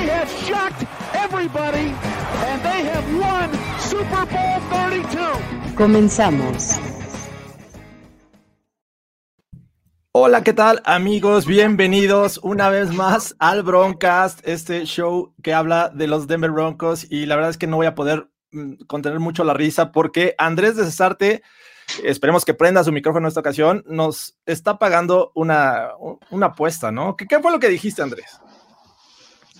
They 0.00 0.08
have 0.08 0.30
shocked 0.46 0.86
everybody, 1.12 1.92
and 2.48 2.62
they 2.62 2.84
have 2.88 3.04
won 3.20 3.50
Super 3.78 4.24
Bowl 4.24 4.58
32. 4.70 5.74
Comenzamos. 5.76 6.80
Hola, 10.12 10.42
¿qué 10.42 10.54
tal 10.54 10.80
amigos? 10.86 11.44
Bienvenidos 11.44 12.40
una 12.42 12.70
vez 12.70 12.94
más 12.94 13.36
al 13.40 13.62
Broncast, 13.62 14.40
este 14.48 14.86
show 14.86 15.34
que 15.42 15.52
habla 15.52 15.90
de 15.90 16.06
los 16.06 16.26
Denver 16.26 16.50
Broncos 16.50 17.06
y 17.10 17.26
la 17.26 17.36
verdad 17.36 17.50
es 17.50 17.58
que 17.58 17.66
no 17.66 17.76
voy 17.76 17.86
a 17.86 17.94
poder 17.94 18.30
mm, 18.52 18.84
contener 18.86 19.20
mucho 19.20 19.44
la 19.44 19.52
risa 19.52 19.92
porque 19.92 20.34
Andrés 20.38 20.76
de 20.76 20.84
Cesarte, 20.86 21.42
esperemos 22.02 22.46
que 22.46 22.54
prenda 22.54 22.84
su 22.84 22.90
micrófono 22.90 23.26
en 23.26 23.28
esta 23.28 23.40
ocasión, 23.40 23.84
nos 23.86 24.38
está 24.46 24.78
pagando 24.78 25.30
una, 25.34 25.90
una 26.30 26.46
apuesta, 26.46 26.90
¿no? 26.90 27.18
¿Qué, 27.18 27.26
qué 27.26 27.38
fue 27.40 27.52
lo 27.52 27.60
que 27.60 27.68
dijiste, 27.68 28.00
Andrés? 28.00 28.40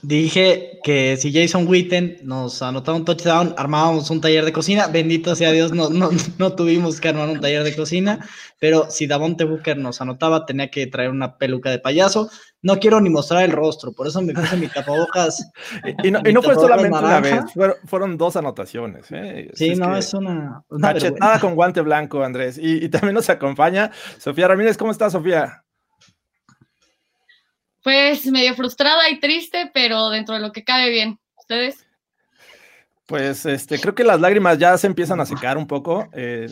Dije 0.02 0.80
que 0.82 1.16
si 1.18 1.32
Jason 1.32 1.66
Witten 1.68 2.18
nos 2.22 2.62
anotaba 2.62 2.96
un 2.96 3.04
touchdown, 3.04 3.54
armábamos 3.58 4.10
un 4.10 4.20
taller 4.20 4.44
de 4.46 4.52
cocina. 4.52 4.86
Bendito 4.86 5.34
sea 5.34 5.52
Dios, 5.52 5.72
no, 5.72 5.90
no, 5.90 6.08
no 6.38 6.52
tuvimos 6.54 7.00
que 7.00 7.08
armar 7.08 7.28
un 7.28 7.40
taller 7.40 7.64
de 7.64 7.76
cocina. 7.76 8.26
Pero 8.58 8.90
si 8.90 9.06
Davonte 9.06 9.44
Booker 9.44 9.76
nos 9.76 10.00
anotaba, 10.00 10.46
tenía 10.46 10.70
que 10.70 10.86
traer 10.86 11.10
una 11.10 11.36
peluca 11.36 11.70
de 11.70 11.78
payaso. 11.78 12.30
No 12.62 12.78
quiero 12.78 13.00
ni 13.00 13.10
mostrar 13.10 13.42
el 13.44 13.52
rostro, 13.52 13.92
por 13.92 14.06
eso 14.06 14.20
me 14.22 14.34
puse 14.34 14.56
mi 14.56 14.68
tapabocas. 14.68 15.50
Y, 16.02 16.10
no, 16.10 16.20
y 16.24 16.32
no 16.32 16.42
fue 16.42 16.54
solamente 16.54 16.98
una 16.98 17.20
vez, 17.20 17.52
fueron, 17.54 17.76
fueron 17.84 18.18
dos 18.18 18.36
anotaciones. 18.36 19.06
¿eh? 19.10 19.50
Sí, 19.54 19.70
Es 19.70 19.78
no, 19.78 19.96
es 19.96 20.12
una. 20.14 20.62
una 20.68 20.92
vergüenza. 20.92 21.40
con 21.40 21.54
guante 21.54 21.80
blanco, 21.80 22.22
Andrés. 22.22 22.58
Y, 22.58 22.84
y 22.84 22.88
también 22.88 23.14
nos 23.14 23.28
acompaña 23.30 23.90
Sofía 24.18 24.48
Ramírez. 24.48 24.76
¿Cómo 24.76 24.90
estás, 24.90 25.12
Sofía? 25.12 25.62
Pues 27.82 28.26
medio 28.26 28.54
frustrada 28.54 29.08
y 29.10 29.20
triste, 29.20 29.70
pero 29.72 30.10
dentro 30.10 30.34
de 30.34 30.40
lo 30.40 30.52
que 30.52 30.64
cabe 30.64 30.90
bien. 30.90 31.18
¿Ustedes? 31.36 31.86
Pues 33.06 33.44
este, 33.44 33.80
creo 33.80 33.94
que 33.94 34.04
las 34.04 34.20
lágrimas 34.20 34.58
ya 34.58 34.78
se 34.78 34.86
empiezan 34.86 35.20
a 35.20 35.26
secar 35.26 35.58
un 35.58 35.66
poco. 35.66 36.08
Eh, 36.12 36.48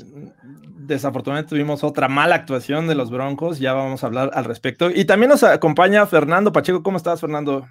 desafortunadamente 0.89 1.51
tuvimos 1.51 1.84
otra 1.84 2.09
mala 2.09 2.34
actuación 2.34 2.89
de 2.89 2.97
los 2.97 3.11
Broncos, 3.11 3.61
ya 3.61 3.75
vamos 3.75 4.03
a 4.03 4.09
hablar 4.09 4.31
al 4.34 4.45
respecto. 4.45 4.91
Y 4.91 5.05
también 5.05 5.31
nos 5.31 5.45
acompaña 5.45 6.05
Fernando 6.06 6.53
Pacheco. 6.53 6.83
¿Cómo 6.83 6.97
estás, 6.97 7.21
Fernando? 7.21 7.69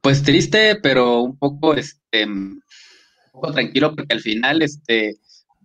Pues 0.00 0.22
triste, 0.22 0.76
pero 0.82 1.20
un 1.20 1.38
poco, 1.38 1.74
este, 1.74 2.26
un 2.26 2.60
poco 3.32 3.52
tranquilo, 3.52 3.94
porque 3.94 4.14
al 4.14 4.20
final, 4.20 4.62
este, 4.62 5.14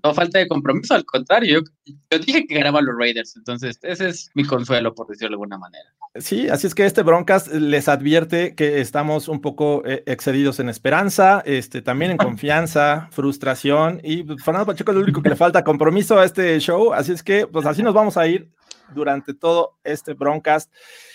no 0.04 0.14
falta 0.14 0.40
de 0.40 0.48
compromiso, 0.48 0.94
al 0.94 1.06
contrario, 1.06 1.62
yo, 1.86 1.94
yo 2.10 2.20
dije 2.20 2.46
que 2.48 2.56
ganaban 2.56 2.86
los 2.86 2.96
Raiders, 2.98 3.36
entonces 3.36 3.80
ese 3.82 4.10
es 4.10 4.30
mi 4.34 4.44
consuelo, 4.44 4.94
por 4.94 5.08
decirlo 5.08 5.30
de 5.30 5.34
alguna 5.34 5.58
manera. 5.58 5.86
Sí, 6.16 6.50
así 6.50 6.68
es 6.68 6.76
que 6.76 6.86
este 6.86 7.04
Broncas 7.04 7.48
les 7.48 7.88
advierte 7.88 8.54
que 8.54 8.82
estamos 8.82 9.30
un 9.30 9.40
poco 9.40 9.82
eh, 9.86 10.04
excedidos 10.06 10.60
en 10.60 10.68
esperanza, 10.68 11.42
este, 11.46 11.82
también 11.82 12.12
en 12.12 12.18
confianza, 12.32 13.08
frustración. 13.12 14.02
Y 14.04 14.24
pues, 14.24 14.44
Fernando 14.44 14.66
Pacheco 14.66 14.92
es 14.92 14.98
lo 14.98 15.04
único 15.04 15.22
que 15.22 15.30
le 15.30 15.38
falta 15.38 15.64
compromiso 15.64 16.20
a 16.20 16.26
este 16.26 16.60
show. 16.60 16.94
Así 16.94 17.14
es 17.14 17.24
que, 17.24 17.48
pues 17.48 17.66
así 17.66 17.82
nos 17.82 17.94
vamos 17.94 18.18
a 18.18 18.28
ir 18.28 18.50
durante 18.94 19.34
todo 19.34 19.78
este 19.86 20.14
Broncast. 20.14 20.72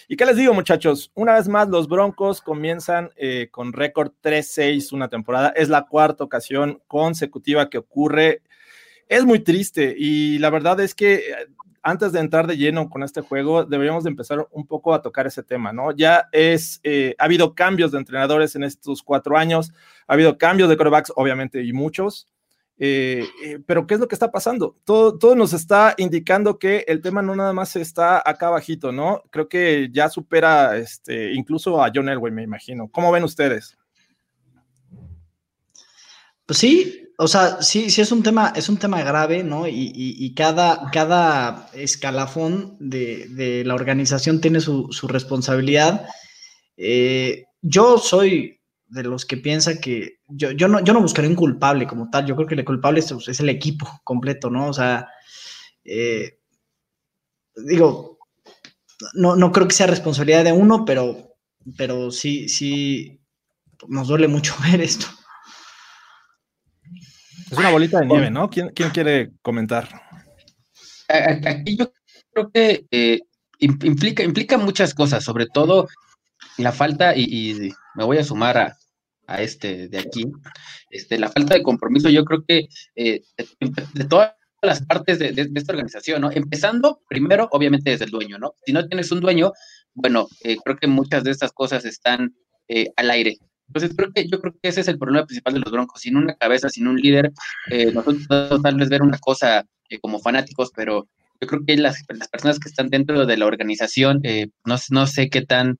¿Y 0.08 0.16
qué 0.16 0.24
les 0.24 0.36
digo, 0.36 0.54
muchachos? 0.54 1.10
Una 1.14 1.34
vez 1.34 1.48
más, 1.48 1.68
los 1.68 1.88
Broncos 1.88 2.40
comienzan 2.40 3.10
eh, 3.16 3.48
con 3.50 3.72
récord 3.72 4.12
3-6 4.22 4.92
una 4.92 5.08
temporada. 5.08 5.52
Es 5.56 5.68
la 5.68 5.82
cuarta 5.82 6.24
ocasión 6.24 6.80
consecutiva 6.86 7.68
que 7.68 7.78
ocurre. 7.78 8.42
Es 9.08 9.24
muy 9.24 9.40
triste 9.40 9.94
y 9.96 10.38
la 10.38 10.50
verdad 10.50 10.80
es 10.80 10.94
que 10.94 11.14
eh, 11.14 11.46
antes 11.82 12.10
de 12.10 12.18
entrar 12.18 12.48
de 12.48 12.56
lleno 12.56 12.90
con 12.90 13.04
este 13.04 13.20
juego, 13.20 13.64
deberíamos 13.64 14.02
de 14.02 14.10
empezar 14.10 14.48
un 14.50 14.66
poco 14.66 14.92
a 14.92 15.02
tocar 15.02 15.28
ese 15.28 15.44
tema, 15.44 15.72
¿no? 15.72 15.92
Ya 15.92 16.28
es, 16.32 16.80
eh, 16.82 17.14
ha 17.16 17.24
habido 17.24 17.54
cambios 17.54 17.92
de 17.92 17.98
entrenadores 17.98 18.56
en 18.56 18.64
estos 18.64 19.04
cuatro 19.04 19.38
años, 19.38 19.72
ha 20.08 20.14
habido 20.14 20.36
cambios 20.36 20.68
de 20.68 20.76
corebacks, 20.76 21.12
obviamente, 21.14 21.62
y 21.62 21.72
muchos. 21.72 22.26
Eh, 22.78 23.24
pero 23.66 23.86
¿qué 23.86 23.94
es 23.94 24.00
lo 24.00 24.08
que 24.08 24.16
está 24.16 24.32
pasando? 24.32 24.76
Todo, 24.84 25.16
todo 25.16 25.36
nos 25.36 25.52
está 25.52 25.94
indicando 25.96 26.58
que 26.58 26.84
el 26.88 27.00
tema 27.00 27.22
no 27.22 27.36
nada 27.36 27.52
más 27.52 27.76
está 27.76 28.20
acá 28.28 28.48
abajito, 28.48 28.90
¿no? 28.90 29.22
Creo 29.30 29.48
que 29.48 29.88
ya 29.92 30.08
supera 30.08 30.76
este, 30.76 31.32
incluso 31.34 31.80
a 31.82 31.92
John 31.94 32.08
Elway, 32.08 32.32
me 32.32 32.42
imagino. 32.42 32.88
¿Cómo 32.88 33.12
ven 33.12 33.22
ustedes? 33.22 33.78
Pues 36.44 36.58
sí, 36.58 37.05
o 37.18 37.28
sea, 37.28 37.62
sí, 37.62 37.90
sí 37.90 38.00
es 38.02 38.12
un 38.12 38.22
tema, 38.22 38.52
es 38.56 38.68
un 38.68 38.76
tema 38.78 39.02
grave, 39.02 39.42
¿no? 39.42 39.66
Y, 39.66 39.92
y- 39.94 40.34
cada, 40.34 40.90
cada 40.90 41.70
escalafón 41.74 42.76
de, 42.78 43.28
de 43.30 43.64
la 43.64 43.74
organización 43.74 44.40
tiene 44.40 44.60
su, 44.60 44.88
su 44.92 45.08
responsabilidad. 45.08 46.06
Eh, 46.76 47.46
yo 47.62 47.98
soy 47.98 48.60
de 48.88 49.02
los 49.04 49.26
que 49.26 49.38
piensa 49.38 49.80
que 49.80 50.18
yo, 50.28 50.52
yo, 50.52 50.68
no, 50.68 50.84
yo 50.84 50.92
no 50.94 51.02
buscaré 51.02 51.28
un 51.28 51.36
culpable 51.36 51.86
como 51.86 52.10
tal, 52.10 52.26
yo 52.26 52.36
creo 52.36 52.48
que 52.48 52.54
el 52.56 52.64
culpable 52.64 53.00
es, 53.00 53.12
es 53.12 53.40
el 53.40 53.48
equipo 53.50 53.88
completo, 54.04 54.50
¿no? 54.50 54.68
O 54.68 54.72
sea, 54.74 55.08
eh, 55.84 56.38
digo, 57.56 58.18
no, 59.14 59.36
no 59.36 59.52
creo 59.52 59.68
que 59.68 59.74
sea 59.74 59.86
responsabilidad 59.86 60.44
de 60.44 60.52
uno, 60.52 60.84
pero, 60.84 61.34
pero 61.76 62.10
sí, 62.10 62.48
sí, 62.48 63.20
nos 63.88 64.08
duele 64.08 64.28
mucho 64.28 64.54
ver 64.70 64.80
esto. 64.80 65.06
Es 67.50 67.58
una 67.58 67.70
bolita 67.70 68.00
de 68.00 68.06
nieve, 68.06 68.30
¿no? 68.30 68.48
¿Quién, 68.50 68.70
quién 68.70 68.90
quiere 68.90 69.30
comentar? 69.42 69.88
Aquí 71.08 71.76
yo 71.76 71.92
creo 72.32 72.50
que 72.50 72.86
eh, 72.90 73.20
im- 73.60 73.84
implica, 73.84 74.22
implica 74.24 74.58
muchas 74.58 74.94
cosas, 74.94 75.22
sobre 75.22 75.46
todo 75.46 75.88
la 76.58 76.72
falta, 76.72 77.14
y, 77.16 77.22
y 77.24 77.72
me 77.94 78.04
voy 78.04 78.18
a 78.18 78.24
sumar 78.24 78.58
a, 78.58 78.76
a 79.28 79.42
este 79.42 79.88
de 79.88 79.98
aquí, 79.98 80.26
este, 80.90 81.18
la 81.18 81.28
falta 81.28 81.54
de 81.54 81.62
compromiso, 81.62 82.08
yo 82.08 82.24
creo 82.24 82.44
que 82.46 82.66
eh, 82.96 83.22
de, 83.36 83.86
de 83.94 84.04
todas 84.04 84.32
las 84.62 84.84
partes 84.84 85.18
de, 85.18 85.32
de- 85.32 85.44
de 85.46 85.60
esta 85.60 85.72
organización, 85.72 86.22
¿no? 86.22 86.30
Empezando 86.32 87.00
primero, 87.08 87.48
obviamente, 87.52 87.90
desde 87.90 88.06
el 88.06 88.10
dueño, 88.10 88.38
¿no? 88.38 88.54
Si 88.64 88.72
no 88.72 88.86
tienes 88.88 89.12
un 89.12 89.20
dueño, 89.20 89.52
bueno, 89.94 90.26
eh, 90.42 90.56
creo 90.64 90.76
que 90.76 90.88
muchas 90.88 91.22
de 91.24 91.30
estas 91.30 91.52
cosas 91.52 91.84
están 91.84 92.34
eh, 92.68 92.88
al 92.96 93.10
aire. 93.10 93.38
Entonces, 93.68 93.96
creo 93.96 94.12
que, 94.12 94.28
yo 94.28 94.40
creo 94.40 94.52
que 94.52 94.68
ese 94.68 94.80
es 94.80 94.88
el 94.88 94.98
problema 94.98 95.26
principal 95.26 95.54
de 95.54 95.60
los 95.60 95.72
Broncos. 95.72 96.00
Sin 96.00 96.16
una 96.16 96.34
cabeza, 96.34 96.68
sin 96.68 96.86
un 96.86 96.96
líder, 96.96 97.32
eh, 97.70 97.92
nosotros 97.92 98.26
tal 98.62 98.76
vez 98.76 98.88
ver 98.88 99.02
una 99.02 99.18
cosa 99.18 99.64
eh, 99.88 99.98
como 99.98 100.18
fanáticos, 100.20 100.70
pero 100.74 101.08
yo 101.40 101.48
creo 101.48 101.64
que 101.66 101.76
las, 101.76 102.02
las 102.08 102.28
personas 102.28 102.58
que 102.58 102.68
están 102.68 102.88
dentro 102.88 103.26
de 103.26 103.36
la 103.36 103.46
organización, 103.46 104.20
eh, 104.24 104.48
no, 104.64 104.76
no 104.90 105.06
sé 105.06 105.28
qué 105.28 105.42
tan, 105.42 105.78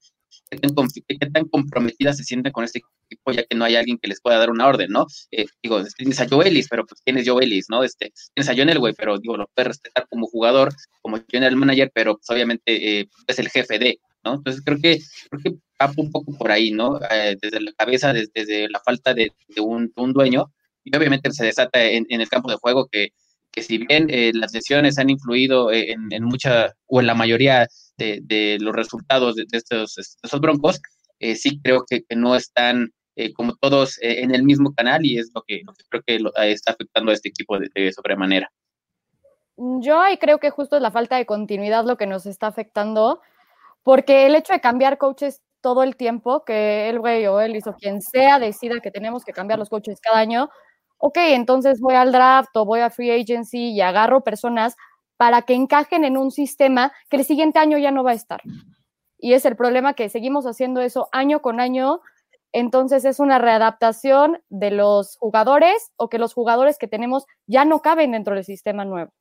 qué 0.50 0.58
tan, 0.58 0.88
qué 1.06 1.30
tan 1.30 1.44
comprometidas 1.48 2.16
se 2.16 2.24
sienten 2.24 2.52
con 2.52 2.64
este 2.64 2.82
equipo, 3.10 3.32
ya 3.32 3.44
que 3.44 3.56
no 3.56 3.64
hay 3.64 3.76
alguien 3.76 3.98
que 3.98 4.08
les 4.08 4.20
pueda 4.20 4.38
dar 4.38 4.50
una 4.50 4.66
orden, 4.66 4.90
¿no? 4.90 5.06
Eh, 5.30 5.46
digo, 5.62 5.82
tienes 5.96 6.20
a 6.20 6.28
Joe 6.28 6.46
Ellis, 6.46 6.68
pero 6.68 6.84
pues 6.86 7.02
tienes 7.02 7.28
Joe 7.28 7.42
Ellis, 7.44 7.66
¿no? 7.68 7.82
Este, 7.82 8.12
tienes 8.34 8.50
a 8.50 8.54
John 8.56 8.68
Elway, 8.68 8.94
pero 8.94 9.18
digo, 9.18 9.36
lo 9.36 9.48
puedes 9.54 9.68
respetar 9.68 10.06
como 10.08 10.26
jugador, 10.26 10.72
como 11.02 11.18
general 11.28 11.56
manager, 11.56 11.90
pero 11.94 12.16
pues 12.16 12.28
obviamente 12.30 13.00
eh, 13.00 13.08
es 13.26 13.38
el 13.38 13.48
jefe 13.48 13.78
de, 13.78 13.98
Entonces 14.34 14.62
creo 14.64 14.78
que, 14.78 14.98
creo 15.30 15.42
que 15.42 15.50
va 15.80 15.92
un 15.96 16.10
poco 16.10 16.32
por 16.36 16.50
ahí, 16.50 16.70
¿no? 16.70 17.00
Eh, 17.10 17.36
desde 17.40 17.60
la 17.60 17.72
cabeza, 17.72 18.12
desde, 18.12 18.68
la 18.68 18.80
falta 18.80 19.14
de, 19.14 19.32
un, 19.60 19.92
un 19.96 20.12
dueño, 20.12 20.52
y 20.84 20.96
obviamente 20.96 21.30
se 21.32 21.44
desata 21.44 21.82
en, 21.84 22.06
el 22.08 22.28
campo 22.28 22.50
de 22.50 22.56
juego 22.56 22.88
que, 22.90 23.10
que 23.50 23.62
si 23.62 23.78
bien 23.78 24.08
eh, 24.10 24.32
las 24.34 24.52
lesiones 24.52 24.98
han 24.98 25.10
influido 25.10 25.70
eh, 25.72 25.92
en, 25.92 26.12
en 26.12 26.24
mucha 26.24 26.74
o 26.86 27.00
en 27.00 27.06
la 27.06 27.14
mayoría 27.14 27.66
de, 27.98 28.58
los 28.60 28.74
resultados 28.74 29.36
de, 29.36 29.46
estos, 29.52 29.96
broncos, 30.40 30.80
sí 31.34 31.60
creo 31.62 31.84
que, 31.88 32.04
no 32.14 32.36
están 32.36 32.90
como 33.34 33.56
todos 33.56 33.98
en 34.02 34.34
el 34.34 34.42
mismo 34.42 34.74
canal 34.74 35.06
y 35.06 35.18
es 35.18 35.30
lo 35.34 35.42
que, 35.42 35.62
creo 35.88 36.02
que 36.06 36.20
lo- 36.20 36.36
está 36.36 36.72
afectando 36.72 37.10
a 37.10 37.14
este 37.14 37.30
equipo 37.30 37.58
de 37.58 37.92
sobremanera. 37.92 38.50
Yo 39.56 40.00
ahí 40.00 40.18
creo 40.18 40.38
que 40.38 40.50
justo 40.50 40.76
es 40.76 40.82
la 40.82 40.90
falta 40.90 41.16
de 41.16 41.24
continuidad 41.24 41.86
lo 41.86 41.96
que 41.96 42.06
nos 42.06 42.26
está 42.26 42.46
afectando, 42.46 43.22
porque 43.86 44.26
el 44.26 44.34
hecho 44.34 44.52
de 44.52 44.60
cambiar 44.60 44.98
coaches 44.98 45.42
todo 45.60 45.84
el 45.84 45.94
tiempo, 45.96 46.44
que 46.44 46.88
el 46.90 46.98
güey 46.98 47.26
o 47.28 47.40
él 47.40 47.54
hizo 47.56 47.72
quien 47.74 48.02
sea 48.02 48.40
decida 48.40 48.80
que 48.80 48.90
tenemos 48.90 49.24
que 49.24 49.32
cambiar 49.32 49.60
los 49.60 49.70
coaches 49.70 50.00
cada 50.00 50.18
año, 50.18 50.50
ok, 50.98 51.18
entonces 51.18 51.80
voy 51.80 51.94
al 51.94 52.10
draft 52.12 52.50
o 52.56 52.64
voy 52.64 52.80
a 52.80 52.90
free 52.90 53.12
agency 53.12 53.70
y 53.70 53.80
agarro 53.80 54.22
personas 54.24 54.76
para 55.16 55.42
que 55.42 55.54
encajen 55.54 56.04
en 56.04 56.16
un 56.18 56.32
sistema 56.32 56.92
que 57.10 57.18
el 57.18 57.24
siguiente 57.24 57.60
año 57.60 57.78
ya 57.78 57.92
no 57.92 58.02
va 58.04 58.10
a 58.10 58.14
estar. 58.14 58.42
y 59.18 59.34
es 59.34 59.44
el 59.46 59.56
problema 59.56 59.94
que 59.94 60.08
seguimos 60.10 60.46
haciendo 60.46 60.80
eso 60.82 61.08
año 61.12 61.42
con 61.42 61.60
año. 61.60 62.00
Entonces 62.52 63.04
es 63.04 63.20
una 63.20 63.38
readaptación 63.38 64.42
de 64.50 64.70
los 64.72 65.16
jugadores 65.18 65.92
o 65.96 66.08
que 66.08 66.18
los 66.18 66.34
jugadores 66.34 66.78
que 66.78 66.88
tenemos 66.88 67.26
ya 67.46 67.64
no 67.66 67.80
caben 67.82 68.12
dentro 68.12 68.34
del 68.34 68.44
sistema 68.44 68.84
nuevo. 68.86 69.12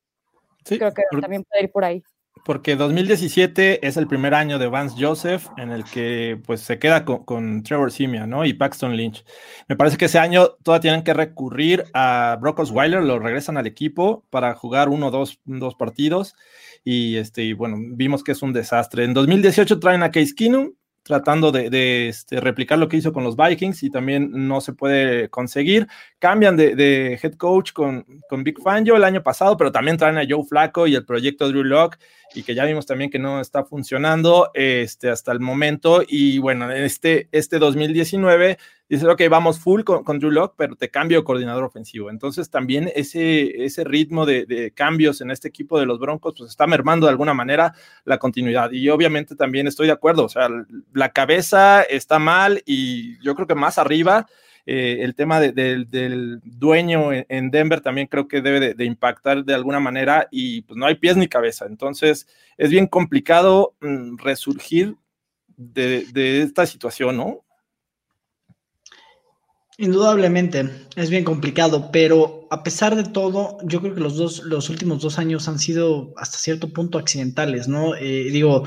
Sí, 0.66 0.78
Creo 0.80 0.94
que 0.94 1.04
por- 1.12 1.22
también 1.22 1.44
puede 1.46 1.66
ir 1.66 1.72
por 1.72 1.86
ahí. 1.86 2.04
Porque 2.44 2.76
2017 2.76 3.88
es 3.88 3.98
el 3.98 4.08
primer 4.08 4.34
año 4.36 4.60
de 4.60 4.68
Vance 4.68 4.96
Joseph 5.00 5.48
en 5.58 5.72
el 5.72 5.84
que 5.84 6.40
pues 6.46 6.62
se 6.62 6.78
queda 6.78 7.06
con, 7.06 7.24
con 7.24 7.64
Trevor 7.64 7.92
Simia, 7.92 8.28
¿no? 8.28 8.46
Y 8.46 8.54
Paxton 8.54 8.96
Lynch. 8.96 9.26
Me 9.68 9.76
parece 9.76 9.98
que 9.98 10.06
ese 10.06 10.20
año 10.20 10.50
todavía 10.62 10.82
tienen 10.82 11.04
que 11.04 11.14
recurrir 11.14 11.86
a 11.94 12.38
Brock 12.40 12.60
Osweiler, 12.60 13.02
lo 13.02 13.18
regresan 13.18 13.58
al 13.58 13.66
equipo 13.66 14.26
para 14.30 14.54
jugar 14.54 14.90
uno 14.90 15.08
o 15.08 15.12
dos, 15.12 15.40
dos 15.46 15.76
partidos 15.76 16.36
y 16.84 17.16
este, 17.18 17.44
y 17.44 17.54
bueno, 17.54 17.78
vimos 17.80 18.24
que 18.24 18.34
es 18.34 18.42
un 18.44 18.54
desastre. 18.54 19.06
En 19.06 19.14
2018 19.14 19.80
traen 19.80 20.04
a 20.04 20.12
Case 20.12 20.36
Keenum 20.36 20.74
tratando 21.06 21.52
de, 21.52 21.70
de, 21.70 22.10
este, 22.10 22.40
replicar 22.42 22.80
lo 22.80 22.90
que 22.90 22.98
hizo 22.98 23.14
con 23.14 23.24
los 23.24 23.36
Vikings 23.38 23.84
y 23.84 23.92
también 23.92 24.48
no 24.48 24.60
se 24.60 24.74
puede 24.74 25.30
conseguir. 25.30 25.88
Cambian 26.26 26.58
de, 26.58 26.76
de 26.76 27.20
head 27.22 27.36
coach 27.36 27.72
con, 27.72 28.04
con 28.28 28.44
Big 28.44 28.60
Fangio 28.60 28.96
el 28.96 29.04
año 29.04 29.22
pasado, 29.22 29.56
pero 29.58 29.72
también 29.72 29.96
traen 29.96 30.18
a 30.18 30.26
Joe 30.28 30.44
Flacco 30.44 30.88
y 30.88 30.96
el 30.96 31.06
proyecto 31.06 31.50
Drew 31.50 31.64
Lock 31.64 31.98
y 32.34 32.42
que 32.42 32.56
ya 32.56 32.66
vimos 32.66 32.88
también 32.88 33.12
que 33.12 33.20
no 33.20 33.40
está 33.40 33.64
funcionando 33.64 34.50
este, 34.56 35.12
hasta 35.12 35.32
el 35.32 35.40
momento. 35.40 36.02
Y 36.08 36.40
bueno, 36.40 36.72
este, 36.72 37.30
este 37.32 37.60
2019 37.60 38.58
dice, 38.90 39.08
ok, 39.08 39.22
vamos 39.30 39.60
full 39.60 39.84
con, 39.84 40.04
con 40.04 40.18
Drew 40.18 40.32
Lock, 40.32 40.56
pero 40.58 40.76
te 40.76 40.90
cambio 40.90 41.24
coordinador 41.24 41.64
ofensivo. 41.64 42.10
Entonces 42.10 42.50
también 42.50 42.92
ese, 42.96 43.64
ese 43.64 43.84
ritmo 43.84 44.26
de, 44.26 44.48
de, 44.48 44.72
cambios 44.72 45.22
en 45.22 45.30
este 45.30 45.48
equipo 45.48 45.80
de 45.80 45.86
los 45.86 46.00
Broncos, 46.00 46.34
pues 46.36 46.50
está 46.50 46.66
mermando 46.66 47.06
de 47.06 47.12
alguna 47.12 47.36
manera 47.36 47.76
la 48.04 48.18
continuidad. 48.18 48.72
Y 48.72 48.90
obviamente 48.90 49.36
también 49.36 49.68
estoy 49.68 49.86
de 49.86 49.94
acuerdo, 49.94 50.26
o 50.26 50.30
sea, 50.30 50.50
la 50.92 51.10
cabeza 51.10 51.84
está 51.84 52.18
mal 52.18 52.64
y 52.66 53.24
yo 53.24 53.36
creo 53.36 53.46
que 53.46 53.54
más 53.54 53.78
arriba. 53.78 54.26
Eh, 54.68 55.00
el 55.02 55.14
tema 55.14 55.40
de, 55.40 55.52
de, 55.52 55.86
del 55.86 56.42
dueño 56.44 57.14
en, 57.14 57.26
en, 57.30 57.52
Denver 57.52 57.82
también 57.82 58.08
creo 58.08 58.28
que 58.28 58.42
debe 58.42 58.74
de, 58.74 58.86
impactar 58.86 59.46
de 59.46 59.54
alguna 59.54 59.80
manera 59.80 60.28
y 60.32 60.62
pues 60.62 60.76
no 60.76 60.88
hay 60.88 60.96
pies 60.96 61.18
ni 61.18 61.28
cabeza. 61.28 61.66
Entonces 61.68 62.28
es 62.58 62.72
bien 62.72 62.88
complicado 62.88 63.76
mm, 63.82 64.18
resurgir 64.18 64.96
de, 65.56 66.06
de, 66.12 66.42
esta 66.42 66.66
situación, 66.66 67.18
¿no? 67.18 67.46
Indudablemente, 69.78 70.70
es 70.96 71.10
bien 71.10 71.26
complicado, 71.26 71.90
pero 71.92 72.48
a 72.50 72.64
pesar 72.64 72.96
de 72.96 73.04
todo, 73.04 73.58
yo 73.64 73.82
creo 73.82 73.94
que 73.94 74.00
los 74.00 74.16
dos, 74.16 74.44
los 74.46 74.70
últimos 74.70 75.02
dos 75.02 75.20
años 75.20 75.50
han 75.50 75.60
sido 75.60 76.14
hasta 76.16 76.38
cierto 76.38 76.70
punto 76.72 76.98
accidentales, 76.98 77.68
¿no? 77.68 77.94
Eh, 77.96 78.30
digo, 78.32 78.64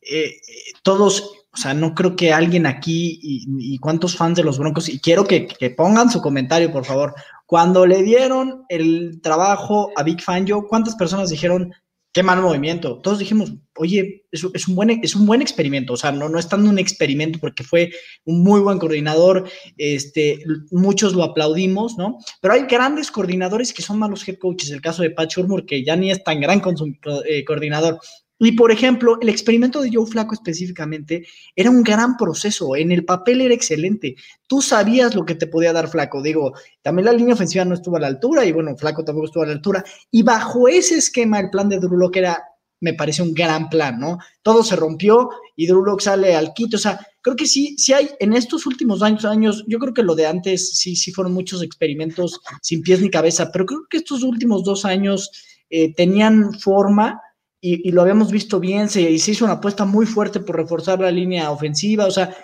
eh, 0.00 0.40
todos, 0.82 1.41
o 1.54 1.56
sea, 1.56 1.74
no 1.74 1.94
creo 1.94 2.16
que 2.16 2.32
alguien 2.32 2.64
aquí 2.64 3.18
y, 3.22 3.78
cuántos 3.78 4.16
fans 4.16 4.36
de 4.36 4.44
los 4.44 4.58
Broncos, 4.58 4.88
y 4.88 4.98
quiero 5.00 5.24
que, 5.24 5.48
pongan 5.76 6.10
su 6.10 6.22
comentario, 6.22 6.72
por 6.72 6.86
favor, 6.86 7.14
cuando 7.46 7.84
le 7.84 8.02
dieron 8.02 8.64
el 8.70 9.20
trabajo 9.22 9.90
a 9.96 10.02
Big 10.02 10.22
Fangio, 10.22 10.66
¿cuántas 10.66 10.96
personas 10.96 11.28
dijeron, 11.28 11.74
qué 12.12 12.22
mal 12.22 12.40
movimiento? 12.40 13.00
Todos 13.02 13.18
dijimos, 13.18 13.52
oye, 13.76 14.24
es, 14.30 14.44
un, 14.66 14.74
buen, 14.74 15.00
es 15.02 15.14
un 15.14 15.26
buen 15.26 15.42
experimento, 15.42 15.92
o 15.92 15.96
sea, 15.98 16.10
no, 16.10 16.30
no 16.30 16.38
es 16.38 16.50
un 16.50 16.78
experimento 16.78 17.38
porque 17.38 17.64
fue 17.64 17.90
un 18.24 18.42
muy 18.42 18.60
buen 18.60 18.78
coordinador, 18.78 19.46
este, 19.76 20.42
muchos 20.70 21.12
lo 21.12 21.22
aplaudimos, 21.22 21.98
¿no? 21.98 22.16
Pero 22.40 22.54
hay 22.54 22.62
grandes 22.62 23.10
coordinadores 23.10 23.74
que 23.74 23.82
son 23.82 23.98
malos 23.98 24.26
head 24.26 24.38
coaches, 24.38 24.70
el 24.70 24.80
caso 24.80 25.02
de 25.02 25.10
Pat 25.10 25.30
Shurmur, 25.30 25.66
que 25.66 25.84
ya 25.84 25.96
ni 25.96 26.10
es 26.10 26.24
tan 26.24 26.40
gran 26.40 26.60
con 26.60 26.78
su, 26.78 26.94
eh, 27.28 27.44
coordinador. 27.44 27.98
Y 28.44 28.52
por 28.52 28.72
ejemplo, 28.72 29.18
el 29.20 29.28
experimento 29.28 29.80
de 29.80 29.90
Joe 29.92 30.04
Flaco 30.04 30.34
específicamente 30.34 31.24
era 31.54 31.70
un 31.70 31.84
gran 31.84 32.16
proceso. 32.16 32.74
En 32.74 32.90
el 32.90 33.04
papel 33.04 33.40
era 33.40 33.54
excelente. 33.54 34.16
Tú 34.48 34.60
sabías 34.60 35.14
lo 35.14 35.24
que 35.24 35.36
te 35.36 35.46
podía 35.46 35.72
dar 35.72 35.86
Flaco. 35.86 36.20
Digo, 36.20 36.52
también 36.82 37.06
la 37.06 37.12
línea 37.12 37.34
ofensiva 37.34 37.64
no 37.64 37.74
estuvo 37.74 37.98
a 37.98 38.00
la 38.00 38.08
altura 38.08 38.44
y 38.44 38.50
bueno, 38.50 38.76
Flaco 38.76 39.04
tampoco 39.04 39.26
estuvo 39.26 39.44
a 39.44 39.46
la 39.46 39.52
altura. 39.52 39.84
Y 40.10 40.24
bajo 40.24 40.66
ese 40.66 40.96
esquema, 40.96 41.38
el 41.38 41.50
plan 41.50 41.68
de 41.68 41.78
Drew 41.78 41.96
Lock 41.96 42.16
era, 42.16 42.42
me 42.80 42.94
parece 42.94 43.22
un 43.22 43.32
gran 43.32 43.68
plan, 43.70 44.00
¿no? 44.00 44.18
Todo 44.42 44.64
se 44.64 44.74
rompió 44.74 45.30
y 45.54 45.68
Drew 45.68 45.96
sale 46.00 46.34
al 46.34 46.52
quito. 46.52 46.78
O 46.78 46.80
sea, 46.80 46.98
creo 47.20 47.36
que 47.36 47.46
sí, 47.46 47.76
sí 47.78 47.92
hay 47.92 48.10
en 48.18 48.32
estos 48.32 48.66
últimos 48.66 49.02
años, 49.02 49.24
años, 49.24 49.64
yo 49.68 49.78
creo 49.78 49.94
que 49.94 50.02
lo 50.02 50.16
de 50.16 50.26
antes 50.26 50.76
sí, 50.76 50.96
sí 50.96 51.12
fueron 51.12 51.32
muchos 51.32 51.62
experimentos 51.62 52.40
sin 52.60 52.82
pies 52.82 53.00
ni 53.02 53.08
cabeza, 53.08 53.52
pero 53.52 53.66
creo 53.66 53.86
que 53.88 53.98
estos 53.98 54.24
últimos 54.24 54.64
dos 54.64 54.84
años 54.84 55.30
eh, 55.70 55.94
tenían 55.94 56.54
forma 56.54 57.20
y, 57.64 57.92
lo 57.92 58.02
habíamos 58.02 58.32
visto 58.32 58.58
bien, 58.58 58.88
se, 58.88 59.02
hizo 59.08 59.44
una 59.44 59.54
apuesta 59.54 59.84
muy 59.84 60.04
fuerte 60.04 60.40
por 60.40 60.56
reforzar 60.56 60.98
la 60.98 61.12
línea 61.12 61.52
ofensiva, 61.52 62.06
o 62.06 62.10
sea, 62.10 62.36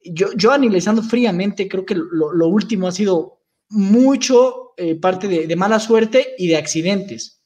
yo, 0.00 0.28
yo 0.36 0.52
analizando 0.52 1.02
fríamente, 1.02 1.68
creo 1.68 1.84
que 1.84 1.96
lo, 1.96 2.46
último 2.46 2.86
ha 2.86 2.92
sido 2.92 3.42
mucho 3.68 4.72
eh, 4.76 4.94
parte 4.94 5.26
de, 5.26 5.48
de, 5.48 5.56
mala 5.56 5.80
suerte 5.80 6.34
y 6.38 6.46
de 6.46 6.56
accidentes. 6.56 7.42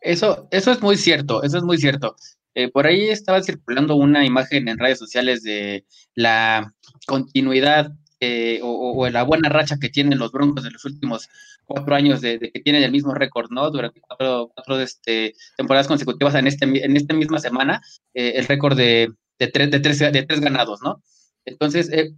Eso, 0.00 0.48
eso 0.50 0.72
es 0.72 0.80
muy 0.80 0.96
cierto, 0.96 1.42
eso 1.42 1.58
es 1.58 1.64
muy 1.64 1.76
cierto. 1.76 2.16
Eh, 2.54 2.70
por 2.70 2.86
ahí 2.86 3.10
estaba 3.10 3.42
circulando 3.42 3.96
una 3.96 4.24
imagen 4.24 4.68
en 4.68 4.78
redes 4.78 4.98
sociales 4.98 5.42
de 5.42 5.84
la 6.14 6.72
continuidad 7.06 7.92
eh, 8.20 8.60
o, 8.62 8.92
o, 8.92 9.08
la 9.10 9.22
buena 9.24 9.48
racha 9.48 9.76
que 9.80 9.88
tienen 9.88 10.18
los 10.18 10.32
Broncos 10.32 10.64
en 10.64 10.72
los 10.72 10.84
últimos 10.84 11.28
cuatro 11.66 11.94
años 11.94 12.20
de, 12.20 12.38
de 12.38 12.50
que 12.50 12.60
tienen 12.60 12.82
el 12.82 12.92
mismo 12.92 13.14
récord, 13.14 13.50
¿no? 13.50 13.70
Durante 13.70 14.00
cuatro, 14.00 14.50
cuatro 14.54 14.80
este, 14.80 15.34
temporadas 15.56 15.88
consecutivas 15.88 16.34
en, 16.34 16.46
este, 16.46 16.64
en 16.64 16.96
esta 16.96 17.14
misma 17.14 17.38
semana, 17.38 17.82
eh, 18.14 18.34
el 18.36 18.46
récord 18.46 18.76
de, 18.76 19.12
de, 19.38 19.46
tres, 19.48 19.70
de, 19.70 19.80
tres, 19.80 19.98
de 19.98 20.22
tres 20.22 20.40
ganados, 20.40 20.80
¿no? 20.82 21.02
Entonces, 21.44 21.90
eh, 21.92 22.12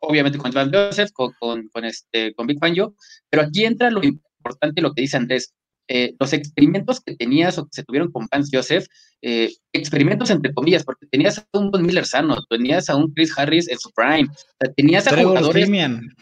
obviamente 0.00 0.38
con 0.38 0.50
Van 0.52 0.72
Joseph, 0.72 1.10
con, 1.12 1.32
con, 1.38 1.68
con, 1.68 1.84
este, 1.84 2.34
con 2.34 2.46
Big 2.46 2.58
Fangio, 2.58 2.94
pero 3.28 3.42
aquí 3.42 3.64
entra 3.64 3.90
lo 3.90 4.02
importante, 4.02 4.80
lo 4.80 4.94
que 4.94 5.02
dice 5.02 5.16
Andrés, 5.16 5.54
eh, 5.88 6.14
los 6.18 6.32
experimentos 6.32 7.00
que 7.00 7.14
tenías 7.14 7.58
o 7.58 7.64
que 7.64 7.70
se 7.72 7.84
tuvieron 7.84 8.10
con 8.10 8.26
Vance 8.30 8.54
Joseph, 8.54 8.86
eh, 9.22 9.52
experimentos 9.72 10.30
entre 10.30 10.52
comillas, 10.52 10.84
porque 10.84 11.06
tenías 11.06 11.38
a 11.38 11.58
un 11.58 11.70
Von 11.70 11.84
Miller 11.84 12.04
sano, 12.04 12.36
tenías 12.50 12.88
a 12.90 12.96
un 12.96 13.12
Chris 13.12 13.32
Harris 13.36 13.68
en 13.68 13.78
su 13.78 13.90
prime, 13.92 14.28
o 14.30 14.56
sea, 14.60 14.72
tenías 14.74 15.06
a 15.06 15.10
Trevor 15.10 15.36
jugadores... 15.36 15.64
Simeon. 15.64 16.14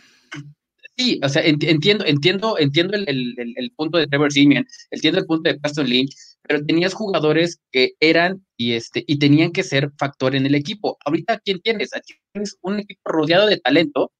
Sí, 0.96 1.18
o 1.24 1.28
sea, 1.28 1.42
entiendo, 1.42 2.04
entiendo, 2.04 2.56
entiendo 2.56 2.94
el, 2.94 3.08
el, 3.08 3.54
el, 3.56 3.70
punto 3.72 3.98
de 3.98 4.06
Trevor 4.06 4.32
Simeon, 4.32 4.64
entiendo 4.92 5.18
el 5.18 5.26
punto 5.26 5.50
de 5.50 5.58
Paston 5.58 5.88
Lynch, 5.88 6.14
pero 6.42 6.64
tenías 6.64 6.94
jugadores 6.94 7.58
que 7.72 7.94
eran 7.98 8.44
y 8.56 8.74
este 8.74 9.02
y 9.08 9.18
tenían 9.18 9.50
que 9.50 9.64
ser 9.64 9.90
factor 9.98 10.36
en 10.36 10.46
el 10.46 10.54
equipo. 10.54 10.96
Ahorita, 11.04 11.40
¿quién 11.44 11.60
tienes? 11.62 11.96
Aquí 11.96 12.14
tienes 12.32 12.56
un 12.62 12.78
equipo 12.78 13.10
rodeado 13.10 13.48
de 13.48 13.58
talento, 13.58 14.12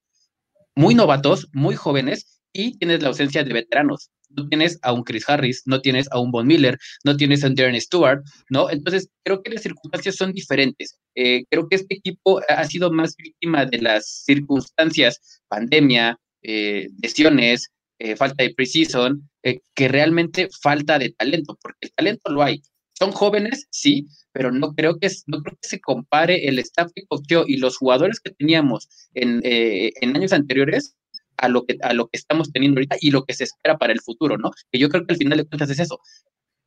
muy 0.75 0.95
novatos, 0.95 1.47
muy 1.53 1.75
jóvenes, 1.75 2.41
y 2.51 2.77
tienes 2.77 3.01
la 3.01 3.09
ausencia 3.09 3.43
de 3.43 3.53
veteranos. 3.53 4.09
No 4.35 4.47
tienes 4.47 4.79
a 4.81 4.93
un 4.93 5.03
Chris 5.03 5.27
Harris, 5.27 5.63
no 5.65 5.81
tienes 5.81 6.07
a 6.11 6.19
un 6.19 6.31
Von 6.31 6.47
Miller, 6.47 6.77
no 7.03 7.15
tienes 7.15 7.43
a 7.43 7.47
un 7.47 7.55
Darren 7.55 7.79
Stewart, 7.79 8.23
¿no? 8.49 8.69
Entonces, 8.69 9.09
creo 9.23 9.41
que 9.41 9.51
las 9.51 9.63
circunstancias 9.63 10.15
son 10.15 10.33
diferentes. 10.33 10.97
Eh, 11.15 11.43
creo 11.49 11.67
que 11.67 11.77
este 11.77 11.95
equipo 11.95 12.41
ha 12.49 12.63
sido 12.65 12.91
más 12.91 13.15
víctima 13.17 13.65
de 13.65 13.79
las 13.79 14.23
circunstancias, 14.25 15.41
pandemia, 15.47 16.19
eh, 16.47 16.89
lesiones, 17.01 17.71
eh, 17.97 18.15
falta 18.15 18.43
de 18.43 18.53
preseason, 18.53 19.27
eh, 19.41 19.61
que 19.73 19.87
realmente 19.87 20.47
falta 20.61 20.99
de 20.99 21.09
talento, 21.09 21.57
porque 21.59 21.79
el 21.81 21.93
talento 21.93 22.31
lo 22.31 22.43
hay. 22.43 22.61
Son 22.93 23.11
jóvenes, 23.11 23.65
sí, 23.71 24.05
pero 24.31 24.51
no 24.51 24.75
creo 24.75 24.99
que, 24.99 25.09
no 25.25 25.41
creo 25.41 25.57
que 25.59 25.67
se 25.67 25.81
compare 25.81 26.47
el 26.47 26.59
staff 26.59 26.91
que 26.93 27.05
cogió 27.07 27.45
y 27.47 27.57
los 27.57 27.77
jugadores 27.77 28.19
que 28.19 28.29
teníamos 28.29 28.87
en, 29.15 29.41
en 29.43 30.15
años 30.15 30.33
anteriores 30.33 30.95
a 31.37 31.49
lo, 31.49 31.65
que, 31.65 31.77
a 31.81 31.93
lo 31.93 32.07
que 32.07 32.17
estamos 32.17 32.51
teniendo 32.51 32.79
ahorita 32.79 32.97
y 33.01 33.11
lo 33.11 33.23
que 33.23 33.33
se 33.33 33.45
espera 33.45 33.77
para 33.77 33.93
el 33.93 34.01
futuro, 34.01 34.37
¿no? 34.37 34.51
Que 34.71 34.79
yo 34.79 34.89
creo 34.89 35.05
que 35.05 35.13
al 35.13 35.17
final 35.17 35.37
de 35.37 35.45
cuentas 35.45 35.69
es 35.69 35.79
eso. 35.79 35.99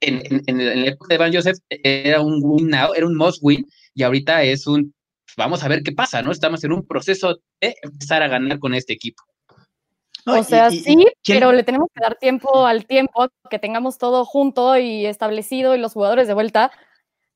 En, 0.01 0.23
en, 0.25 0.61
en 0.61 0.83
la 0.83 0.89
época 0.89 1.15
de 1.15 1.19
Van 1.19 1.33
Joseph 1.33 1.59
era 1.69 2.21
un 2.21 2.41
win 2.43 2.69
now, 2.69 2.93
era 2.95 3.07
un 3.07 3.17
must 3.17 3.41
win, 3.43 3.67
y 3.95 4.03
ahorita 4.03 4.43
es 4.45 4.67
un, 4.67 4.95
vamos 5.37 5.63
a 5.65 5.69
ver 5.69 5.83
qué 5.83 5.93
pasa, 5.93 6.23
¿no? 6.23 6.31
Estamos 6.31 6.63
en 6.65 6.73
un 6.73 6.87
proceso 6.87 7.41
de 7.61 7.75
empezar 7.83 8.23
a 8.23 8.29
ganar 8.29 8.59
con 8.59 8.75
este 8.75 8.93
equipo. 8.93 9.23
O 10.27 10.43
sea, 10.43 10.69
y, 10.71 10.77
y, 10.77 10.81
sí, 10.83 11.07
pero 11.27 11.53
le 11.53 11.65
tenemos 11.65 11.89
que 11.95 12.03
dar 12.03 12.17
tiempo 12.17 12.67
al 12.67 12.87
tiempo, 12.87 13.29
que 13.49 13.59
tengamos 13.59 13.99
todo 13.99 14.25
junto 14.25 14.77
y 14.77 15.07
establecido 15.07 15.75
y 15.75 15.79
los 15.79 15.95
jugadores 15.95 16.29
de 16.29 16.35
vuelta. 16.35 16.71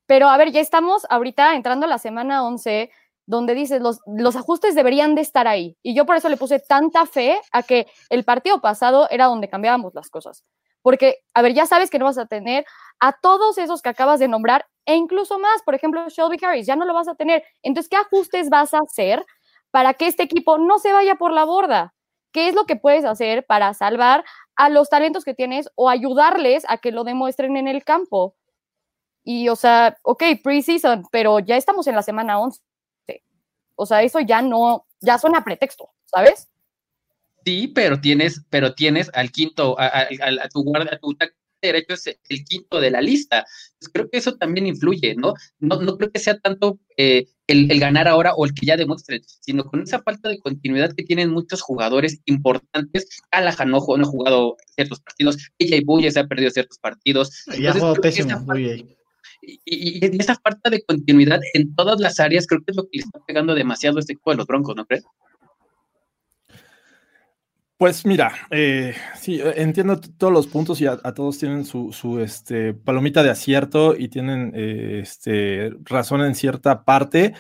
Pero 0.06 0.28
a 0.28 0.36
ver, 0.36 0.52
ya 0.52 0.60
estamos 0.60 1.06
ahorita 1.08 1.54
entrando 1.54 1.86
a 1.86 1.88
la 1.88 1.98
semana 1.98 2.44
11, 2.44 2.90
donde 3.26 3.54
dices, 3.54 3.80
los, 3.80 4.00
los 4.06 4.36
ajustes 4.36 4.74
deberían 4.74 5.14
de 5.14 5.22
estar 5.22 5.46
ahí. 5.48 5.76
Y 5.82 5.94
yo 5.94 6.06
por 6.06 6.16
eso 6.16 6.28
le 6.28 6.36
puse 6.36 6.58
tanta 6.60 7.06
fe 7.06 7.40
a 7.52 7.62
que 7.62 7.86
el 8.10 8.24
partido 8.24 8.60
pasado 8.60 9.08
era 9.10 9.26
donde 9.26 9.48
cambiábamos 9.48 9.94
las 9.94 10.10
cosas. 10.10 10.44
Porque, 10.82 11.18
a 11.34 11.42
ver, 11.42 11.54
ya 11.54 11.66
sabes 11.66 11.90
que 11.90 11.98
no 11.98 12.06
vas 12.06 12.18
a 12.18 12.26
tener 12.26 12.64
a 13.00 13.12
todos 13.12 13.56
esos 13.58 13.82
que 13.82 13.88
acabas 13.88 14.18
de 14.18 14.28
nombrar 14.28 14.66
e 14.84 14.96
incluso 14.96 15.38
más. 15.38 15.62
Por 15.62 15.74
ejemplo, 15.74 16.08
Shelby 16.08 16.38
Harris, 16.42 16.66
ya 16.66 16.76
no 16.76 16.84
lo 16.84 16.94
vas 16.94 17.08
a 17.08 17.14
tener. 17.14 17.44
Entonces, 17.62 17.88
¿qué 17.88 17.96
ajustes 17.96 18.50
vas 18.50 18.74
a 18.74 18.78
hacer 18.78 19.24
para 19.70 19.94
que 19.94 20.06
este 20.08 20.24
equipo 20.24 20.58
no 20.58 20.78
se 20.78 20.92
vaya 20.92 21.14
por 21.14 21.32
la 21.32 21.44
borda? 21.44 21.94
¿Qué 22.32 22.48
es 22.48 22.54
lo 22.54 22.64
que 22.66 22.76
puedes 22.76 23.04
hacer 23.04 23.46
para 23.46 23.74
salvar 23.74 24.24
a 24.56 24.68
los 24.70 24.88
talentos 24.88 25.24
que 25.24 25.34
tienes 25.34 25.68
o 25.76 25.88
ayudarles 25.88 26.64
a 26.68 26.78
que 26.78 26.90
lo 26.92 27.04
demuestren 27.04 27.56
en 27.56 27.68
el 27.68 27.84
campo? 27.84 28.34
Y, 29.24 29.48
o 29.48 29.56
sea, 29.56 29.96
ok, 30.02 30.24
preseason, 30.42 31.04
pero 31.12 31.38
ya 31.40 31.56
estamos 31.56 31.86
en 31.86 31.94
la 31.94 32.02
semana 32.02 32.40
11. 32.40 32.60
O 33.76 33.86
sea, 33.86 34.02
eso 34.02 34.20
ya 34.20 34.42
no, 34.42 34.86
ya 35.00 35.18
suena 35.18 35.42
pretexto, 35.44 35.90
¿sabes? 36.04 36.48
Sí, 37.44 37.68
pero 37.68 38.00
tienes, 38.00 38.42
pero 38.50 38.74
tienes 38.74 39.10
al 39.14 39.30
quinto, 39.32 39.78
a, 39.78 39.86
a- 39.86 40.00
a- 40.02 40.44
a 40.44 40.48
tu 40.48 40.62
guardia, 40.62 40.94
a 40.94 40.98
tu 40.98 41.16
derecho 41.60 41.94
es 41.94 42.06
el 42.28 42.44
quinto 42.44 42.80
de 42.80 42.90
la 42.90 43.00
lista. 43.00 43.44
Pues 43.78 43.88
creo 43.92 44.08
que 44.10 44.18
eso 44.18 44.36
también 44.36 44.66
influye, 44.66 45.14
¿no? 45.16 45.34
No, 45.60 45.80
no 45.80 45.96
creo 45.96 46.10
que 46.10 46.18
sea 46.18 46.38
tanto 46.38 46.78
eh, 46.96 47.26
el, 47.46 47.70
el 47.70 47.78
ganar 47.80 48.08
ahora 48.08 48.34
o 48.34 48.44
el 48.44 48.52
que 48.54 48.66
ya 48.66 48.76
demuestre, 48.76 49.20
sino 49.40 49.64
con 49.64 49.82
esa 49.82 50.02
falta 50.02 50.28
de 50.28 50.38
continuidad 50.40 50.92
que 50.92 51.04
tienen 51.04 51.30
muchos 51.30 51.60
jugadores 51.62 52.20
importantes. 52.26 53.20
Callahan 53.30 53.70
no, 53.70 53.80
jugó- 53.80 53.96
no 53.98 54.04
ha 54.06 54.10
jugado 54.10 54.56
ciertos 54.74 55.00
partidos, 55.00 55.36
AJ 55.60 55.82
Buye 55.84 56.10
se 56.10 56.20
ha 56.20 56.26
perdido 56.26 56.50
ciertos 56.50 56.78
partidos. 56.78 57.44
Ya 57.46 57.70
ha 57.70 57.74
Entonces, 57.74 57.94
que 57.94 58.00
pésimo. 58.00 58.28
esa 58.30 58.38
muy 58.40 58.62
bien. 58.62 58.96
Y, 59.42 59.60
y- 59.64 60.06
y 60.06 60.20
esa 60.20 60.36
falta 60.36 60.70
de 60.70 60.82
continuidad 60.84 61.40
en 61.54 61.74
todas 61.74 62.00
las 62.00 62.20
áreas 62.20 62.46
creo 62.46 62.60
que 62.62 62.70
es 62.70 62.76
lo 62.76 62.84
que 62.84 62.98
le 62.98 63.02
está 63.04 63.20
pegando 63.26 63.54
demasiado 63.54 63.98
este 63.98 64.12
equipo 64.14 64.30
de 64.30 64.36
los 64.38 64.46
Broncos, 64.46 64.76
¿no 64.76 64.86
crees? 64.86 65.04
Pues 67.76 68.06
mira, 68.06 68.32
eh, 68.50 68.94
sí, 69.20 69.40
entiendo 69.56 70.00
todos 70.00 70.32
los 70.32 70.46
puntos 70.46 70.80
y 70.80 70.86
a, 70.86 71.00
a 71.02 71.14
todos 71.14 71.38
tienen 71.38 71.64
su, 71.64 71.92
su, 71.92 72.20
este, 72.20 72.74
palomita 72.74 73.24
de 73.24 73.30
acierto 73.30 73.96
y 73.98 74.06
tienen 74.08 74.52
eh, 74.54 75.00
este, 75.02 75.72
razón 75.82 76.20
en 76.22 76.36
cierta 76.36 76.84
parte, 76.84 77.34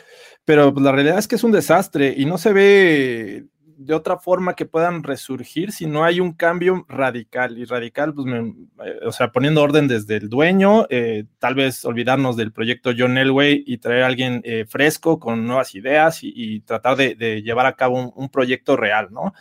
pero 0.44 0.74
pues, 0.74 0.82
la 0.84 0.90
realidad 0.90 1.18
es 1.20 1.28
que 1.28 1.36
es 1.36 1.44
un 1.44 1.52
desastre 1.52 2.12
y 2.16 2.24
no 2.24 2.38
se 2.38 2.52
ve 2.52 3.46
de 3.84 3.94
otra 3.94 4.18
forma 4.18 4.54
que 4.54 4.66
puedan 4.66 5.02
resurgir 5.02 5.72
si 5.72 5.86
no 5.86 6.04
hay 6.04 6.20
un 6.20 6.32
cambio 6.32 6.84
radical. 6.88 7.58
Y 7.58 7.64
radical, 7.64 8.14
pues, 8.14 8.26
me- 8.26 8.54
eh, 8.84 9.00
o 9.04 9.12
sea, 9.12 9.32
poniendo 9.32 9.62
orden 9.62 9.88
desde 9.88 10.16
el 10.16 10.28
dueño, 10.28 10.86
eh, 10.90 11.24
tal 11.38 11.54
vez 11.54 11.84
olvidarnos 11.84 12.36
del 12.36 12.52
proyecto 12.52 12.92
John 12.96 13.18
Elway 13.18 13.64
y 13.66 13.78
traer 13.78 14.02
a 14.04 14.06
alguien 14.06 14.40
eh, 14.44 14.64
fresco 14.68 15.18
con 15.18 15.46
nuevas 15.46 15.74
ideas 15.74 16.20
y, 16.22 16.60
tratar 16.60 16.96
de, 16.96 17.42
llevar 17.42 17.66
a 17.66 17.76
cabo 17.76 17.98
un, 18.00 18.12
un 18.14 18.28
proyecto 18.28 18.76
real, 18.76 19.08
¿no? 19.10 19.32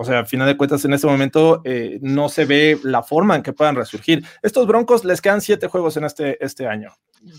O 0.00 0.04
sea, 0.04 0.20
a 0.20 0.24
final 0.24 0.46
de 0.46 0.56
cuentas, 0.56 0.84
en 0.84 0.92
este 0.92 1.08
momento 1.08 1.60
eh, 1.64 1.98
no 2.02 2.28
se 2.28 2.44
ve 2.44 2.78
la 2.84 3.02
forma 3.02 3.34
en 3.34 3.42
que 3.42 3.52
puedan 3.52 3.74
resurgir. 3.74 4.24
Estos 4.42 4.64
Broncos 4.68 5.04
les 5.04 5.20
quedan 5.20 5.40
siete 5.40 5.66
juegos 5.66 5.96
en 5.96 6.04
este, 6.04 6.42
este 6.44 6.68
año. 6.68 6.92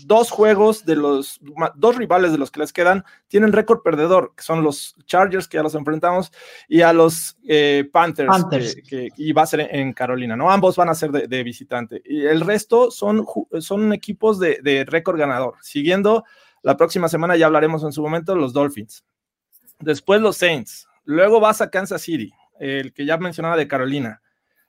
Dos 0.04 0.30
juegos 0.30 0.84
de 0.84 0.94
los, 0.94 1.40
dos 1.74 1.96
rivales 1.96 2.32
de 2.32 2.36
los 2.38 2.50
que 2.50 2.60
les 2.60 2.74
quedan 2.74 3.02
tienen 3.28 3.52
récord 3.52 3.80
perdedor, 3.80 4.34
que 4.36 4.42
son 4.42 4.62
los 4.62 4.94
Chargers, 5.06 5.48
que 5.48 5.56
ya 5.56 5.62
los 5.62 5.74
enfrentamos, 5.74 6.32
y 6.68 6.82
a 6.82 6.92
los 6.92 7.38
eh, 7.48 7.88
Panthers, 7.90 8.28
Panthers. 8.28 8.74
Que, 8.74 8.82
que- 8.82 9.08
y 9.16 9.32
va 9.32 9.40
a 9.40 9.46
ser 9.46 9.66
en, 9.74 9.94
Carolina, 9.94 10.36
¿no? 10.36 10.50
Ambos 10.50 10.76
van 10.76 10.90
a 10.90 10.94
ser 10.94 11.12
de, 11.12 11.28
de 11.28 11.42
visitante. 11.42 12.02
Y 12.04 12.26
el 12.26 12.42
resto 12.42 12.90
son, 12.90 13.24
son 13.60 13.94
equipos 13.94 14.38
de, 14.38 14.58
de 14.62 14.84
récord 14.84 15.18
ganador. 15.18 15.54
Siguiendo, 15.62 16.24
la 16.62 16.76
próxima 16.76 17.08
semana 17.08 17.38
ya 17.38 17.46
hablaremos 17.46 17.82
en 17.84 17.92
su 17.92 18.02
momento, 18.02 18.36
los 18.36 18.52
Dolphins. 18.52 19.02
Después 19.78 20.20
los 20.20 20.36
Saints. 20.36 20.86
Luego 21.04 21.40
vas 21.40 21.62
a 21.62 21.70
Kansas 21.70 22.02
City, 22.02 22.30
el 22.60 22.92
que 22.92 23.06
ya 23.06 23.16
mencionaba 23.18 23.56
de 23.56 23.68
Carolina. 23.68 24.22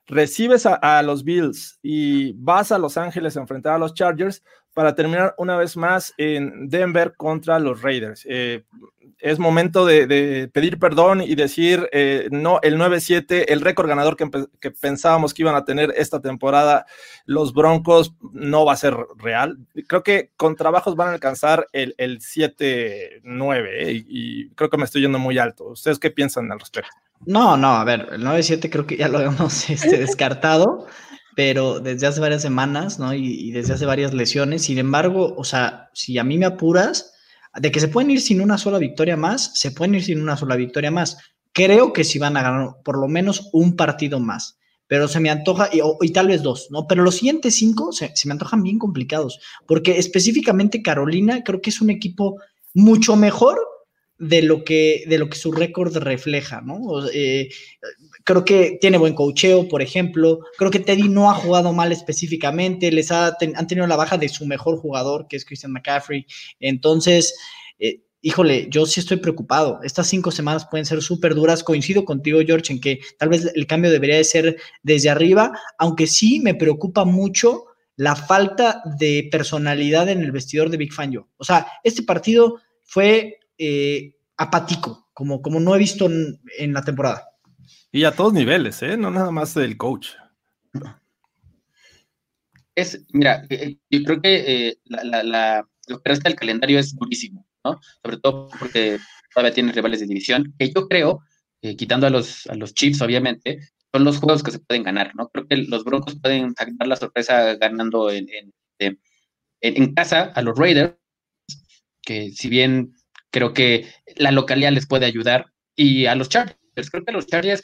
Recibes 0.06 0.66
a, 0.66 1.02
los 1.02 1.22
Bills 1.22 1.78
y 1.80 2.32
vas 2.32 2.72
a 2.72 2.78
Los 2.78 2.96
Ángeles 2.96 3.36
a 3.36 3.40
enfrentar 3.40 3.74
a 3.74 3.78
los 3.78 3.94
Chargers 3.94 4.42
para 4.74 4.94
terminar 4.94 5.34
una 5.38 5.56
vez 5.56 5.76
más 5.76 6.12
en 6.16 6.68
Denver 6.68 7.14
contra 7.16 7.58
los 7.60 7.82
Raiders. 7.82 8.26
Eh, 8.28 8.64
es 9.18 9.38
momento 9.38 9.86
de, 9.86 10.50
pedir 10.52 10.80
perdón 10.80 11.22
y 11.22 11.36
decir, 11.36 11.88
eh, 11.92 12.28
no, 12.32 12.58
el 12.62 12.76
9-7, 12.76 13.44
el 13.46 13.60
récord 13.60 13.88
ganador 13.88 14.16
que 14.16 14.70
pensábamos 14.72 15.32
que 15.32 15.42
iban 15.42 15.54
a 15.54 15.64
tener 15.64 15.94
esta 15.96 16.20
temporada, 16.20 16.86
los 17.24 17.52
Broncos 17.52 18.16
no 18.32 18.64
va 18.64 18.72
a 18.72 18.76
ser 18.76 18.96
real. 19.18 19.58
Creo 19.86 20.02
que 20.02 20.32
con 20.36 20.56
trabajos 20.56 20.96
van 20.96 21.08
a 21.08 21.12
alcanzar 21.12 21.68
el, 21.72 21.94
el 21.98 22.18
7-9 22.18 23.68
eh, 23.70 23.92
y, 23.92 24.04
y 24.08 24.50
creo 24.50 24.68
que 24.68 24.78
me 24.78 24.84
estoy 24.84 25.02
yendo 25.02 25.20
muy 25.20 25.38
alto. 25.38 25.66
¿Ustedes 25.68 26.00
qué 26.00 26.10
piensan 26.10 26.50
al 26.50 26.58
respecto? 26.58 26.90
No, 27.24 27.56
no, 27.56 27.68
a 27.76 27.84
ver, 27.84 28.08
el 28.12 28.22
9-7 28.24 28.68
creo 28.70 28.86
que 28.86 28.96
ya 28.96 29.08
lo 29.08 29.20
hemos 29.20 29.70
este, 29.70 29.98
descartado, 29.98 30.86
pero 31.36 31.80
desde 31.80 32.06
hace 32.06 32.20
varias 32.20 32.42
semanas, 32.42 32.98
¿no? 32.98 33.14
Y, 33.14 33.48
y 33.48 33.52
desde 33.52 33.74
hace 33.74 33.86
varias 33.86 34.12
lesiones. 34.12 34.62
Sin 34.64 34.78
embargo, 34.78 35.34
o 35.36 35.44
sea, 35.44 35.90
si 35.94 36.18
a 36.18 36.24
mí 36.24 36.38
me 36.38 36.46
apuras, 36.46 37.12
de 37.54 37.70
que 37.70 37.80
se 37.80 37.88
pueden 37.88 38.10
ir 38.10 38.20
sin 38.20 38.40
una 38.40 38.58
sola 38.58 38.78
victoria 38.78 39.16
más, 39.16 39.52
se 39.54 39.70
pueden 39.72 39.94
ir 39.94 40.04
sin 40.04 40.20
una 40.20 40.36
sola 40.36 40.56
victoria 40.56 40.90
más. 40.90 41.18
Creo 41.52 41.92
que 41.92 42.04
sí 42.04 42.18
van 42.18 42.36
a 42.36 42.42
ganar 42.42 42.68
por 42.84 42.98
lo 42.98 43.08
menos 43.08 43.50
un 43.52 43.76
partido 43.76 44.18
más, 44.20 44.58
pero 44.86 45.06
se 45.06 45.20
me 45.20 45.30
antoja, 45.30 45.68
y, 45.72 45.80
o- 45.82 45.98
y 46.00 46.10
tal 46.12 46.28
vez 46.28 46.42
dos, 46.42 46.68
¿no? 46.70 46.86
Pero 46.86 47.02
los 47.04 47.16
siguientes 47.16 47.54
cinco 47.54 47.92
se, 47.92 48.10
se 48.16 48.26
me 48.26 48.32
antojan 48.32 48.62
bien 48.62 48.78
complicados, 48.78 49.38
porque 49.66 49.98
específicamente 49.98 50.82
Carolina 50.82 51.44
creo 51.44 51.60
que 51.60 51.70
es 51.70 51.80
un 51.82 51.90
equipo 51.90 52.36
mucho 52.74 53.16
mejor 53.16 53.58
de 54.22 54.40
lo 54.40 54.62
que, 54.62 55.02
de 55.08 55.18
lo 55.18 55.28
que 55.28 55.36
su 55.36 55.50
récord 55.50 55.96
refleja, 55.96 56.60
¿no? 56.60 57.04
Eh, 57.12 57.48
creo 58.22 58.44
que 58.44 58.78
tiene 58.80 58.96
buen 58.96 59.14
cocheo, 59.14 59.66
por 59.66 59.82
ejemplo. 59.82 60.38
Creo 60.56 60.70
que 60.70 60.78
Teddy 60.78 61.08
no 61.08 61.28
ha 61.28 61.34
jugado 61.34 61.72
mal 61.72 61.90
específicamente. 61.90 62.92
Les 62.92 63.10
ha 63.10 63.36
han 63.56 63.66
tenido 63.66 63.88
la 63.88 63.96
baja 63.96 64.18
de 64.18 64.28
su 64.28 64.46
mejor 64.46 64.78
jugador, 64.78 65.26
que 65.28 65.34
es 65.34 65.44
Christian 65.44 65.72
McCaffrey. 65.72 66.24
Entonces, 66.60 67.34
eh, 67.80 68.04
híjole, 68.20 68.68
yo 68.70 68.86
sí 68.86 69.00
estoy 69.00 69.16
preocupado. 69.16 69.80
Estas 69.82 70.06
cinco 70.06 70.30
semanas 70.30 70.68
pueden 70.70 70.86
ser 70.86 71.02
súper 71.02 71.34
duras. 71.34 71.64
Coincido 71.64 72.04
contigo, 72.04 72.38
George, 72.46 72.72
en 72.72 72.80
que 72.80 73.00
tal 73.18 73.28
vez 73.28 73.50
el 73.52 73.66
cambio 73.66 73.90
debería 73.90 74.18
de 74.18 74.24
ser 74.24 74.56
desde 74.84 75.10
arriba, 75.10 75.50
aunque 75.78 76.06
sí 76.06 76.38
me 76.38 76.54
preocupa 76.54 77.04
mucho 77.04 77.64
la 77.96 78.14
falta 78.14 78.82
de 79.00 79.28
personalidad 79.32 80.08
en 80.08 80.22
el 80.22 80.30
vestidor 80.30 80.70
de 80.70 80.76
Big 80.76 80.92
Fan 80.92 81.10
yo. 81.10 81.28
O 81.38 81.44
sea, 81.44 81.66
este 81.82 82.04
partido 82.04 82.60
fue 82.84 83.40
eh, 83.58 84.14
apático, 84.36 85.08
como, 85.12 85.42
como 85.42 85.60
no 85.60 85.74
he 85.74 85.78
visto 85.78 86.06
en, 86.06 86.40
en 86.58 86.72
la 86.72 86.82
temporada. 86.82 87.28
Y 87.90 88.04
a 88.04 88.12
todos 88.12 88.32
niveles, 88.32 88.82
¿eh? 88.82 88.96
No 88.96 89.10
nada 89.10 89.30
más 89.30 89.54
del 89.54 89.76
coach. 89.76 90.10
Es, 92.74 93.04
mira, 93.12 93.44
eh, 93.50 93.76
yo 93.90 94.02
creo 94.04 94.20
que 94.22 94.68
eh, 94.68 94.78
la, 94.84 95.04
la- 95.04 95.22
la- 95.22 95.68
lo 95.88 96.00
que 96.00 96.08
resta 96.10 96.28
del 96.28 96.38
calendario 96.38 96.78
es 96.78 96.94
durísimo, 96.96 97.46
¿no? 97.64 97.80
Sobre 98.02 98.18
todo 98.18 98.48
porque 98.58 98.98
todavía 99.34 99.52
tiene 99.54 99.72
rivales 99.72 100.00
de 100.00 100.06
división, 100.06 100.54
que 100.58 100.70
yo 100.72 100.88
creo, 100.88 101.20
eh, 101.60 101.76
quitando 101.76 102.06
a 102.06 102.10
los, 102.10 102.46
a 102.46 102.54
los 102.54 102.72
Chiefs, 102.74 103.02
obviamente, 103.02 103.58
son 103.92 104.04
los 104.04 104.18
juegos 104.18 104.42
que 104.42 104.52
se 104.52 104.58
pueden 104.60 104.84
ganar, 104.84 105.14
¿no? 105.14 105.28
Creo 105.28 105.46
que 105.46 105.56
los 105.56 105.84
Broncos 105.84 106.18
pueden 106.20 106.54
dar 106.54 106.88
la 106.88 106.96
sorpresa 106.96 107.54
ganando 107.56 108.10
en, 108.10 108.26
en, 108.30 108.52
en- 108.78 108.98
en 109.60 109.94
casa 109.94 110.32
a 110.34 110.42
los 110.42 110.58
Raiders, 110.58 110.94
que 112.02 112.30
si 112.32 112.48
bien 112.48 112.94
creo 113.32 113.52
que 113.54 113.86
la 114.16 114.30
localidad 114.30 114.72
les 114.72 114.86
puede 114.86 115.06
ayudar, 115.06 115.46
y 115.74 116.06
a 116.06 116.14
los 116.14 116.28
Chargers. 116.28 116.58
Creo 116.90 117.04
que 117.04 117.12
los 117.12 117.26
Chargers 117.26 117.62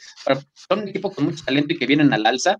son 0.69 0.79
un 0.81 0.87
equipo 0.89 1.11
con 1.11 1.25
mucho 1.25 1.43
talento 1.45 1.73
y 1.73 1.77
que 1.77 1.87
vienen 1.87 2.13
al 2.13 2.25
alza, 2.25 2.57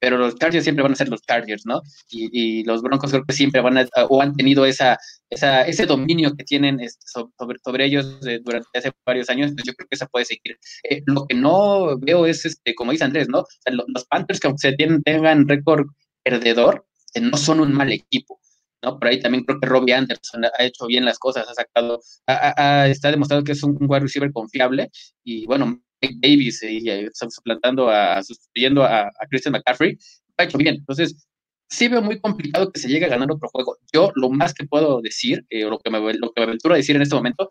pero 0.00 0.16
los 0.16 0.36
Chargers 0.36 0.64
siempre 0.64 0.82
van 0.82 0.92
a 0.92 0.96
ser 0.96 1.08
los 1.08 1.22
Chargers, 1.22 1.66
¿no? 1.66 1.82
Y, 2.10 2.62
los 2.64 2.82
Broncos 2.82 3.10
creo 3.10 3.24
que 3.24 3.32
siempre 3.34 3.60
van 3.60 3.78
a, 3.78 3.86
o 4.08 4.22
han 4.22 4.36
tenido 4.36 4.64
esa, 4.64 4.96
ese 5.30 5.86
dominio 5.86 6.34
que 6.36 6.44
tienen 6.44 6.80
este, 6.80 7.04
so- 7.06 7.32
sobre, 7.64 7.84
ellos 7.84 8.20
de- 8.20 8.38
durante 8.40 8.68
hace 8.78 8.92
varios 9.04 9.28
años, 9.30 9.50
entonces 9.50 9.72
yo 9.72 9.74
creo 9.76 9.88
que 9.88 9.96
esa 9.96 10.06
puede 10.06 10.24
seguir. 10.24 10.58
Eh, 10.88 11.02
lo 11.06 11.26
que 11.26 11.34
no 11.34 11.98
veo 11.98 12.26
es, 12.26 12.44
este, 12.46 12.74
como 12.74 12.92
dice 12.92 13.04
Andrés, 13.04 13.28
¿no? 13.28 13.44
Los 13.66 14.04
Panthers, 14.06 14.40
que 14.40 14.46
aunque 14.46 14.70
se 14.70 14.76
tienen, 14.76 15.02
tengan 15.02 15.48
récord 15.48 15.86
perdedor, 16.22 16.86
eh, 17.14 17.20
no 17.20 17.36
son 17.36 17.60
un 17.60 17.72
mal 17.72 17.92
equipo. 17.92 18.40
¿No? 18.82 18.98
Por 18.98 19.08
ahí 19.08 19.20
también 19.20 19.44
creo 19.44 19.60
que 19.60 19.66
Robbie 19.66 19.94
Anderson 19.94 20.44
ha 20.44 20.64
hecho 20.64 20.86
bien 20.86 21.04
las 21.04 21.18
cosas, 21.18 21.48
ha 21.48 21.54
sacado, 21.54 22.00
ha- 22.26 22.54
ha- 22.56 22.88
está 22.88 23.10
demostrado 23.10 23.44
que 23.44 23.52
es 23.52 23.62
un 23.62 23.76
wide 23.80 24.00
receiver 24.00 24.32
confiable 24.32 24.90
y 25.24 25.46
bueno, 25.46 25.80
Mike 26.00 26.16
Davis 26.20 26.62
eh, 26.62 26.72
y, 26.72 26.90
eh, 26.90 27.08
suplantando 27.12 27.88
a, 27.90 28.22
sustituyendo 28.22 28.84
a, 28.84 29.10
Christian 29.28 29.52
McCaffrey, 29.52 29.98
ha 30.36 30.44
hecho 30.44 30.58
bien. 30.58 30.76
Entonces, 30.76 31.26
sí 31.68 31.88
veo 31.88 32.00
muy 32.02 32.20
complicado 32.20 32.70
que 32.70 32.80
se 32.80 32.88
llegue 32.88 33.06
a 33.06 33.08
ganar 33.08 33.30
otro 33.30 33.48
juego. 33.48 33.76
Yo 33.92 34.12
lo 34.14 34.30
más 34.30 34.54
que 34.54 34.64
puedo 34.66 35.00
decir, 35.00 35.44
eh, 35.50 35.64
lo 35.64 35.78
que, 35.78 35.90
me, 35.90 35.98
lo 36.14 36.32
que 36.32 36.40
me 36.40 36.44
aventuro 36.44 36.74
a 36.74 36.76
decir 36.76 36.94
en 36.96 37.02
este 37.02 37.16
momento, 37.16 37.50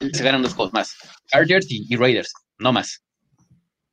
es 0.00 0.10
que 0.10 0.18
se 0.18 0.24
ganan 0.24 0.42
dos 0.42 0.54
juegos 0.54 0.72
más, 0.72 0.96
Chargers 1.28 1.70
y, 1.70 1.86
y 1.88 1.96
Raiders, 1.96 2.32
no 2.58 2.72
más. 2.72 3.02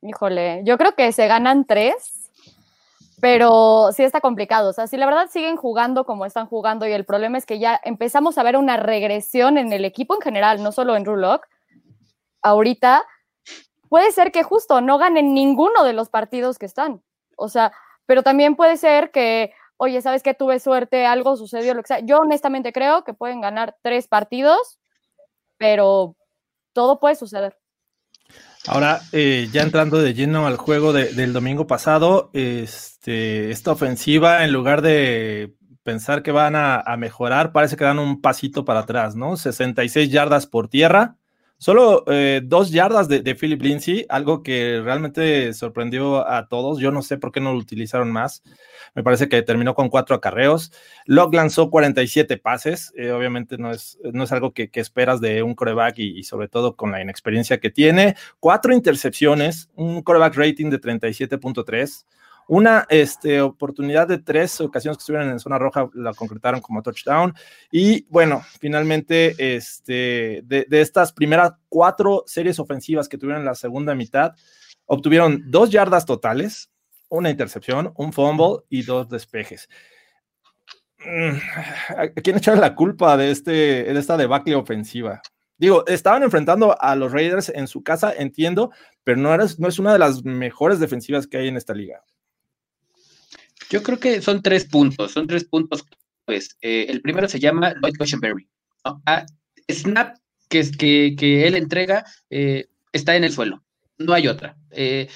Híjole, 0.02 0.62
yo 0.64 0.76
creo 0.78 0.94
que 0.96 1.12
se 1.12 1.28
ganan 1.28 1.64
tres, 1.64 2.21
pero 3.22 3.92
sí 3.92 4.02
está 4.02 4.20
complicado. 4.20 4.70
O 4.70 4.72
sea, 4.72 4.88
si 4.88 4.96
la 4.96 5.06
verdad 5.06 5.30
siguen 5.30 5.54
jugando 5.54 6.04
como 6.04 6.26
están 6.26 6.48
jugando 6.48 6.88
y 6.88 6.92
el 6.92 7.04
problema 7.04 7.38
es 7.38 7.46
que 7.46 7.60
ya 7.60 7.80
empezamos 7.84 8.36
a 8.36 8.42
ver 8.42 8.56
una 8.56 8.76
regresión 8.78 9.58
en 9.58 9.72
el 9.72 9.84
equipo 9.84 10.16
en 10.16 10.20
general, 10.20 10.60
no 10.60 10.72
solo 10.72 10.96
en 10.96 11.04
Rulock, 11.04 11.46
ahorita 12.42 13.06
puede 13.88 14.10
ser 14.10 14.32
que 14.32 14.42
justo 14.42 14.80
no 14.80 14.98
ganen 14.98 15.34
ninguno 15.34 15.84
de 15.84 15.92
los 15.92 16.08
partidos 16.08 16.58
que 16.58 16.66
están. 16.66 17.00
O 17.36 17.48
sea, 17.48 17.70
pero 18.06 18.24
también 18.24 18.56
puede 18.56 18.76
ser 18.76 19.12
que, 19.12 19.52
oye, 19.76 20.02
¿sabes 20.02 20.24
qué? 20.24 20.34
Tuve 20.34 20.58
suerte, 20.58 21.06
algo 21.06 21.36
sucedió, 21.36 21.74
lo 21.74 21.82
que 21.82 21.88
sea. 21.88 22.00
Yo 22.00 22.18
honestamente 22.18 22.72
creo 22.72 23.04
que 23.04 23.14
pueden 23.14 23.40
ganar 23.40 23.76
tres 23.82 24.08
partidos, 24.08 24.80
pero 25.58 26.16
todo 26.72 26.98
puede 26.98 27.14
suceder. 27.14 27.56
Ahora, 28.66 29.00
eh, 29.10 29.48
ya 29.52 29.62
entrando 29.62 29.98
de 29.98 30.14
lleno 30.14 30.46
al 30.46 30.56
juego 30.56 30.92
de- 30.92 31.12
del 31.14 31.32
domingo 31.32 31.66
pasado, 31.66 32.30
este, 32.32 33.50
esta 33.50 33.72
ofensiva, 33.72 34.44
en 34.44 34.52
lugar 34.52 34.82
de 34.82 35.54
pensar 35.82 36.22
que 36.22 36.30
van 36.30 36.54
a, 36.54 36.76
a, 36.80 36.96
mejorar, 36.96 37.50
parece 37.52 37.76
que 37.76 37.84
dan 37.84 37.98
un 37.98 38.20
pasito 38.20 38.64
para 38.64 38.80
atrás, 38.80 39.16
¿no? 39.16 39.36
66 39.36 40.10
yardas 40.10 40.46
por 40.46 40.68
tierra, 40.68 41.16
Solo 41.62 42.02
eh, 42.08 42.40
dos 42.42 42.72
yardas 42.72 43.06
de, 43.06 43.36
Philip 43.36 43.62
Lindsay, 43.62 44.04
algo 44.08 44.42
que 44.42 44.80
realmente 44.82 45.54
sorprendió 45.54 46.28
a 46.28 46.48
todos. 46.48 46.80
Yo 46.80 46.90
no 46.90 47.02
sé 47.02 47.18
por 47.18 47.30
qué 47.30 47.38
no 47.38 47.52
lo 47.52 47.58
utilizaron 47.60 48.10
más. 48.10 48.42
Me 48.96 49.04
parece 49.04 49.28
que 49.28 49.40
terminó 49.42 49.72
con 49.76 49.88
cuatro 49.88 50.16
acarreos. 50.16 50.72
Locke 51.06 51.36
lanzó 51.36 51.70
47 51.70 52.36
pases. 52.38 52.92
Eh, 52.96 53.12
obviamente 53.12 53.58
no 53.58 53.70
es, 53.70 53.96
no 54.12 54.24
es 54.24 54.32
algo 54.32 54.52
que, 54.52 54.70
que 54.70 54.80
esperas 54.80 55.20
de 55.20 55.44
un 55.44 55.54
coreback 55.54 56.00
y, 56.00 56.18
y, 56.18 56.24
sobre 56.24 56.48
todo 56.48 56.74
con 56.74 56.90
la 56.90 57.00
inexperiencia 57.00 57.60
que 57.60 57.70
tiene. 57.70 58.16
Cuatro 58.40 58.74
intercepciones, 58.74 59.70
un 59.76 60.02
coreback 60.02 60.34
rating 60.34 60.68
de 60.68 60.80
37.3. 60.80 62.06
Una 62.48 62.86
este, 62.88 63.40
oportunidad 63.40 64.08
de 64.08 64.18
tres 64.18 64.60
ocasiones 64.60 64.98
que 64.98 65.02
estuvieron 65.02 65.30
en 65.30 65.38
zona 65.38 65.58
roja 65.58 65.88
la 65.94 66.12
concretaron 66.12 66.60
como 66.60 66.82
touchdown. 66.82 67.34
Y 67.70 68.04
bueno, 68.08 68.42
finalmente, 68.60 69.34
este, 69.38 70.42
de, 70.44 70.66
estas 70.70 71.12
primeras 71.12 71.52
cuatro 71.68 72.24
series 72.26 72.58
ofensivas 72.58 73.08
que 73.08 73.18
tuvieron 73.18 73.42
en 73.42 73.46
la 73.46 73.54
segunda 73.54 73.94
mitad, 73.94 74.32
obtuvieron 74.86 75.44
dos 75.46 75.70
yardas 75.70 76.04
totales, 76.04 76.70
una 77.08 77.30
intercepción, 77.30 77.92
un 77.96 78.12
fumble 78.12 78.64
y 78.68 78.82
dos 78.82 79.08
despejes. 79.08 79.68
Mm, 81.04 81.36
¿A 81.96 82.08
quién 82.08 82.36
echar 82.36 82.58
la 82.58 82.74
culpa 82.74 83.16
de, 83.16 83.30
este, 83.30 83.50
de 83.50 83.98
esta 83.98 84.16
debacle 84.16 84.54
ofensiva? 84.54 85.20
Digo, 85.58 85.84
estaban 85.86 86.22
enfrentando 86.24 86.76
a 86.80 86.96
los 86.96 87.12
Raiders 87.12 87.48
en 87.48 87.68
su 87.68 87.84
casa, 87.84 88.12
entiendo, 88.12 88.72
pero 89.04 89.18
no, 89.18 89.36
no 89.36 89.68
es 89.68 89.78
una 89.78 89.92
de 89.92 89.98
las 89.98 90.24
mejores 90.24 90.80
defensivas 90.80 91.26
que 91.26 91.36
hay 91.38 91.48
en 91.48 91.56
esta 91.56 91.72
liga. 91.72 92.02
Yo 93.72 93.82
creo 93.82 93.98
que 93.98 94.20
son 94.20 94.42
tres 94.42 94.66
puntos, 94.66 95.12
son 95.12 95.26
tres 95.26 95.44
puntos. 95.44 95.82
Pues, 96.26 96.58
eh, 96.60 96.86
el 96.90 97.00
primero 97.00 97.26
se 97.26 97.40
llama 97.40 97.74
Lloyd 97.80 97.96
Cushenberry. 97.98 98.46
¿no? 98.84 99.02
Ah, 99.06 99.24
snap 99.70 100.18
que, 100.50 100.70
que, 100.70 101.14
que, 101.16 101.46
él 101.46 101.54
entrega 101.54 102.04
eh, 102.28 102.66
está 102.92 103.16
en 103.16 103.24
el 103.24 103.32
suelo, 103.32 103.64
no 103.96 104.12
hay 104.12 104.28
otra. 104.28 104.58
Eh, 104.72 105.08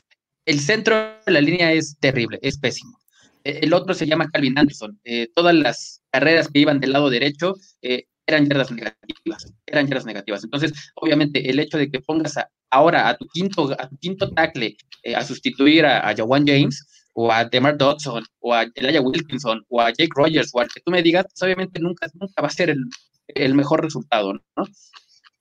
el 0.47 0.61
centro 0.61 0.97
de 1.27 1.33
la 1.33 1.43
línea 1.43 1.71
es 1.73 1.99
terrible, 2.01 2.39
es 2.41 2.59
pésimo. 2.59 2.99
Eh, 3.45 3.61
el 3.63 3.75
otro 3.75 3.93
se 3.93 4.07
llama 4.07 4.31
Calvin 4.31 4.59
Anderson. 4.59 4.99
todas 5.35 5.55
las 5.55 6.01
carreras 6.11 6.49
que 6.49 6.61
iban 6.61 6.81
del 6.81 6.95
lado 6.95 7.11
derecho 7.11 7.57
eran 7.83 8.49
yardas 8.49 8.71
negativas, 8.71 9.53
eran 9.67 9.87
yardas 9.87 10.07
negativas. 10.07 10.45
Entonces, 10.45 10.73
obviamente, 10.95 11.51
el 11.51 11.61
hecho 11.61 11.77
de 11.77 11.91
que 11.91 12.01
pongas 12.01 12.37
ahora 12.71 13.07
a 13.09 13.17
tu 13.19 13.27
quinto, 13.27 13.77
a 13.79 13.87
tu 13.87 13.99
quinto 13.99 14.31
tackle 14.31 14.75
a 15.15 15.23
sustituir 15.23 15.85
a, 15.85 16.09
a 16.09 16.17
Jawan 16.17 16.47
James, 16.47 16.96
o 17.19 17.33
a 17.33 17.47
Demar 17.47 17.79
Dodson, 17.79 18.23
o 18.41 18.53
a 18.53 18.67
Elijah 18.75 19.01
Wilkinson, 19.01 19.65
o 19.69 19.81
a 19.81 19.89
Jake 19.89 20.11
Rogers, 20.15 20.51
o 20.53 20.61
al 20.61 20.69
que 20.69 20.81
tú 20.85 20.91
me 20.91 21.03
digas, 21.03 21.25
pues 21.25 21.43
obviamente 21.43 21.81
nunca, 21.81 22.09
nunca 22.13 22.43
va 22.43 22.49
a 22.49 22.51
ser 22.51 22.69
el, 22.69 22.85
el 23.29 23.55
mejor 23.55 23.83
resultado, 23.83 24.35
¿no? 24.35 24.65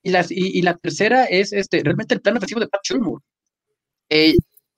Y, 0.01 0.11
las, 0.11 0.31
y, 0.31 0.57
y, 0.57 0.61
la 0.61 0.77
tercera 0.77 1.25
es 1.25 1.51
este, 1.51 1.81
realmente 1.83 2.13
el 2.13 2.21
plan 2.21 2.37
ofensivo 2.37 2.61
de 2.61 2.69
Pat 2.69 2.79
Shurmur. 2.81 3.21
Eh, 4.09 4.35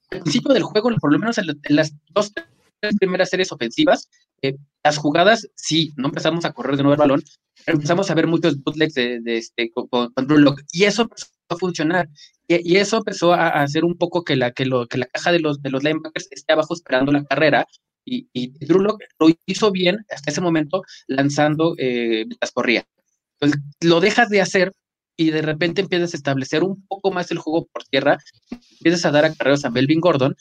al 0.09 0.21
principio 0.21 0.51
del 0.53 0.63
juego, 0.63 0.89
por 0.99 1.13
lo 1.13 1.19
menos 1.19 1.37
en, 1.37 1.45
en 1.49 1.75
las 1.75 1.93
dos 2.09 2.33
tres 2.33 2.95
primeras 2.97 3.29
series 3.29 3.51
ofensivas, 3.51 4.09
eh, 4.41 4.55
las 4.83 4.97
jugadas, 4.97 5.47
sí, 5.55 5.93
no 5.97 6.07
empezamos 6.07 6.45
a 6.45 6.53
correr 6.53 6.77
de 6.77 6.83
nuevo 6.83 6.93
el 6.93 6.99
balón, 6.99 7.23
pero 7.63 7.75
empezamos 7.75 8.09
a 8.09 8.15
ver 8.15 8.25
muchos 8.25 8.59
bootlegs 8.63 8.95
de, 8.95 9.19
de 9.21 9.37
este, 9.37 9.69
con, 9.69 9.87
con, 9.87 10.27
Drew 10.27 10.39
Lock, 10.39 10.61
y 10.71 10.85
eso 10.85 11.03
empezó 11.03 11.27
a 11.49 11.57
funcionar. 11.57 12.09
Y, 12.47 12.77
eso 12.77 12.97
empezó 12.97 13.33
a, 13.33 13.49
hacer 13.49 13.83
un 13.83 13.97
poco 13.97 14.23
que 14.23 14.35
la, 14.35 14.51
que, 14.51 14.65
lo, 14.65 14.87
que 14.87 14.97
la 14.97 15.05
caja 15.07 15.31
de 15.31 15.39
los, 15.39 15.61
de 15.61 15.69
los 15.69 15.83
linebackers 15.83 16.29
esté 16.31 16.53
abajo 16.53 16.73
esperando 16.73 17.11
la 17.11 17.25
carrera, 17.25 17.67
y, 18.05 18.29
y 18.31 18.65
Drew 18.65 18.81
lo 18.81 18.97
hizo 19.45 19.71
bien 19.71 19.97
hasta 20.09 20.31
ese 20.31 20.39
momento 20.39 20.81
lanzando 21.07 21.75
eh, 21.77 22.23
mientras 22.25 22.51
corría. 22.51 22.87
Entonces, 23.33 23.61
lo 23.81 23.99
dejas 23.99 24.29
de 24.29 24.39
hacer 24.39 24.71
y 25.17 25.31
de 25.31 25.41
repente 25.41 25.81
empiezas 25.81 26.13
a 26.13 26.17
establecer 26.17 26.63
un 26.63 26.85
poco 26.87 27.11
más 27.11 27.31
el 27.31 27.39
juego 27.39 27.67
por 27.71 27.83
tierra, 27.83 28.17
empiezas 28.79 29.03
a 29.05 29.11
dar 29.11 29.25
acarreos 29.25 29.65
a 29.65 29.69
Melvin 29.69 29.99
Gordon, 29.99 30.35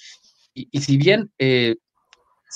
y, 0.55 0.69
y 0.71 0.83
si 0.83 0.97
bien 0.97 1.33
eh, 1.39 1.77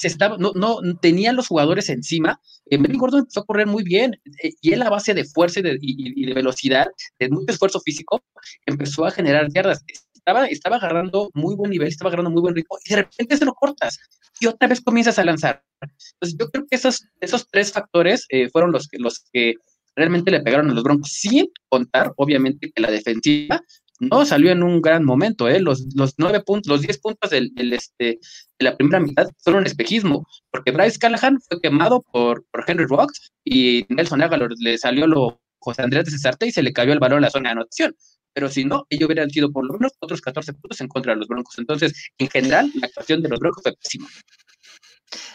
se 0.01 0.09
estaba, 0.09 0.39
no, 0.39 0.53
no 0.55 0.97
tenía 0.97 1.35
los 1.35 1.49
jugadores 1.49 1.91
encima, 1.91 2.41
eh, 2.71 2.79
Melvin 2.79 2.99
Gordon 2.99 3.21
empezó 3.21 3.41
a 3.41 3.45
correr 3.45 3.67
muy 3.67 3.85
bien, 3.85 4.19
eh, 4.43 4.55
y 4.63 4.73
él 4.73 4.81
a 4.81 4.89
base 4.89 5.13
de 5.13 5.27
fuerza 5.27 5.61
y 5.61 5.63
de, 5.63 5.79
y, 5.79 6.23
y 6.23 6.25
de, 6.25 6.33
velocidad, 6.33 6.87
de 7.19 7.29
mucho 7.29 7.53
esfuerzo 7.53 7.81
físico, 7.81 8.23
empezó 8.65 9.05
a 9.05 9.11
generar 9.11 9.53
yardas. 9.53 9.85
Estaba, 10.15 10.47
estaba 10.47 10.77
agarrando 10.77 11.31
muy 11.35 11.55
buen 11.55 11.71
nivel, 11.71 11.89
estaba 11.89 12.09
agarrando 12.09 12.31
muy 12.31 12.41
buen 12.41 12.55
ritmo, 12.55 12.79
y 12.83 12.89
de 12.89 12.97
repente 12.97 13.37
se 13.37 13.45
lo 13.45 13.53
cortas, 13.53 13.99
y 14.41 14.47
otra 14.47 14.69
vez 14.69 14.81
comienzas 14.81 15.19
a 15.19 15.25
lanzar. 15.25 15.63
Entonces 15.83 16.39
yo 16.39 16.51
creo 16.51 16.65
que 16.67 16.77
esos, 16.77 17.05
esos 17.21 17.47
tres 17.51 17.71
factores 17.71 18.25
eh, 18.31 18.49
fueron 18.49 18.73
los 18.73 18.89
que, 18.89 18.97
los 18.99 19.23
que 19.31 19.57
realmente 19.95 20.31
le 20.31 20.41
pegaron 20.41 20.71
a 20.71 20.75
los 20.75 20.83
Broncos, 20.83 21.13
sin 21.13 21.51
contar, 21.69 22.15
obviamente, 22.17 22.73
que 22.75 22.81
la 22.81 22.91
defensiva 22.91 23.63
no 24.01 24.25
salió 24.25 24.51
en 24.51 24.63
un 24.63 24.81
gran 24.81 25.05
momento, 25.05 25.49
¿eh? 25.49 25.61
Los, 25.61 25.95
los 25.95 26.15
nueve 26.17 26.41
puntos, 26.41 26.71
los 26.71 26.81
diez 26.81 26.99
puntos 26.99 27.31
del, 27.31 27.55
del, 27.55 27.75
este, 27.75 28.19
de 28.59 28.65
la 28.65 28.77
primera 28.77 28.99
mitad 28.99 29.29
fueron 29.45 29.61
un 29.61 29.67
espejismo, 29.67 30.27
porque 30.51 30.71
Bryce 30.73 30.99
Callahan 30.99 31.39
fue 31.41 31.61
quemado 31.61 32.03
por, 32.11 32.45
por 32.51 32.65
Henry 32.67 32.87
Rocks 32.87 33.31
y 33.45 33.85
Nelson 33.91 34.23
Aguilar 34.23 34.51
le 34.59 34.79
salió 34.79 35.07
lo 35.07 35.41
José 35.59 35.83
Andrés 35.83 36.07
de 36.07 36.13
Cesarte 36.13 36.47
y 36.47 36.53
se 36.53 36.63
le 36.63 36.73
cayó 36.73 36.93
el 36.93 36.99
balón 36.99 37.19
en 37.19 37.23
la 37.25 37.31
zona 37.31 37.51
de 37.51 37.53
anotación. 37.53 37.95
Pero 38.33 38.49
si 38.49 38.65
no, 38.65 38.87
ellos 38.89 39.07
hubieran 39.07 39.31
sido 39.31 39.53
por 39.53 39.67
lo 39.67 39.75
menos 39.75 39.93
otros 40.01 40.21
14 40.21 40.55
puntos 40.55 40.81
en 40.81 40.89
contra 40.89 41.13
de 41.13 41.19
los 41.19 41.29
Broncos. 41.29 41.59
Entonces, 41.59 41.93
en 42.17 42.29
general, 42.29 42.71
la 42.81 42.87
actuación 42.87 43.23
de 43.23 43.29
los 43.29 43.39
Broncos 43.39 43.63
fue 43.63 43.75
pésima. 43.77 44.09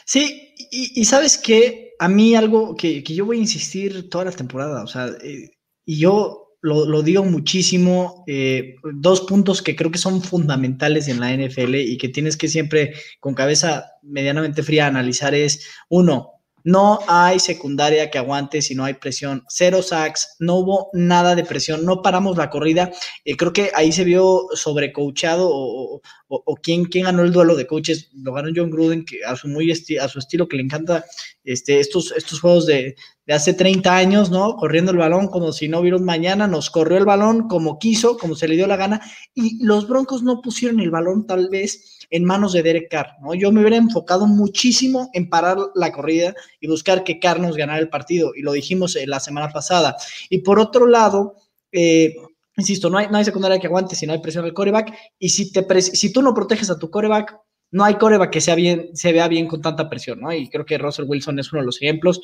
Sí, 0.05 0.53
y, 0.71 0.99
y, 1.01 1.05
sabes 1.05 1.37
que 1.37 1.93
a 1.99 2.07
mí 2.07 2.35
algo 2.35 2.75
que, 2.75 3.03
que, 3.03 3.13
yo 3.13 3.25
voy 3.25 3.37
a 3.37 3.41
insistir 3.41 4.09
toda 4.09 4.25
la 4.25 4.31
temporada, 4.31 4.83
o 4.83 4.87
sea, 4.87 5.07
eh, 5.21 5.51
y 5.85 5.99
yo 5.99 6.44
lo, 6.65 6.83
lo 6.83 7.03
digo 7.03 7.23
muchísimo, 7.23 8.23
eh, 8.25 8.77
dos 8.95 9.21
puntos 9.21 9.61
que 9.61 9.75
creo 9.75 9.91
que 9.91 9.99
son 9.99 10.23
fundamentales 10.23 11.07
en 11.07 11.19
la 11.19 11.31
NFL 11.31 11.75
y 11.75 11.95
que 11.99 12.09
tienes 12.09 12.37
que 12.37 12.47
siempre 12.47 12.95
con 13.19 13.35
cabeza 13.35 13.85
medianamente 14.01 14.63
fría 14.63 14.87
analizar 14.87 15.35
es, 15.35 15.69
uno, 15.89 16.34
no 16.65 16.97
hay 17.07 17.39
secundaria 17.39 18.09
que 18.09 18.17
aguante 18.17 18.59
si 18.63 18.73
no 18.73 18.83
hay 18.83 18.95
presión. 18.95 19.43
Cero 19.47 19.83
sacks, 19.83 20.35
no 20.39 20.55
hubo 20.55 20.89
nada 20.93 21.35
de 21.35 21.45
presión, 21.45 21.85
no 21.85 22.01
paramos 22.01 22.37
la 22.37 22.49
corrida. 22.49 22.91
Eh, 23.23 23.37
creo 23.37 23.53
que 23.53 23.69
ahí 23.75 23.91
se 23.91 24.03
vio 24.03 24.47
sobrecoachado 24.55 25.47
o, 25.47 26.01
o, 26.27 26.55
quién, 26.55 26.85
quién, 26.85 27.05
ganó 27.05 27.21
el 27.21 27.31
duelo 27.31 27.55
de 27.55 27.67
coaches. 27.67 28.09
Lo 28.15 28.33
ganó 28.33 28.49
John 28.53 28.71
Gruden, 28.71 29.05
que 29.05 29.23
a 29.23 29.35
su, 29.35 29.47
muy 29.47 29.71
a 29.71 30.07
su 30.07 30.17
estilo, 30.19 30.47
que 30.47 30.57
le 30.57 30.63
encanta 30.63 31.05
este, 31.43 31.79
estos, 31.79 32.11
estos 32.17 32.41
juegos 32.41 32.65
de, 32.65 32.95
de, 33.27 33.33
hace 33.33 33.53
30 33.53 33.95
años, 33.95 34.31
¿no? 34.31 34.55
Corriendo 34.55 34.91
el 34.91 34.97
balón 34.97 35.27
como 35.27 35.51
si 35.51 35.67
no 35.67 35.81
hubiera 35.81 35.99
mañana, 35.99 36.47
nos 36.47 36.71
corrió 36.71 36.97
el 36.97 37.05
balón 37.05 37.47
como 37.47 37.77
quiso, 37.77 38.17
como 38.17 38.33
se 38.33 38.47
le 38.47 38.55
dio 38.55 38.65
la 38.65 38.75
gana, 38.75 39.01
y 39.35 39.63
los 39.63 39.87
Broncos 39.87 40.23
no 40.23 40.41
pusieron 40.41 40.79
el 40.79 40.89
balón 40.89 41.27
tal 41.27 41.47
vez 41.49 42.04
en 42.09 42.25
manos 42.25 42.53
de 42.53 42.63
Derek 42.63 42.89
Carr, 42.89 43.15
¿no? 43.21 43.33
Yo 43.33 43.51
me 43.51 43.61
hubiera 43.61 43.77
enfocado 43.77 44.27
muchísimo 44.27 45.09
en 45.13 45.29
parar 45.29 45.57
la 45.75 45.91
corrida 45.91 46.33
y 46.59 46.67
buscar 46.67 47.03
que 47.03 47.19
Carr 47.19 47.39
nos 47.39 47.55
ganara 47.55 47.79
el 47.79 47.89
partido, 47.89 48.33
y 48.35 48.41
lo 48.41 48.51
dijimos 48.51 48.95
eh, 48.95 49.07
la 49.07 49.19
semana 49.19 49.49
pasada. 49.49 49.95
Y 50.29 50.39
por 50.39 50.59
otro 50.59 50.87
lado, 50.87 51.35
eh, 51.71 52.15
insisto, 52.57 52.89
no 52.89 52.97
hay, 52.97 53.07
no 53.07 53.17
hay 53.17 53.25
secundaria 53.25 53.59
que 53.59 53.67
aguante 53.67 53.95
si 53.95 54.05
no 54.05 54.13
hay 54.13 54.19
presión 54.19 54.45
al 54.45 54.53
coreback, 54.53 54.93
y 55.19 55.29
si, 55.29 55.51
te 55.51 55.81
si 55.81 56.13
tú 56.13 56.21
no 56.21 56.33
proteges 56.33 56.69
a 56.69 56.79
tu 56.79 56.89
coreback, 56.89 57.37
no 57.71 57.83
hay 57.83 57.95
coreback 57.95 58.31
que 58.31 58.41
sea 58.41 58.55
bien, 58.55 58.95
se 58.95 59.11
vea 59.11 59.27
bien 59.27 59.47
con 59.47 59.61
tanta 59.61 59.89
presión, 59.89 60.21
¿no? 60.21 60.31
Y 60.31 60.49
creo 60.49 60.65
que 60.65 60.77
Russell 60.77 61.05
Wilson 61.07 61.39
es 61.39 61.51
uno 61.51 61.61
de 61.61 61.65
los 61.65 61.81
ejemplos, 61.81 62.21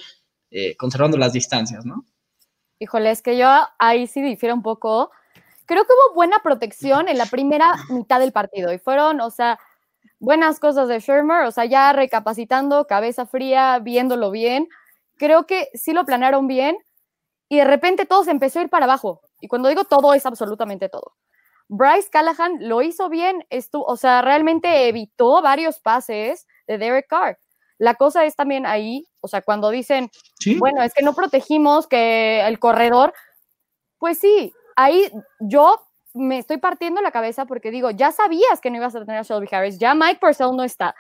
eh, 0.50 0.76
conservando 0.78 1.18
las 1.18 1.34
distancias, 1.34 1.86
¿no? 1.86 2.06
Híjole, 2.80 3.12
es 3.12 3.22
que 3.22 3.38
yo 3.38 3.48
ahí 3.78 4.08
sí 4.08 4.22
difiero 4.22 4.56
un 4.56 4.64
poco. 4.64 5.12
Creo 5.66 5.84
que 5.84 5.94
hubo 5.94 6.16
buena 6.16 6.40
protección 6.44 7.08
en 7.08 7.18
la 7.18 7.26
primera 7.26 7.76
mitad 7.90 8.20
del 8.20 8.32
partido 8.32 8.74
y 8.74 8.80
fueron, 8.80 9.22
o 9.22 9.30
sea, 9.30 9.60
buenas 10.20 10.60
cosas 10.60 10.88
de 10.88 11.00
Shermer, 11.00 11.46
o 11.46 11.52
sea, 11.52 11.66
ya 11.66 11.92
recapacitando, 11.94 12.86
cabeza 12.86 13.26
fría, 13.26 13.80
viéndolo 13.80 14.32
bien. 14.32 14.68
Creo 15.18 15.46
que 15.46 15.70
sí 15.74 15.94
lo 15.94 16.06
planearon 16.06 16.48
bien 16.48 16.78
y 17.50 17.58
de 17.58 17.66
repente 17.66 18.06
todo 18.06 18.24
se 18.24 18.32
empezó 18.32 18.60
a 18.60 18.64
ir 18.64 18.70
para 18.70 18.86
abajo. 18.86 19.22
Y 19.42 19.48
cuando 19.48 19.70
digo 19.70 19.84
todo, 19.84 20.14
es 20.14 20.26
absolutamente 20.26 20.90
todo. 20.90 21.16
Bryce 21.68 22.10
Callahan 22.10 22.68
lo 22.68 22.82
hizo 22.82 23.10
bien, 23.10 23.46
estuvo, 23.50 23.86
o 23.86 23.98
sea, 23.98 24.22
realmente 24.22 24.88
evitó 24.90 25.42
varios 25.42 25.80
pases 25.80 26.46
de 26.68 26.78
Derek 26.78 27.08
Carr. 27.08 27.40
La 27.78 27.96
cosa 27.96 28.26
es 28.26 28.36
también 28.36 28.66
ahí, 28.66 29.08
o 29.22 29.28
sea, 29.28 29.42
cuando 29.42 29.70
dicen, 29.70 30.12
¿Sí? 30.40 30.60
bueno, 30.60 30.84
es 30.84 30.94
que 30.94 31.02
no 31.02 31.14
protegimos 31.14 31.88
que 31.88 32.46
el 32.46 32.60
corredor, 32.60 33.14
pues 33.98 34.20
sí, 34.20 34.54
ahí 34.76 35.10
yo 35.40 35.82
me 36.14 36.38
estoy 36.38 36.58
partiendo 36.58 37.02
la 37.02 37.12
cabeza 37.12 37.46
porque 37.46 37.72
digo, 37.72 37.92
ya 37.92 38.12
sabías 38.12 38.60
que 38.62 38.70
no 38.70 38.78
ibas 38.78 38.96
a 38.96 39.00
tener 39.06 39.20
a 39.20 39.24
Shelby 39.24 39.48
Harris, 39.52 39.78
ya 39.78 39.94
Mike 39.94 40.20
Purcell 40.20 40.56
no 40.56 40.64
está. 40.64 40.96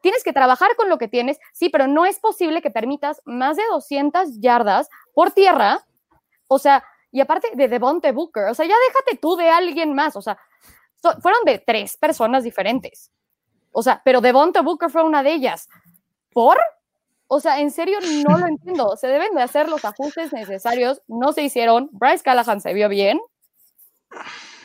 Tienes 0.00 0.24
que 0.24 0.32
trabajar 0.32 0.74
con 0.76 0.88
lo 0.88 0.98
que 0.98 1.08
tienes, 1.08 1.38
sí, 1.52 1.68
pero 1.68 1.86
no 1.86 2.04
es 2.04 2.18
posible 2.18 2.62
que 2.62 2.70
permitas 2.70 3.22
más 3.24 3.56
de 3.56 3.62
200 3.70 4.40
yardas 4.40 4.88
por 5.14 5.30
tierra, 5.30 5.84
o 6.48 6.58
sea, 6.58 6.84
y 7.10 7.20
aparte 7.20 7.48
de 7.54 7.68
Devonte 7.68 8.12
Booker, 8.12 8.44
o 8.44 8.54
sea, 8.54 8.66
ya 8.66 8.74
déjate 8.88 9.16
tú 9.16 9.36
de 9.36 9.50
alguien 9.50 9.94
más, 9.94 10.16
o 10.16 10.22
sea, 10.22 10.38
so, 11.02 11.12
fueron 11.20 11.40
de 11.44 11.58
tres 11.58 11.96
personas 11.96 12.44
diferentes. 12.44 13.10
O 13.72 13.82
sea, 13.82 14.02
pero 14.04 14.20
Devonte 14.20 14.60
Booker 14.60 14.90
fue 14.90 15.02
una 15.02 15.22
de 15.22 15.32
ellas. 15.32 15.68
¿Por? 16.32 16.58
O 17.26 17.40
sea, 17.40 17.60
en 17.60 17.70
serio 17.70 17.98
no 18.26 18.38
lo 18.38 18.46
entiendo. 18.48 18.96
Se 18.96 19.08
deben 19.08 19.34
de 19.34 19.42
hacer 19.42 19.68
los 19.68 19.84
ajustes 19.84 20.32
necesarios. 20.32 21.00
No 21.08 21.32
se 21.32 21.42
hicieron. 21.42 21.88
Bryce 21.92 22.22
Callahan 22.22 22.60
se 22.60 22.74
vio 22.74 22.88
bien. 22.88 23.18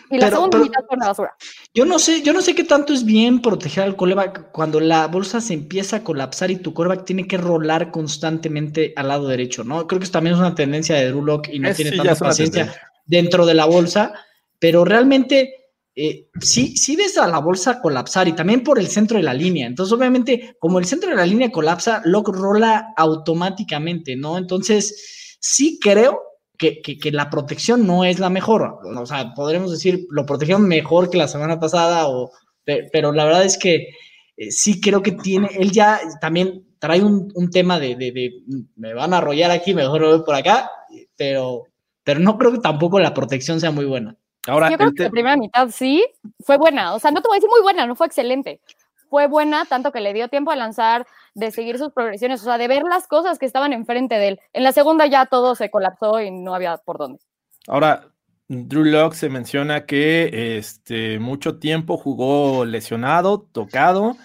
Y 0.10 0.16
la 0.18 0.28
Pero- 0.28 0.36
segunda 0.38 0.58
pero- 0.58 0.64
mitad 0.66 0.80
fue 0.88 0.96
una 0.98 1.08
basura. 1.08 1.36
Yo 1.74 1.86
no 1.86 2.00
sé, 2.00 2.22
yo 2.22 2.34
no 2.34 2.42
sé 2.42 2.56
qué 2.56 2.64
tanto 2.64 2.94
es 2.94 3.04
bien 3.06 3.42
proteger 3.42 3.84
al 3.84 3.96
coreback 3.96 4.52
cuando 4.52 4.80
la 4.80 5.08
bolsa 5.08 5.42
se 5.42 5.54
empieza 5.54 5.98
a 5.98 6.04
colapsar 6.04 6.50
y 6.52 6.58
tu 6.58 6.74
coreback 6.74 7.06
tiene 7.06 7.28
que 7.28 7.38
rolar 7.38 7.92
constantemente 7.92 8.94
al 8.96 9.10
lado 9.10 9.28
derecho, 9.28 9.64
¿no? 9.64 9.86
Creo 9.88 10.00
que 10.00 10.04
eso 10.06 10.14
también 10.14 10.36
es 10.36 10.40
una 10.40 10.56
tendencia 10.56 10.96
de 10.96 11.08
Drew 11.10 11.24
Lock 11.26 11.50
y 11.52 11.60
no 11.60 11.70
Es- 11.70 11.76
tiene 11.76 11.92
sí, 11.92 11.98
tanta 11.98 12.16
paciencia 12.16 12.74
dentro 13.06 13.46
de 13.46 13.54
la 13.54 13.66
bolsa, 13.66 14.14
pero 14.60 14.86
realmente 14.86 15.54
eh, 16.00 16.30
sí, 16.40 16.78
sí 16.78 16.96
ves 16.96 17.18
a 17.18 17.28
la 17.28 17.40
bolsa 17.40 17.82
colapsar 17.82 18.28
y 18.28 18.34
también 18.34 18.64
por 18.64 18.78
el 18.78 18.88
centro 18.88 19.18
de 19.18 19.24
la 19.24 19.34
línea. 19.34 19.66
Entonces, 19.66 19.92
obviamente, 19.92 20.56
como 20.60 20.78
el 20.78 20.86
centro 20.86 21.10
de 21.10 21.16
la 21.16 21.26
línea 21.26 21.52
colapsa, 21.52 22.04
Lock 22.06 22.30
rola 22.30 22.94
automáticamente, 22.96 24.16
¿no? 24.16 24.38
Entonces, 24.38 25.38
sí 25.40 25.80
creo 25.82 26.22
que, 26.58 26.82
que- 26.82 26.98
que 26.98 27.12
la 27.12 27.30
protección 27.30 27.86
no 27.88 28.04
es 28.04 28.20
la 28.20 28.30
mejor. 28.30 28.80
O 28.84 29.06
sea, 29.06 29.34
podremos 29.36 29.72
decir, 29.72 30.08
lo 30.10 30.26
protegieron 30.26 30.68
mejor 30.68 31.10
que 31.10 31.18
la 31.18 31.28
semana 31.28 31.60
pasada, 31.60 32.08
o, 32.08 32.32
pe- 32.64 32.90
pero 32.92 33.12
la 33.12 33.26
verdad 33.26 33.44
es 33.46 33.58
que 33.58 33.90
eh, 34.38 34.52
sí 34.52 34.80
creo 34.82 35.02
que 35.02 35.12
tiene, 35.14 35.50
él 35.58 35.72
ya 35.72 36.00
también 36.22 36.66
trae 36.80 37.02
un, 37.04 37.32
un 37.36 37.50
tema 37.50 37.80
de, 37.80 37.96
de- 37.96 38.12
de, 38.12 38.32
me 38.76 38.94
van 38.94 39.14
a 39.14 39.18
arrollar 39.18 39.52
aquí, 39.52 39.74
mejor 39.74 40.02
lo 40.02 40.10
voy 40.18 40.26
por 40.26 40.36
acá, 40.36 40.70
pero, 41.16 41.64
pero 42.04 42.20
no 42.20 42.38
creo 42.38 42.52
que 42.52 42.60
tampoco 42.60 43.00
la 43.00 43.14
protección 43.14 43.60
sea 43.60 43.72
muy 43.72 43.86
buena. 43.86 44.16
Ahora, 44.48 44.70
Yo 44.70 44.78
creo 44.78 44.94
que 44.94 45.04
la 45.04 45.10
primera 45.10 45.36
mitad 45.36 45.68
sí 45.70 46.06
fue 46.40 46.58
buena. 46.58 46.94
O 46.96 47.00
sea, 47.00 47.12
no 47.12 47.22
te 47.22 47.28
voy 47.28 47.36
a 47.36 47.40
decir 47.40 47.50
muy 47.50 47.62
buena, 47.62 47.86
no 47.86 47.96
fue 47.96 48.08
excelente. 48.08 48.62
Fue 49.10 49.28
buena, 49.28 49.66
tanto 49.66 49.92
que 49.92 50.02
le 50.02 50.14
dio 50.14 50.28
tiempo 50.28 50.52
a 50.52 50.56
lanzar, 50.56 51.06
de 51.34 51.52
seguir 51.52 51.78
sus 51.78 51.92
progresiones, 51.94 52.42
o 52.42 52.46
sea, 52.46 52.58
de 52.58 52.68
ver 52.68 52.84
las 52.84 53.08
cosas 53.08 53.40
que 53.40 53.46
estaban 53.46 53.74
enfrente 53.74 54.16
de 54.16 54.28
él. 54.30 54.40
En 54.54 54.64
la 54.64 54.72
segunda 54.72 55.06
ya 55.06 55.26
todo 55.26 55.56
se 55.56 55.70
colapsó 55.70 56.20
y 56.22 56.32
no 56.32 56.56
había 56.56 56.78
por 56.78 56.98
dónde. 56.98 57.20
Ahora, 57.68 58.08
Drew 58.48 58.86
Lock 58.86 59.14
se 59.14 59.30
menciona 59.30 59.86
que 59.86 60.58
este, 60.58 61.20
mucho 61.20 61.60
tiempo 61.60 61.98
jugó 61.98 62.66
lesionado, 62.66 63.42
tocado. 63.52 64.16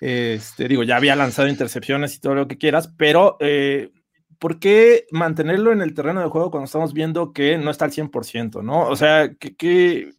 Este, 0.00 0.66
digo, 0.66 0.82
ya 0.82 0.96
había 0.96 1.14
lanzado 1.14 1.48
intercepciones 1.48 2.14
y 2.14 2.20
todo 2.20 2.34
lo 2.34 2.48
que 2.48 2.58
quieras, 2.58 2.92
pero 2.96 3.36
eh, 3.40 3.90
¿por 4.38 4.58
qué 4.58 5.06
mantenerlo 5.12 5.72
en 5.72 5.82
el 5.82 5.94
terreno 5.94 6.20
de 6.20 6.28
juego 6.28 6.50
cuando 6.50 6.64
estamos 6.64 6.94
viendo 6.94 7.32
que 7.32 7.58
no 7.58 7.70
está 7.70 7.84
al 7.84 7.92
100%, 7.92 8.62
¿no? 8.62 8.88
O 8.88 8.96
sea, 8.96 9.34
¿qué, 9.38 9.54
qué, 9.54 10.14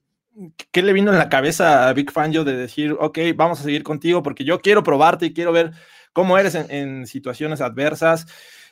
qué 0.71 0.81
le 0.81 0.93
vino 0.93 1.11
en 1.11 1.17
la 1.17 1.29
cabeza 1.29 1.87
a 1.87 1.93
Big 1.93 2.11
Fangio 2.11 2.43
de 2.43 2.55
decir, 2.55 2.95
ok, 2.99 3.19
vamos 3.35 3.59
a 3.59 3.63
seguir 3.63 3.83
contigo 3.83 4.23
porque 4.23 4.43
yo 4.43 4.59
quiero 4.59 4.83
probarte 4.83 5.25
y 5.27 5.33
quiero 5.33 5.51
ver 5.51 5.71
cómo 6.13 6.37
eres 6.37 6.55
en, 6.55 6.71
en 6.71 7.07
situaciones 7.07 7.61
adversas? 7.61 8.25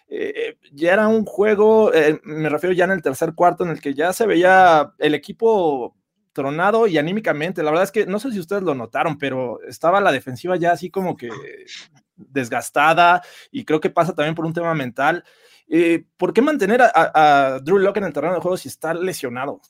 eh, 0.10 0.58
ya 0.72 0.94
era 0.94 1.08
un 1.08 1.24
juego, 1.24 1.94
eh, 1.94 2.20
me 2.24 2.50
refiero 2.50 2.74
ya 2.74 2.86
en 2.86 2.92
el 2.92 3.02
tercer 3.02 3.34
cuarto, 3.36 3.64
en 3.64 3.70
el 3.70 3.80
que 3.80 3.94
ya 3.94 4.12
se 4.12 4.26
veía 4.26 4.94
el 4.98 5.14
equipo 5.14 5.96
tronado 6.34 6.88
y 6.88 6.98
anímicamente. 6.98 7.62
La 7.64 7.70
verdad 7.70 7.86
es 7.86 7.92
que 7.92 8.06
no 8.08 8.20
sé 8.20 8.32
si 8.32 8.40
ustedes 8.40 8.64
lo 8.64 8.74
notaron, 8.74 9.18
pero 9.18 9.62
estaba 9.68 10.02
la 10.02 10.12
defensiva 10.12 10.56
ya 10.58 10.72
así 10.72 10.90
como 10.90 11.16
que 11.16 11.30
desgastada 12.16 13.22
y 13.52 13.64
creo 13.66 13.80
que 13.80 13.90
pasa 13.90 14.14
también 14.14 14.36
por 14.36 14.46
un 14.46 14.54
tema 14.54 14.74
mental. 14.74 15.24
Eh, 15.68 16.06
¿Por 16.18 16.34
qué 16.34 16.42
mantener 16.42 16.82
a, 16.82 17.60
Drew 17.64 17.78
Lock 17.78 17.98
en 17.98 18.06
el 18.06 18.14
terreno 18.14 18.34
de 18.34 18.42
juego 18.42 18.58
si 18.58 18.68
está 18.68 18.96
lesionado? 18.96 19.62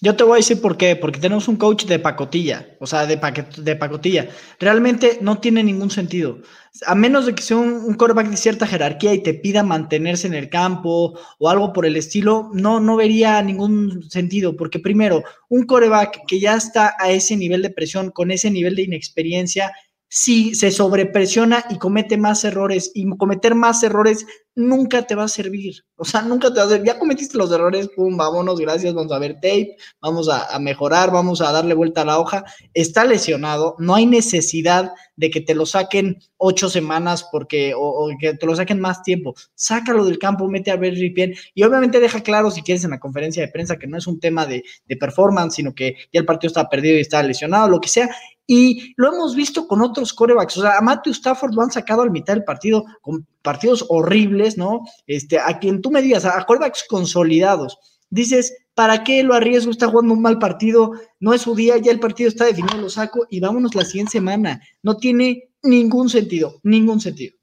Yo 0.00 0.14
te 0.14 0.22
voy 0.22 0.34
a 0.34 0.36
decir 0.36 0.60
por 0.60 0.76
qué, 0.76 0.94
porque 0.94 1.18
tenemos 1.18 1.48
un 1.48 1.56
coach 1.56 1.84
de 1.84 1.98
pacotilla, 1.98 2.76
o 2.78 2.86
sea, 2.86 3.04
de, 3.04 3.18
paquet, 3.18 3.56
de 3.56 3.74
pacotilla. 3.74 4.28
Realmente 4.60 5.18
no 5.22 5.40
tiene 5.40 5.64
ningún 5.64 5.90
sentido. 5.90 6.38
A 6.86 6.94
menos 6.94 7.26
de 7.26 7.34
que 7.34 7.42
sea 7.42 7.56
un, 7.56 7.72
un 7.72 7.96
de 8.30 8.36
cierta 8.36 8.66
jerarquía 8.66 9.12
y 9.12 9.24
te 9.24 9.34
pida 9.34 9.64
mantenerse 9.64 10.28
en 10.28 10.34
el 10.34 10.50
campo 10.50 11.18
o 11.40 11.50
algo 11.50 11.72
por 11.72 11.84
el 11.84 11.96
estilo, 11.96 12.48
no, 12.52 12.78
no 12.78 12.94
vería 12.94 13.42
ningún 13.42 14.08
sentido, 14.08 14.56
porque 14.56 14.78
primero, 14.78 15.24
un 15.48 15.64
quarterback 15.66 16.20
que 16.28 16.38
ya 16.38 16.54
está 16.54 16.94
a 17.00 17.10
ese 17.10 17.36
nivel 17.36 17.62
de 17.62 17.70
presión, 17.70 18.10
con 18.12 18.30
ese 18.30 18.52
nivel 18.52 18.76
de 18.76 18.82
inexperiencia, 18.82 19.72
si 20.08 20.54
se 20.54 20.70
sobrepresiona 20.70 21.64
y 21.70 21.78
comete 21.78 22.16
más 22.16 22.44
errores, 22.44 22.90
y 22.94 23.08
cometer 23.16 23.54
más 23.54 23.82
errores 23.82 24.26
nunca 24.58 25.06
te 25.06 25.14
va 25.14 25.24
a 25.24 25.28
servir. 25.28 25.84
O 25.94 26.04
sea, 26.04 26.20
nunca 26.22 26.52
te 26.52 26.58
va 26.58 26.66
a 26.66 26.68
servir. 26.68 26.88
Ya 26.88 26.98
cometiste 26.98 27.38
los 27.38 27.50
errores, 27.52 27.88
pum, 27.94 28.16
vámonos, 28.16 28.58
gracias, 28.58 28.92
vamos 28.92 29.12
a 29.12 29.18
ver 29.20 29.34
tape, 29.34 29.76
vamos 30.00 30.28
a, 30.28 30.58
mejorar, 30.58 31.12
vamos 31.12 31.40
a 31.40 31.52
darle 31.52 31.74
vuelta 31.74 32.02
a 32.02 32.04
la 32.04 32.18
hoja. 32.18 32.44
Está 32.74 33.04
lesionado, 33.04 33.76
no 33.78 33.94
hay 33.94 34.06
necesidad 34.06 34.90
de 35.14 35.30
que 35.30 35.40
te 35.40 35.54
lo 35.54 35.64
saquen 35.64 36.18
ocho 36.36 36.68
semanas 36.68 37.28
porque, 37.30 37.72
o, 37.76 38.08
que 38.20 38.34
te 38.34 38.46
lo 38.46 38.56
saquen 38.56 38.80
más 38.80 39.02
tiempo. 39.04 39.34
Sácalo 39.54 40.04
del 40.04 40.18
campo, 40.18 40.48
mete 40.48 40.72
a 40.72 40.76
ver 40.76 40.94
Ripien 40.94 41.34
y 41.54 41.62
obviamente 41.62 42.00
deja 42.00 42.20
claro 42.20 42.50
si 42.50 42.62
quieres 42.62 42.82
en 42.82 42.90
la 42.90 42.98
conferencia 42.98 43.42
de 43.42 43.52
prensa 43.52 43.78
que 43.78 43.86
no 43.86 43.96
es 43.96 44.08
un 44.08 44.18
tema 44.18 44.44
de, 44.44 44.64
de 44.86 44.96
performance, 44.96 45.54
sino 45.54 45.72
que 45.72 45.94
ya 46.12 46.18
el 46.18 46.26
partido 46.26 46.48
está 46.48 46.68
perdido 46.68 46.96
y 46.96 47.00
está 47.00 47.22
lesionado, 47.22 47.68
lo 47.68 47.80
que 47.80 47.88
sea. 47.88 48.10
Y 48.50 48.94
lo 48.96 49.12
hemos 49.12 49.36
visto 49.36 49.68
con 49.68 49.82
otros 49.82 50.14
corebacks. 50.14 50.56
O 50.56 50.62
sea, 50.62 50.78
a 50.78 50.80
Matthew 50.80 51.12
Stafford 51.12 51.52
lo 51.54 51.60
han 51.60 51.70
sacado 51.70 52.00
al 52.00 52.10
mitad 52.10 52.32
del 52.32 52.44
partido 52.44 52.82
con 53.02 53.26
partidos 53.42 53.84
horribles, 53.88 54.58
¿no? 54.58 54.82
Este, 55.06 55.38
a 55.38 55.58
quien 55.58 55.80
tú 55.80 55.90
me 55.90 56.02
digas, 56.02 56.24
a 56.24 56.44
corebacks 56.44 56.84
consolidados. 56.88 57.78
Dices, 58.10 58.56
¿para 58.74 59.04
qué 59.04 59.22
lo 59.22 59.34
arriesgo? 59.34 59.70
Está 59.70 59.88
jugando 59.88 60.14
un 60.14 60.22
mal 60.22 60.38
partido, 60.38 60.92
no 61.20 61.34
es 61.34 61.42
su 61.42 61.54
día, 61.54 61.76
ya 61.78 61.92
el 61.92 62.00
partido 62.00 62.28
está 62.28 62.44
definido, 62.44 62.78
lo 62.78 62.88
saco 62.88 63.26
y 63.30 63.40
vámonos 63.40 63.74
la 63.74 63.84
siguiente 63.84 64.12
semana. 64.12 64.60
No 64.82 64.96
tiene 64.96 65.50
ningún 65.62 66.08
sentido, 66.08 66.60
ningún 66.62 67.00
sentido. 67.00 67.36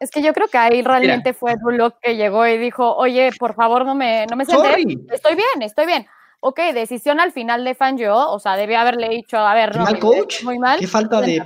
Es 0.00 0.10
que 0.10 0.22
yo 0.22 0.32
creo 0.32 0.48
que 0.48 0.58
ahí 0.58 0.82
realmente 0.82 1.30
Mira. 1.30 1.38
fue 1.38 1.54
Drew 1.56 1.92
que 2.00 2.16
llegó 2.16 2.46
y 2.46 2.58
dijo, 2.58 2.96
oye, 2.96 3.30
por 3.38 3.54
favor, 3.54 3.84
no 3.84 3.94
me, 3.94 4.26
no 4.26 4.36
me 4.36 4.44
sientes. 4.44 4.70
Estoy 5.10 5.34
bien, 5.34 5.62
estoy 5.62 5.86
bien 5.86 6.06
ok, 6.46 6.60
decisión 6.74 7.20
al 7.20 7.32
final 7.32 7.64
de 7.64 7.74
Fangio, 7.74 8.14
o 8.14 8.38
sea, 8.38 8.54
debía 8.56 8.82
haberle 8.82 9.08
dicho, 9.08 9.38
a 9.38 9.54
ver, 9.54 9.74
no, 9.74 9.84
mal 9.84 9.98
coach? 9.98 10.42
muy 10.42 10.58
mal. 10.58 10.78
Qué 10.78 10.86
falta 10.86 11.22
de... 11.22 11.42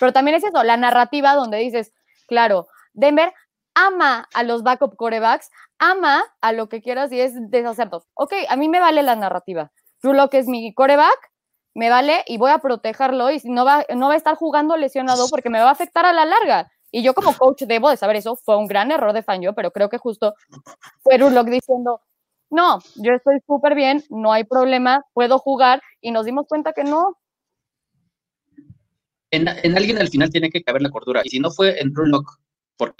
Pero 0.00 0.12
también 0.14 0.38
es 0.38 0.44
eso, 0.44 0.64
la 0.64 0.78
narrativa 0.78 1.34
donde 1.34 1.58
dices, 1.58 1.92
claro, 2.26 2.68
Denver 2.92 3.32
ama 3.74 4.28
a 4.34 4.42
los 4.42 4.62
backup 4.62 4.96
corebacks, 4.96 5.50
ama 5.78 6.24
a 6.40 6.52
lo 6.52 6.68
que 6.68 6.80
quieras 6.80 7.12
y 7.12 7.20
es 7.20 7.32
deshacerlos. 7.50 8.04
Ok, 8.14 8.32
a 8.48 8.56
mí 8.56 8.68
me 8.68 8.80
vale 8.80 9.02
la 9.02 9.16
narrativa. 9.16 9.70
Que 10.30 10.38
es 10.38 10.46
mi 10.46 10.72
coreback, 10.72 11.18
me 11.74 11.90
vale 11.90 12.22
y 12.26 12.38
voy 12.38 12.52
a 12.52 12.58
protegerlo 12.58 13.30
y 13.30 13.40
no 13.44 13.64
va, 13.64 13.84
no 13.94 14.08
va 14.08 14.14
a 14.14 14.16
estar 14.16 14.36
jugando 14.36 14.76
lesionado 14.76 15.26
porque 15.28 15.50
me 15.50 15.60
va 15.60 15.68
a 15.68 15.72
afectar 15.72 16.06
a 16.06 16.12
la 16.12 16.24
larga. 16.24 16.70
Y 16.92 17.02
yo 17.02 17.12
como 17.12 17.36
coach 17.36 17.62
debo 17.62 17.90
de 17.90 17.96
saber 17.96 18.16
eso. 18.16 18.36
Fue 18.36 18.56
un 18.56 18.66
gran 18.66 18.90
error 18.92 19.12
de 19.12 19.22
Fangio, 19.22 19.54
pero 19.54 19.72
creo 19.72 19.88
que 19.88 19.98
justo 19.98 20.34
fue 21.00 21.18
Rulock 21.18 21.48
diciendo, 21.48 22.00
no, 22.50 22.78
yo 22.94 23.12
estoy 23.12 23.40
súper 23.46 23.74
bien, 23.74 24.02
no 24.08 24.32
hay 24.32 24.44
problema, 24.44 25.04
puedo 25.12 25.38
jugar 25.38 25.82
y 26.00 26.12
nos 26.12 26.24
dimos 26.24 26.46
cuenta 26.48 26.72
que 26.72 26.84
no. 26.84 27.16
En, 29.36 29.48
en 29.62 29.76
alguien 29.76 29.98
al 29.98 30.08
final 30.08 30.30
tiene 30.30 30.50
que 30.50 30.62
caber 30.62 30.82
la 30.82 30.90
cordura. 30.90 31.22
Y 31.24 31.30
si 31.30 31.40
no 31.40 31.50
fue 31.50 31.80
en 31.80 31.92
Drew 31.92 32.06
Lock 32.06 32.38
por, 32.76 32.94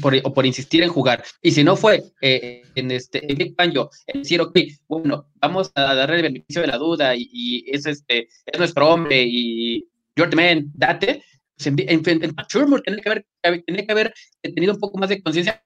por, 0.00 0.14
o 0.24 0.34
por 0.34 0.46
insistir 0.46 0.82
en 0.82 0.90
jugar. 0.90 1.24
Y 1.42 1.50
si 1.52 1.64
no 1.64 1.76
fue 1.76 2.02
eh, 2.20 2.62
en 2.74 2.90
este 2.90 3.30
en 3.30 3.38
Big 3.38 3.54
Banjo 3.56 3.90
en 4.06 4.22
decir 4.22 4.40
ok, 4.40 4.58
bueno, 4.88 5.26
vamos 5.36 5.70
a 5.74 5.94
darle 5.94 6.16
el 6.16 6.22
beneficio 6.22 6.62
de 6.62 6.68
la 6.68 6.78
duda 6.78 7.14
y, 7.14 7.28
y 7.32 7.64
es 7.70 7.86
este 7.86 8.28
es 8.46 8.58
nuestro 8.58 8.88
hombre 8.88 9.22
y 9.26 9.86
Jordan, 10.16 10.70
date, 10.74 11.22
pues 11.56 11.66
en, 11.66 11.76
en, 11.78 12.24
en, 12.24 12.34
Sherman 12.48 12.82
tiene 12.82 13.00
que 13.00 13.08
haber 13.08 13.26
tiene 13.64 13.86
que 13.86 13.92
haber 13.92 14.14
tenido 14.42 14.74
un 14.74 14.80
poco 14.80 14.98
más 14.98 15.08
de 15.08 15.22
conciencia. 15.22 15.62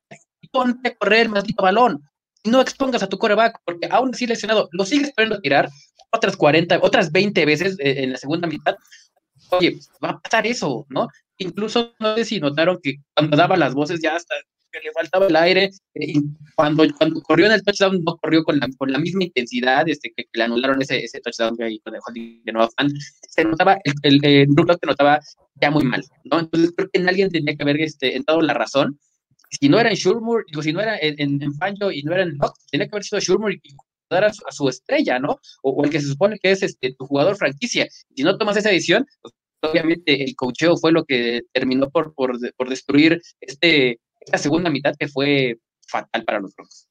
Ponte 0.52 0.90
a 0.90 0.94
correr 0.94 1.28
más 1.28 1.44
balón. 1.56 2.02
No 2.44 2.60
expongas 2.60 3.02
a 3.02 3.08
tu 3.08 3.18
coreback, 3.18 3.58
porque 3.64 3.88
aún 3.90 4.10
así 4.12 4.26
lesionado, 4.26 4.68
lo 4.72 4.84
sigues 4.84 5.12
poniendo 5.12 5.36
a 5.36 5.40
tirar 5.40 5.70
otras 6.12 6.36
40, 6.36 6.78
otras 6.82 7.10
20 7.10 7.44
veces 7.46 7.76
en 7.80 8.12
la 8.12 8.18
segunda 8.18 8.46
mitad. 8.46 8.76
Oye, 9.50 9.72
pues, 9.72 9.90
va 10.02 10.10
a 10.10 10.20
pasar 10.20 10.46
eso, 10.46 10.86
¿no? 10.88 11.08
Incluso 11.38 11.94
no 11.98 12.16
sé 12.16 12.24
si 12.24 12.40
notaron 12.40 12.78
que 12.82 12.96
cuando 13.14 13.36
daba 13.36 13.56
las 13.56 13.74
voces 13.74 14.00
ya 14.00 14.16
hasta 14.16 14.34
que 14.70 14.80
le 14.80 14.92
faltaba 14.92 15.26
el 15.26 15.36
aire, 15.36 15.70
eh, 15.94 16.14
cuando, 16.56 16.84
cuando 16.98 17.22
corrió 17.22 17.46
en 17.46 17.52
el 17.52 17.62
touchdown 17.62 18.02
no 18.04 18.16
corrió 18.16 18.42
con 18.42 18.58
la, 18.58 18.68
con 18.76 18.90
la 18.90 18.98
misma 18.98 19.24
intensidad, 19.24 19.88
este, 19.88 20.12
que, 20.16 20.24
que 20.24 20.30
le 20.38 20.44
anularon 20.44 20.82
ese, 20.82 21.04
ese 21.04 21.20
touchdown 21.20 21.56
ahí 21.62 21.80
dejó 21.84 22.12
de 22.12 22.52
nuevo 22.52 22.68
fan, 22.76 22.92
se 23.28 23.44
notaba, 23.44 23.78
el, 23.84 23.94
el, 24.02 24.24
el 24.24 24.48
se 24.48 24.86
notaba 24.86 25.20
ya 25.60 25.70
muy 25.70 25.84
mal, 25.84 26.04
¿no? 26.24 26.40
Entonces 26.40 26.72
creo 26.76 26.88
que 26.92 27.00
en 27.00 27.08
alguien 27.08 27.30
tenía 27.30 27.54
que 27.54 27.62
haber 27.62 27.80
este, 27.80 28.16
entrado 28.16 28.40
la 28.40 28.54
razón, 28.54 28.98
si 29.60 29.68
no 29.68 29.78
era 29.78 29.90
en 29.90 29.96
Shurmur, 29.96 30.44
digo, 30.48 30.62
si 30.62 30.72
no 30.72 30.80
era 30.80 30.98
en, 30.98 31.14
en, 31.18 31.42
en 31.42 31.52
y 31.92 32.02
no 32.02 32.12
era 32.12 32.22
en 32.24 32.36
Locke, 32.36 32.58
tenía 32.70 32.88
que 32.88 32.96
haber 32.96 33.04
sido 33.04 33.20
Shurmur 33.20 33.52
y 33.52 33.60
a 34.22 34.32
su, 34.32 34.44
a 34.46 34.52
su 34.52 34.68
estrella, 34.68 35.18
¿no? 35.18 35.40
O, 35.62 35.70
o, 35.70 35.84
el 35.84 35.90
que 35.90 36.00
se 36.00 36.06
supone 36.06 36.38
que 36.38 36.52
es 36.52 36.62
este, 36.62 36.94
tu 36.94 37.06
jugador 37.06 37.36
franquicia. 37.36 37.88
Si 38.14 38.22
no 38.22 38.38
tomas 38.38 38.56
esa 38.56 38.68
decisión, 38.68 39.06
pues, 39.20 39.34
obviamente 39.62 40.22
el 40.22 40.36
cocheo 40.36 40.76
fue 40.76 40.92
lo 40.92 41.04
que 41.04 41.42
terminó 41.52 41.90
por, 41.90 42.14
por, 42.14 42.38
por 42.54 42.68
destruir 42.68 43.20
este, 43.40 43.98
esta 44.20 44.38
segunda 44.38 44.70
mitad 44.70 44.94
que 44.96 45.08
fue 45.08 45.58
fatal 45.88 46.24
para 46.24 46.38
los 46.38 46.54
Broncos. 46.54 46.86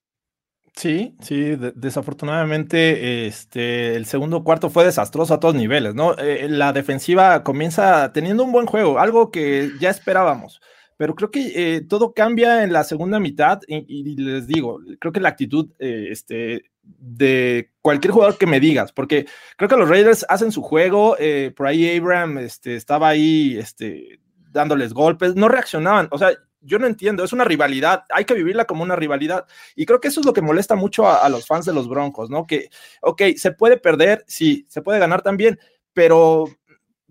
Sí, 0.75 1.15
sí, 1.21 1.55
de 1.55 1.71
desafortunadamente 1.75 3.27
este, 3.27 3.95
el 3.95 4.07
segundo 4.07 4.43
cuarto 4.43 4.71
fue 4.71 4.83
desastroso 4.83 5.35
a 5.35 5.39
todos 5.39 5.53
niveles, 5.53 5.93
¿no? 5.93 6.17
Eh, 6.17 6.47
la 6.49 6.73
defensiva 6.73 7.43
comienza 7.43 8.11
teniendo 8.11 8.43
un 8.43 8.51
buen 8.51 8.65
juego, 8.65 8.97
algo 8.99 9.29
que 9.29 9.69
ya 9.79 9.91
esperábamos 9.91 10.59
pero 10.97 11.15
creo 11.15 11.31
que 11.31 11.75
eh, 11.75 11.81
todo 11.81 12.13
cambia 12.13 12.63
en 12.63 12.71
la 12.71 12.83
segunda 12.83 13.19
mitad 13.19 13.59
y, 13.67 14.15
les 14.15 14.47
digo, 14.47 14.79
creo 14.99 15.11
que 15.11 15.19
la 15.19 15.29
actitud 15.29 15.69
eh, 15.79 16.07
este, 16.11 16.71
de 16.83 17.71
cualquier 17.81 18.13
jugador 18.13 18.37
que 18.37 18.45
me 18.45 18.59
digas, 18.59 18.91
porque 18.91 19.25
creo 19.57 19.69
que 19.69 19.77
los 19.77 19.89
Raiders 19.89 20.25
hacen 20.29 20.51
su 20.51 20.61
juego, 20.61 21.15
eh, 21.19 21.53
por 21.55 21.67
ahí 21.67 21.97
Abraham 21.97 22.39
este, 22.39 22.75
estaba 22.75 23.09
ahí 23.09 23.57
este, 23.57 24.19
dándoles 24.51 24.93
golpes, 24.93 25.35
no 25.35 25.47
reaccionaban, 25.47 26.07
o 26.11 26.17
sea, 26.17 26.31
yo 26.63 26.79
no 26.79 26.87
entiendo, 26.87 27.23
es 27.23 27.33
una 27.33 27.43
rivalidad, 27.43 28.03
hay 28.09 28.25
que 28.25 28.33
vivirla 28.33 28.65
como 28.65 28.83
una 28.83 28.95
rivalidad. 28.95 29.45
Y 29.75 29.85
creo 29.85 29.99
que 29.99 30.07
eso 30.07 30.21
es 30.21 30.25
lo 30.25 30.33
que 30.33 30.41
molesta 30.41 30.75
mucho 30.75 31.07
a, 31.07 31.27
los 31.29 31.45
fans 31.45 31.65
de 31.65 31.73
los 31.73 31.89
Broncos, 31.89 32.29
¿no? 32.29 32.47
Que, 32.47 32.69
ok, 33.01 33.21
se 33.35 33.51
puede 33.51 33.77
perder, 33.77 34.23
sí, 34.27 34.65
se 34.69 34.81
puede 34.81 34.99
ganar 34.99 35.21
también, 35.21 35.59
pero 35.93 36.45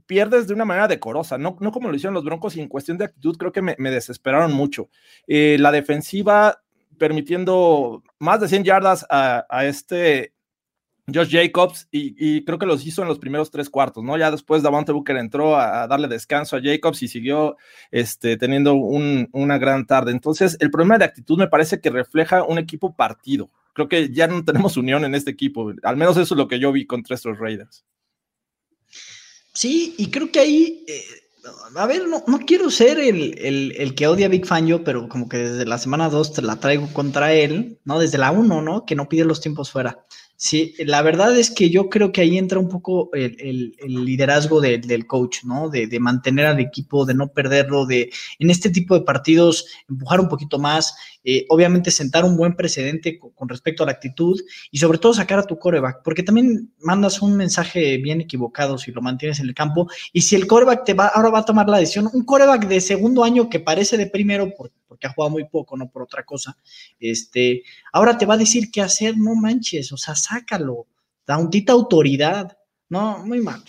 pierdes 0.07 0.47
de 0.49 0.55
una 0.55 0.65
manera 0.65 0.89
decorosa, 0.89 1.39
no, 1.39 1.57
no 1.61 1.71
como 1.71 1.89
lo 1.89 1.95
hicieron 1.95 2.15
los 2.15 2.25
Broncos 2.25 2.57
y 2.57 2.61
en 2.61 2.69
cuestión 2.69 2.99
de 2.99 3.05
actitud 3.05 3.37
creo 3.37 3.53
que 3.53 3.63
me, 3.63 3.77
desesperaron 3.79 4.53
mucho. 4.53 4.89
Eh, 5.27 5.57
la 5.61 5.71
defensiva 5.71 6.63
permitiendo 6.99 8.03
más 8.19 8.41
de 8.41 8.49
100 8.49 8.65
yardas 8.65 9.07
a, 9.11 9.65
este 9.65 10.33
Josh 11.13 11.31
Jacobs 11.31 11.89
y, 11.91 12.45
creo 12.45 12.59
que 12.59 12.67
los 12.67 12.87
hizo 12.87 13.03
en 13.03 13.09
los 13.09 13.19
primeros 13.19 13.51
tres 13.51 13.69
cuartos, 13.69 14.05
¿no? 14.05 14.17
Ya 14.17 14.31
después 14.31 14.63
Davante 14.63 14.93
Booker 14.93 15.17
entró 15.17 15.57
a, 15.57 15.87
darle 15.87 16.09
descanso 16.09 16.57
a 16.57 16.63
Jacobs 16.63 17.03
y 17.03 17.09
siguió 17.09 17.57
este, 17.91 18.37
teniendo 18.37 18.75
una 18.75 19.59
gran 19.59 19.87
tarde. 19.87 20.13
Entonces, 20.13 20.57
el 20.61 20.71
problema 20.71 20.99
de 20.99 21.05
actitud 21.05 21.39
me 21.39 21.49
parece 21.49 21.81
que 21.81 21.91
refleja 21.91 22.45
un 22.45 22.59
equipo 22.59 22.95
partido. 22.95 23.51
Creo 23.73 23.89
que 23.89 24.11
ya 24.11 24.27
no 24.27 24.45
tenemos 24.45 24.77
unión 24.77 25.05
en 25.05 25.15
este 25.15 25.31
equipo. 25.31 25.73
Al 25.83 25.97
menos 25.97 26.17
eso 26.17 26.35
es 26.35 26.39
lo 26.39 26.49
que 26.49 26.59
yo 26.59 26.73
vi 26.73 26.87
contra 26.87 27.15
estos 27.15 27.39
Raiders. 27.39 27.85
Sí, 29.53 29.95
y 29.99 30.11
creo 30.11 30.31
que 30.33 30.41
ahí, 30.41 30.85
eh, 30.89 31.03
a 31.75 31.87
ver, 31.87 32.07
no, 32.09 32.23
no 32.27 32.39
quiero 32.41 32.71
ser 32.71 32.99
el, 32.99 33.39
el, 33.39 33.75
el, 33.77 33.95
que 33.95 34.07
odia 34.07 34.27
a 34.27 34.29
Big 34.29 34.47
Fan 34.47 34.67
yo, 34.67 34.85
pero 34.85 35.09
como 35.09 35.29
que 35.29 35.39
desde 35.39 35.65
la 35.65 35.79
semana 35.79 36.09
2 36.09 36.35
te 36.35 36.43
la 36.43 36.57
traigo 36.57 36.89
contra 36.93 37.33
él, 37.33 37.79
¿no? 37.85 37.99
Desde 37.99 38.19
la 38.19 38.31
1, 38.31 38.63
¿no? 38.63 38.87
Que 38.87 38.95
no 38.95 39.09
pide 39.09 39.25
los 39.25 39.41
tiempos 39.41 39.71
fuera. 39.71 40.05
Sí, 40.45 40.75
la 40.79 41.03
verdad 41.03 41.39
es 41.39 41.53
que 41.53 41.71
yo 41.71 41.89
creo 41.89 42.11
que 42.11 42.21
ahí 42.21 42.37
entra 42.37 42.59
un 42.59 42.69
poco 42.69 43.11
el, 43.13 43.77
liderazgo 43.87 44.61
del 44.61 45.07
coach, 45.07 45.45
¿no? 45.45 45.71
De, 45.71 46.01
mantener 46.01 46.47
al 46.47 46.59
equipo, 46.59 47.07
de 47.07 47.15
no 47.15 47.29
perderlo, 47.33 47.87
de 47.87 48.11
en 48.41 48.51
este 48.51 48.69
tipo 48.69 48.99
de 48.99 49.05
partidos 49.05 49.67
empujar 49.89 50.19
un 50.19 50.29
poquito 50.29 50.59
más, 50.59 50.97
eh, 51.23 51.47
obviamente 51.49 51.93
sentar 51.93 52.25
un 52.25 52.37
buen 52.37 52.57
precedente 52.57 53.21
con, 53.21 53.49
respecto 53.49 53.85
a 53.85 53.87
la 53.87 53.93
actitud 53.93 54.41
y 54.73 54.79
sobre 54.79 54.99
todo 54.99 55.15
sacar 55.15 55.39
a 55.39 55.47
tu 55.47 55.61
coreback, 55.61 56.03
porque 56.03 56.25
también 56.25 56.73
mandas 56.81 57.23
un 57.23 57.37
mensaje 57.37 57.99
bien 57.99 58.21
equivocado 58.21 58.79
si 58.79 58.91
lo 58.91 59.01
mantienes 59.01 59.39
en 59.39 59.47
el 59.47 59.55
campo 59.55 59.89
y 60.13 60.23
si 60.23 60.35
el 60.35 60.49
coreback 60.49 60.85
te 60.85 60.95
va, 60.95 61.07
ahora 61.07 61.31
va 61.31 61.39
a 61.39 61.45
tomar 61.45 61.69
la 61.69 61.79
decisión, 61.79 62.11
un 62.13 62.25
coreback 62.25 62.67
de 62.67 62.81
segundo 62.81 63.23
año 63.23 63.49
que 63.49 63.61
parece 63.61 63.97
de 63.97 64.09
primero 64.09 64.53
porque 64.59 64.82
ha 65.03 65.13
jugado 65.13 65.31
muy 65.31 65.45
poco, 65.45 65.77
no 65.77 65.89
por 65.89 66.03
otra 66.03 66.25
cosa, 66.25 66.57
este, 67.01 67.63
ahora 67.93 68.17
te 68.19 68.27
va 68.27 68.35
a 68.35 68.39
decir 68.39 68.71
qué 68.71 68.81
hacer, 68.81 69.17
no 69.17 69.35
manches, 69.35 69.93
o 69.93 69.97
sea, 69.97 70.15
sácalo, 70.15 70.87
da 71.27 71.39
un 71.39 71.51
tita 71.51 71.73
autoridad, 71.73 72.57
no, 72.89 73.19
muy 73.19 73.41
mal. 73.41 73.63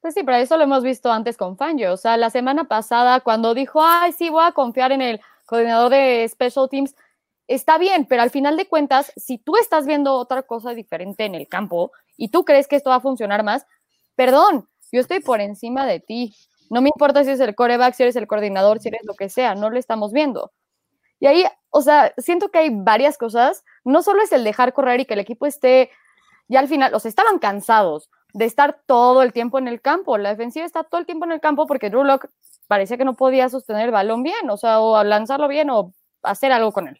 Pues 0.00 0.14
sí, 0.14 0.22
pero 0.24 0.38
eso 0.38 0.56
lo 0.56 0.64
hemos 0.64 0.82
visto 0.82 1.12
antes 1.12 1.36
con 1.36 1.56
Fangio, 1.56 1.92
o 1.92 1.96
sea, 1.96 2.16
la 2.16 2.30
semana 2.30 2.64
pasada 2.64 3.20
cuando 3.20 3.54
dijo, 3.54 3.80
ay, 3.82 4.12
sí, 4.12 4.30
voy 4.30 4.44
a 4.44 4.52
confiar 4.52 4.92
en 4.92 5.02
el 5.02 5.20
coordinador 5.46 5.90
de 5.90 6.28
Special 6.28 6.68
Teams, 6.68 6.94
está 7.46 7.78
bien, 7.78 8.06
pero 8.06 8.22
al 8.22 8.30
final 8.30 8.56
de 8.56 8.66
cuentas, 8.66 9.12
si 9.16 9.38
tú 9.38 9.56
estás 9.56 9.86
viendo 9.86 10.14
otra 10.14 10.42
cosa 10.42 10.74
diferente 10.74 11.24
en 11.24 11.34
el 11.34 11.48
campo 11.48 11.92
y 12.16 12.28
tú 12.28 12.44
crees 12.44 12.66
que 12.66 12.76
esto 12.76 12.90
va 12.90 12.96
a 12.96 13.00
funcionar 13.00 13.42
más, 13.44 13.66
perdón, 14.16 14.68
yo 14.92 15.00
estoy 15.00 15.20
por 15.20 15.40
encima 15.40 15.86
de 15.86 16.00
ti. 16.00 16.36
No 16.72 16.80
me 16.80 16.88
importa 16.88 17.22
si 17.22 17.28
es 17.28 17.40
el 17.40 17.54
coreback, 17.54 17.92
si 17.92 18.02
eres 18.02 18.16
el 18.16 18.26
coordinador, 18.26 18.80
si 18.80 18.88
eres 18.88 19.02
lo 19.04 19.12
que 19.12 19.28
sea, 19.28 19.54
no 19.54 19.68
lo 19.68 19.78
estamos 19.78 20.10
viendo. 20.10 20.52
Y 21.20 21.26
ahí, 21.26 21.44
o 21.68 21.82
sea, 21.82 22.14
siento 22.16 22.48
que 22.48 22.60
hay 22.60 22.70
varias 22.72 23.18
cosas. 23.18 23.62
No 23.84 24.02
solo 24.02 24.22
es 24.22 24.32
el 24.32 24.42
dejar 24.42 24.72
correr 24.72 25.00
y 25.00 25.04
que 25.04 25.12
el 25.12 25.20
equipo 25.20 25.44
esté, 25.44 25.90
ya 26.48 26.60
al 26.60 26.68
final, 26.68 26.94
o 26.94 26.98
sea, 26.98 27.10
estaban 27.10 27.38
cansados 27.38 28.08
de 28.32 28.46
estar 28.46 28.80
todo 28.86 29.20
el 29.20 29.34
tiempo 29.34 29.58
en 29.58 29.68
el 29.68 29.82
campo. 29.82 30.16
La 30.16 30.30
defensiva 30.30 30.64
está 30.64 30.82
todo 30.82 30.98
el 30.98 31.04
tiempo 31.04 31.26
en 31.26 31.32
el 31.32 31.40
campo 31.40 31.66
porque 31.66 31.90
Drew 31.90 32.04
Locke 32.04 32.30
parecía 32.68 32.96
que 32.96 33.04
no 33.04 33.12
podía 33.12 33.50
sostener 33.50 33.84
el 33.84 33.90
balón 33.90 34.22
bien, 34.22 34.48
o 34.48 34.56
sea, 34.56 34.80
o 34.80 35.04
lanzarlo 35.04 35.48
bien 35.48 35.68
o 35.68 35.92
hacer 36.22 36.52
algo 36.52 36.72
con 36.72 36.88
él. 36.88 36.98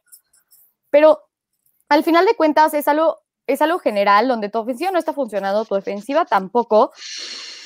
Pero 0.90 1.22
al 1.88 2.04
final 2.04 2.26
de 2.26 2.36
cuentas 2.36 2.74
es 2.74 2.88
algo, 2.88 3.20
es 3.46 3.62
algo 3.62 3.78
general 3.78 4.28
donde 4.28 4.50
tu 4.50 4.58
ofensiva 4.58 4.90
no 4.90 4.98
está 4.98 5.14
funcionando, 5.14 5.64
tu 5.64 5.76
defensiva 5.76 6.26
tampoco, 6.26 6.92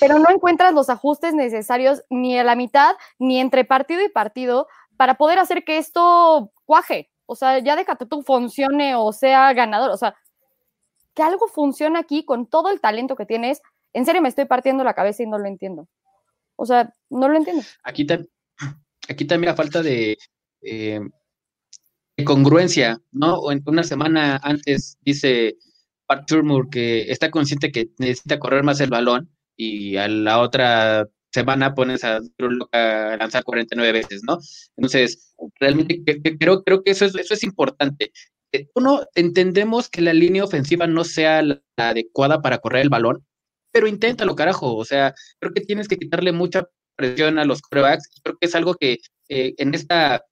pero 0.01 0.19
no 0.19 0.27
encuentras 0.31 0.73
los 0.75 0.91
ajustes 0.91 1.35
necesarios 1.35 2.03
ni 2.11 2.39
a 2.39 2.45
la 2.45 2.57
mitad, 2.57 2.95
ni 3.19 3.41
entre 3.41 3.65
partido 3.65 4.03
y 4.05 4.09
partido 4.09 4.67
para 4.97 5.15
poder 5.15 5.39
hacer 5.39 5.65
que 5.65 5.79
esto 5.79 6.53
cuaje. 6.65 7.11
O 7.27 7.35
sea, 7.35 7.59
ya 7.59 7.77
déjate 7.77 8.07
tú 8.07 8.23
funcione 8.23 8.95
o 8.95 9.13
sea 9.13 9.53
ganador. 9.53 9.91
O 9.91 9.97
sea, 9.97 10.15
que 11.15 11.23
algo 11.23 11.49
funcione 11.49 11.99
aquí 11.99 12.25
con 12.25 12.47
todo 12.47 12.71
el 12.71 12.81
talento 12.81 13.17
que 13.17 13.27
tienes. 13.27 13.61
En 13.93 14.05
serio, 14.05 14.23
me 14.23 14.29
estoy 14.29 14.45
partiendo 14.45 14.85
la 14.85 14.95
cabeza 14.95 15.23
y 15.23 15.27
no 15.27 15.39
lo 15.39 15.47
entiendo. 15.47 15.89
O 16.57 16.67
sea, 16.67 16.93
no 17.11 17.29
lo 17.29 17.37
entiendo. 17.37 17.63
Aquí, 17.83 18.07
aquí 19.09 19.25
también 19.25 19.51
la 19.51 19.57
falta 19.57 19.83
de, 19.83 20.17
eh, 20.63 21.01
de 22.17 22.25
congruencia, 22.25 23.01
¿no? 23.13 23.41
Una 23.41 23.83
semana 23.83 24.41
antes 24.43 24.99
dice 25.03 25.57
Pat 26.07 26.27
Turmur 26.27 26.71
que 26.71 27.11
está 27.11 27.31
consciente 27.31 27.73
que 27.73 27.91
necesita 27.99 28.39
correr 28.39 28.63
más 28.63 28.81
el 28.81 28.91
balón 28.91 29.36
y 29.57 29.97
a 29.97 30.09
la 30.09 30.41
otra 30.41 31.09
semana 31.33 31.75
pones 31.75 32.03
a, 32.05 32.21
lanzar 33.19 33.45
49 33.45 33.93
veces, 33.93 34.23
¿no? 34.27 34.39
Entonces, 34.77 35.35
realmente 35.61 36.03
creo, 36.39 36.63
creo 36.63 36.83
que 36.83 36.93
eso 36.93 37.05
es, 37.05 37.15
eso 37.15 37.35
es 37.35 37.43
importante. 37.43 38.13
Eh, 38.53 38.69
uno, 38.75 39.03
entendemos 39.15 39.89
que 39.89 40.01
la 40.01 40.15
línea 40.15 40.45
ofensiva 40.45 40.87
no 40.87 41.05
sea 41.05 41.43
la, 41.43 41.63
adecuada 41.77 42.41
para 42.41 42.59
correr 42.59 42.83
el 42.83 42.89
balón, 42.89 43.27
pero 43.73 43.87
inténtalo, 43.87 44.35
carajo. 44.35 44.77
O 44.77 44.85
sea, 44.85 45.15
creo 45.39 45.53
que 45.53 45.61
tienes 45.61 45.89
que 45.89 45.99
quitarle 45.99 46.33
mucha 46.33 46.69
presión 46.97 47.39
a 47.39 47.45
los 47.45 47.61
corebacks. 47.61 48.09
Creo 48.23 48.39
que 48.39 48.47
es 48.47 48.55
algo 48.55 48.75
que 48.75 48.99
eh, 49.29 49.55
en 49.59 49.75
esta 49.75 50.25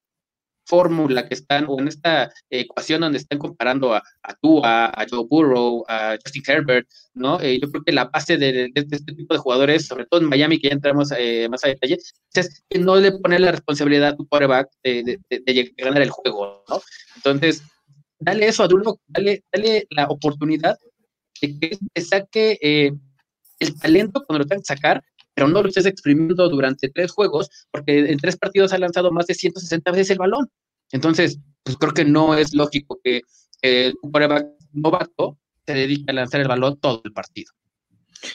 fórmula 0.64 1.28
que 1.28 1.34
están, 1.34 1.66
o 1.68 1.78
en 1.78 1.88
esta 1.88 2.32
ecuación 2.50 3.00
donde 3.00 3.18
están 3.18 3.38
comparando 3.38 3.94
a, 3.94 4.02
a 4.22 4.34
Tua, 4.34 4.86
a 4.86 5.06
Joe 5.08 5.26
Burrow, 5.28 5.84
a 5.88 6.16
Justin 6.22 6.42
Herbert, 6.46 6.88
¿no? 7.14 7.40
Eh, 7.40 7.58
yo 7.60 7.70
creo 7.70 7.84
que 7.84 7.92
la 7.92 8.06
base 8.06 8.36
de, 8.36 8.70
este 8.74 9.14
tipo 9.14 9.34
de 9.34 9.40
jugadores, 9.40 9.86
sobre 9.86 10.06
todo 10.06 10.20
en 10.20 10.28
Miami, 10.28 10.58
que 10.58 10.68
ya 10.68 10.74
entramos 10.74 11.12
eh, 11.16 11.48
más 11.48 11.64
a 11.64 11.68
detalle, 11.68 11.98
es 12.34 12.64
que 12.68 12.78
no 12.78 12.96
le 12.96 13.12
pone 13.12 13.38
la 13.38 13.52
responsabilidad 13.52 14.10
a 14.10 14.16
tu 14.16 14.26
quarterback 14.26 14.68
de, 14.82 15.18
ganar 15.76 16.02
el 16.02 16.10
juego, 16.10 16.64
¿no? 16.68 16.80
Entonces, 17.16 17.62
dale 18.18 18.48
eso 18.48 18.62
a 18.62 18.68
Dullo, 18.68 18.98
dale, 19.06 19.44
dale 19.52 19.86
la 19.90 20.06
oportunidad 20.06 20.78
de 21.40 21.58
que 21.58 22.00
saque 22.00 22.58
eh, 22.62 22.92
el 23.58 23.78
talento 23.78 24.24
cuando 24.24 24.40
lo 24.40 24.46
tengan 24.46 24.62
que 24.62 24.74
sacar 24.74 25.04
pero 25.34 25.48
no 25.48 25.62
lo 25.62 25.68
estés 25.68 25.86
exprimiendo 25.86 26.48
durante 26.48 26.88
tres 26.88 27.12
juegos, 27.12 27.50
porque 27.70 28.10
en 28.10 28.18
tres 28.18 28.36
partidos 28.36 28.72
ha 28.72 28.78
lanzado 28.78 29.10
más 29.10 29.26
de 29.26 29.34
160 29.34 29.90
veces 29.90 30.10
el 30.10 30.18
balón. 30.18 30.48
Entonces, 30.92 31.38
pues 31.62 31.76
creo 31.76 31.92
que 31.92 32.04
no 32.04 32.36
es 32.36 32.54
lógico 32.54 33.00
que 33.02 33.22
un 34.02 34.12
coreback 34.12 34.46
novato 34.72 35.38
se 35.66 35.74
dedique 35.74 36.04
a 36.08 36.12
lanzar 36.12 36.40
el 36.40 36.48
balón 36.48 36.78
todo 36.78 37.00
el 37.04 37.12
partido. 37.12 37.52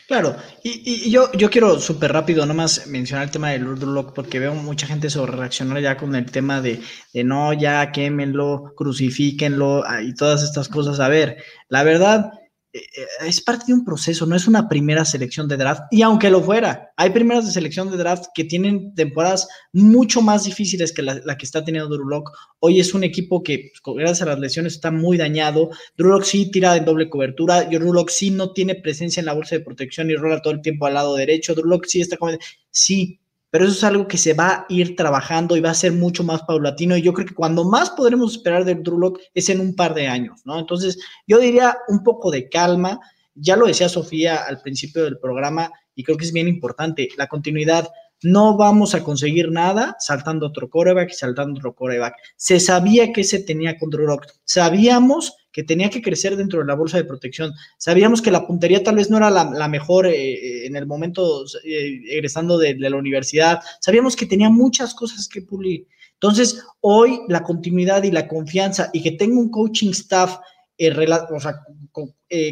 Claro, 0.07 0.35
y, 0.63 1.09
yo, 1.09 1.31
yo 1.33 1.49
quiero 1.49 1.79
súper 1.79 2.11
rápido 2.11 2.45
nomás 2.45 2.87
mencionar 2.87 3.25
el 3.25 3.31
tema 3.31 3.49
del 3.49 3.63
Lock 3.63 4.13
porque 4.13 4.39
veo 4.39 4.53
mucha 4.53 4.87
gente 4.87 5.09
sobre 5.09 5.31
reaccionar 5.31 5.81
ya 5.81 5.97
con 5.97 6.15
el 6.15 6.29
tema 6.29 6.61
de, 6.61 6.81
de 7.13 7.23
no, 7.23 7.53
ya 7.53 7.91
quémenlo, 7.91 8.73
crucifíquenlo 8.75 9.83
ah, 9.85 10.01
y 10.01 10.13
todas 10.13 10.43
estas 10.43 10.69
cosas. 10.69 10.99
A 10.99 11.09
ver, 11.09 11.37
la 11.69 11.83
verdad, 11.83 12.31
eh, 12.31 12.38
eh, 12.38 12.38
es 12.71 13.41
parte 13.41 13.65
de 13.67 13.73
un 13.73 13.83
proceso, 13.83 14.25
no 14.25 14.35
es 14.35 14.47
una 14.47 14.67
primera 14.67 15.03
selección 15.03 15.47
de 15.47 15.57
draft. 15.57 15.83
Y 15.91 16.03
aunque 16.03 16.29
lo 16.29 16.41
fuera, 16.41 16.91
hay 16.97 17.09
primeras 17.09 17.45
de 17.45 17.51
selección 17.51 17.89
de 17.89 17.97
draft 17.97 18.25
que 18.33 18.43
tienen 18.43 18.93
temporadas 18.93 19.47
mucho 19.73 20.21
más 20.21 20.43
difíciles 20.43 20.93
que 20.93 21.01
la, 21.01 21.37
que 21.37 21.45
está 21.45 21.63
teniendo 21.63 21.89
Drew 21.89 22.23
Hoy 22.59 22.79
es 22.79 22.93
un 22.93 23.03
equipo 23.03 23.41
que, 23.41 23.71
pues, 23.83 23.97
gracias 23.97 24.21
a 24.21 24.31
las 24.31 24.39
lesiones, 24.39 24.73
está 24.73 24.91
muy 24.91 25.17
dañado. 25.17 25.69
Drew 25.97 26.21
sí 26.21 26.51
tira 26.51 26.75
en 26.75 26.85
doble 26.85 27.09
cobertura. 27.09 27.63
Drew 27.63 28.05
sí 28.07 28.29
no 28.29 28.53
tiene 28.53 28.75
presencia 28.75 29.21
en 29.21 29.25
la 29.25 29.33
bolsa 29.33 29.55
de 29.55 29.63
protección 29.63 30.09
y 30.11 30.15
rola 30.15 30.41
todo 30.41 30.53
el 30.53 30.61
tiempo 30.61 30.85
al 30.85 30.93
lado 30.93 31.15
derecho. 31.15 31.55
Drew 31.55 31.81
sí 31.87 32.01
está 32.01 32.17
como... 32.17 32.37
Sí, 32.69 33.19
pero 33.49 33.65
eso 33.65 33.73
es 33.73 33.83
algo 33.83 34.07
que 34.07 34.17
se 34.17 34.33
va 34.33 34.49
a 34.49 34.65
ir 34.69 34.95
trabajando 34.95 35.57
y 35.57 35.61
va 35.61 35.71
a 35.71 35.75
ser 35.75 35.91
mucho 35.91 36.23
más 36.23 36.43
paulatino. 36.43 36.95
Y 36.95 37.01
yo 37.01 37.13
creo 37.13 37.27
que 37.27 37.33
cuando 37.33 37.65
más 37.65 37.89
podremos 37.91 38.33
esperar 38.33 38.63
del 38.63 38.83
Drew 38.83 39.17
es 39.33 39.49
en 39.49 39.59
un 39.59 39.75
par 39.75 39.93
de 39.93 40.07
años, 40.07 40.41
¿no? 40.45 40.59
Entonces, 40.59 40.99
yo 41.25 41.39
diría 41.39 41.77
un 41.87 42.03
poco 42.03 42.31
de 42.31 42.47
calma. 42.49 42.99
Ya 43.33 43.55
lo 43.55 43.67
decía 43.67 43.89
Sofía 43.89 44.43
al 44.43 44.61
principio 44.61 45.03
del 45.03 45.17
programa 45.17 45.71
y 45.95 46.03
creo 46.03 46.17
que 46.17 46.25
es 46.25 46.33
bien 46.33 46.47
importante 46.47 47.09
la 47.17 47.27
continuidad. 47.27 47.87
No 48.21 48.57
vamos 48.57 48.93
a 48.95 49.03
conseguir 49.03 49.49
nada 49.49 49.95
saltando 49.99 50.47
otro 50.47 50.69
coreback 50.69 51.11
y 51.11 51.15
saltando 51.15 51.57
otro 51.57 51.73
coreback. 51.73 52.15
Se 52.35 52.59
sabía 52.59 53.13
que 53.13 53.23
se 53.23 53.39
tenía 53.39 53.77
con 53.77 53.89
Drew 53.89 54.19
Sabíamos 54.43 55.35
que 55.51 55.63
tenía 55.63 55.89
que 55.89 56.01
crecer 56.01 56.35
dentro 56.35 56.59
de 56.59 56.65
la 56.65 56.75
bolsa 56.75 56.97
de 56.97 57.05
protección. 57.05 57.53
Sabíamos 57.77 58.21
que 58.21 58.31
la 58.31 58.45
puntería 58.45 58.83
tal 58.83 58.95
vez 58.95 59.09
no 59.09 59.17
era 59.17 59.29
la, 59.29 59.67
mejor 59.67 60.07
eh, 60.07 60.65
en 60.65 60.75
el 60.75 60.85
momento 60.85 61.43
eh, 61.63 62.01
egresando 62.09 62.57
de, 62.57 62.75
la 62.77 62.95
universidad. 62.95 63.59
Sabíamos 63.79 64.15
que 64.15 64.25
tenía 64.25 64.49
muchas 64.49 64.93
cosas 64.93 65.27
que 65.27 65.41
pulir. 65.41 65.87
Entonces, 66.13 66.63
hoy 66.81 67.21
la 67.27 67.43
continuidad 67.43 68.03
y 68.03 68.11
la 68.11 68.27
confianza 68.27 68.89
y 68.93 69.01
que 69.01 69.11
tenga 69.11 69.39
un 69.39 69.49
coaching 69.49 69.91
staff 69.91 70.37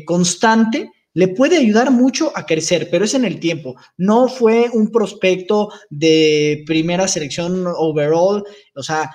constante, 0.05 0.91
le 1.13 1.29
puede 1.29 1.57
ayudar 1.57 1.89
mucho 1.89 2.31
a 2.35 2.45
crecer, 2.45 2.89
pero 2.91 3.05
es 3.05 3.15
en 3.15 3.25
el 3.25 3.39
tiempo. 3.39 3.75
No 3.97 4.27
fue 4.27 4.69
un 4.71 4.91
prospecto 4.91 5.71
de 5.89 6.63
primera 6.67 7.07
selección 7.07 7.65
overall, 7.65 8.43
o 8.75 8.83
sea, 8.83 9.09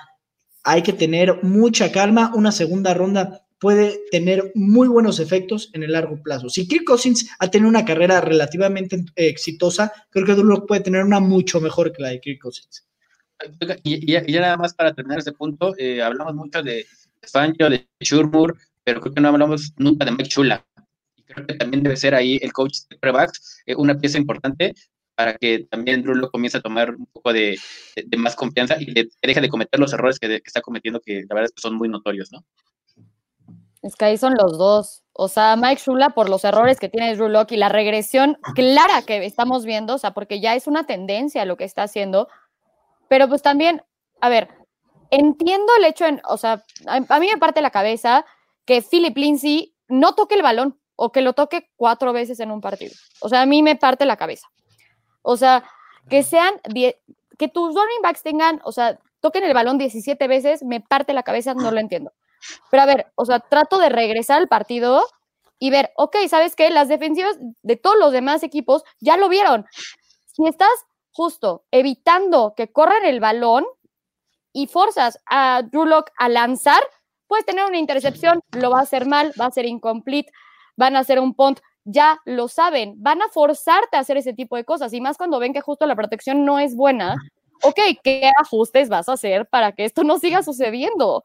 hay 0.63 0.81
que 0.81 0.91
tener 0.91 1.43
mucha 1.43 1.91
calma. 1.93 2.33
Una 2.35 2.51
segunda 2.51 2.93
ronda 2.93 3.42
puede 3.63 4.01
tener 4.11 4.51
muy 4.55 4.89
buenos 4.89 5.21
efectos 5.21 5.69
en 5.71 5.83
el 5.83 5.93
largo 5.93 6.21
plazo. 6.21 6.49
Si 6.49 6.67
Kirk 6.67 6.83
Cousins 6.83 7.29
ha 7.39 7.49
tenido 7.49 7.69
una 7.69 7.85
carrera 7.85 8.19
relativamente 8.19 9.05
exitosa, 9.15 9.93
creo 10.09 10.25
que 10.25 10.35
Duloc 10.35 10.67
puede 10.67 10.81
tener 10.81 11.01
una 11.01 11.21
mucho 11.21 11.61
mejor 11.61 11.93
que 11.93 12.01
la 12.01 12.09
de 12.09 12.19
Kirk 12.19 12.41
Cousins. 12.41 12.85
Y, 13.83 14.11
ya 14.11 14.41
nada 14.41 14.57
más 14.57 14.73
para 14.73 14.93
terminar 14.93 15.19
este 15.19 15.31
punto, 15.31 15.73
eh, 15.77 16.01
hablamos 16.01 16.35
mucho 16.35 16.61
de 16.61 16.85
Fangio, 17.21 17.69
de 17.69 17.87
Shurmur, 18.01 18.57
pero 18.83 18.99
creo 18.99 19.13
que 19.13 19.21
no 19.21 19.29
hablamos 19.29 19.71
nunca 19.77 20.03
de 20.03 20.11
Mike 20.11 20.27
Chula 20.27 20.65
creo 21.25 21.47
que 21.47 21.53
también 21.53 21.83
debe 21.83 21.95
ser 21.95 22.13
ahí 22.13 22.37
el 22.41 22.51
coach 22.51 22.79
de 22.89 22.97
prebacks 22.97 23.61
eh, 23.65 23.75
una 23.75 23.97
pieza 23.97 24.17
importante 24.17 24.73
para 25.15 25.37
que 25.37 25.65
también 25.69 26.01
Drew 26.03 26.29
comience 26.29 26.57
a 26.57 26.61
tomar 26.61 26.95
un 26.95 27.05
poco 27.05 27.31
de, 27.31 27.57
más 28.17 28.35
confianza 28.35 28.75
y 28.79 28.93
que 28.93 29.07
deje 29.21 29.41
de 29.41 29.49
cometer 29.49 29.79
los 29.79 29.93
errores 29.93 30.19
que, 30.19 30.41
está 30.43 30.61
cometiendo, 30.61 30.99
que 30.99 31.23
la 31.29 31.35
verdad 31.35 31.45
es 31.45 31.51
que 31.51 31.61
son 31.61 31.75
muy 31.75 31.87
notorios, 31.87 32.31
¿no? 32.31 32.43
Es 33.83 33.97
que 33.97 34.05
ahí 34.05 34.17
son 34.17 34.33
los 34.35 34.57
dos. 34.57 35.03
O 35.11 35.27
sea, 35.27 35.55
Mike 35.57 35.81
Shula 35.85 36.09
por 36.11 36.29
los 36.29 36.43
errores 36.45 36.79
que 36.79 36.89
tiene 36.89 37.15
Drew 37.15 37.27
Locke 37.27 37.51
y 37.51 37.57
la 37.57 37.69
regresión 37.69 38.39
clara 38.55 39.03
que 39.03 39.23
estamos 39.25 39.65
viendo, 39.65 39.95
o 39.95 39.97
sea, 39.97 40.13
porque 40.13 40.39
ya 40.39 40.55
es 40.55 40.67
una 40.67 40.85
tendencia 40.85 41.45
lo 41.45 41.57
que 41.57 41.65
está 41.65 41.83
haciendo. 41.83 42.29
Pero 43.09 43.27
pues 43.27 43.41
también, 43.41 43.83
a 44.21 44.29
ver, 44.29 44.47
entiendo 45.11 45.67
el 45.77 45.85
hecho, 45.85 46.05
en, 46.05 46.21
o 46.27 46.37
sea, 46.37 46.63
a, 46.87 47.19
mí 47.19 47.27
me 47.27 47.37
parte 47.37 47.61
la 47.61 47.69
cabeza 47.69 48.25
que 48.65 48.81
Philip 48.81 49.15
Lindsay 49.15 49.75
no 49.89 50.15
toque 50.15 50.35
el 50.35 50.41
balón 50.41 50.79
o 50.95 51.11
que 51.11 51.21
lo 51.21 51.33
toque 51.33 51.69
cuatro 51.75 52.13
veces 52.13 52.39
en 52.39 52.49
un 52.49 52.61
partido. 52.61 52.93
O 53.19 53.27
sea, 53.27 53.41
a 53.41 53.45
mí 53.45 53.61
me 53.61 53.75
parte 53.75 54.05
la 54.05 54.15
cabeza. 54.17 54.47
O 55.21 55.35
sea, 55.35 55.63
que 56.09 56.23
sean, 56.23 56.53
que 57.37 57.47
tus 57.49 57.75
running 57.75 58.01
backs 58.01 58.23
tengan, 58.23 58.61
o 58.63 58.71
sea, 58.71 58.97
toquen 59.19 59.43
el 59.43 59.53
balón 59.53 59.77
17 59.77 60.25
veces, 60.27 60.63
me 60.63 60.79
parte 60.79 61.13
la 61.13 61.23
cabeza, 61.23 61.53
no 61.53 61.69
lo 61.69 61.79
entiendo. 61.79 62.13
Pero 62.69 62.83
a 62.83 62.85
ver, 62.85 63.11
o 63.15 63.25
sea, 63.25 63.39
trato 63.39 63.77
de 63.77 63.89
regresar 63.89 64.39
al 64.39 64.47
partido 64.47 65.03
y 65.59 65.69
ver, 65.69 65.91
ok, 65.95 66.17
¿sabes 66.29 66.55
qué? 66.55 66.69
Las 66.69 66.89
defensivas 66.89 67.37
de 67.39 67.75
todos 67.75 67.97
los 67.97 68.11
demás 68.11 68.43
equipos 68.43 68.83
ya 68.99 69.17
lo 69.17 69.29
vieron. 69.29 69.65
Si 70.25 70.45
estás 70.45 70.69
justo 71.11 71.63
evitando 71.71 72.53
que 72.55 72.71
corran 72.71 73.05
el 73.05 73.19
balón 73.19 73.65
y 74.51 74.67
forzas 74.67 75.19
a 75.25 75.61
Drew 75.63 75.85
a 76.17 76.29
lanzar, 76.29 76.83
puedes 77.27 77.45
tener 77.45 77.65
una 77.65 77.77
intercepción, 77.77 78.41
lo 78.51 78.71
va 78.71 78.79
a 78.79 78.83
hacer 78.83 79.05
mal, 79.05 79.33
va 79.39 79.45
a 79.45 79.51
ser 79.51 79.65
incomplete, 79.65 80.31
van 80.75 80.95
a 80.95 80.99
hacer 80.99 81.19
un 81.19 81.33
punt, 81.33 81.59
ya 81.85 82.19
lo 82.25 82.47
saben, 82.47 82.95
van 82.97 83.21
a 83.21 83.29
forzarte 83.29 83.97
a 83.97 83.99
hacer 83.99 84.17
ese 84.17 84.33
tipo 84.33 84.55
de 84.55 84.65
cosas 84.65 84.93
y 84.93 85.01
más 85.01 85.17
cuando 85.17 85.39
ven 85.39 85.53
que 85.53 85.61
justo 85.61 85.85
la 85.85 85.95
protección 85.95 86.45
no 86.45 86.59
es 86.59 86.75
buena. 86.75 87.15
Ok, 87.63 87.79
¿qué 88.03 88.29
ajustes 88.41 88.89
vas 88.89 89.07
a 89.07 89.13
hacer 89.13 89.47
para 89.47 89.71
que 89.71 89.85
esto 89.85 90.03
no 90.03 90.19
siga 90.19 90.43
sucediendo? 90.43 91.23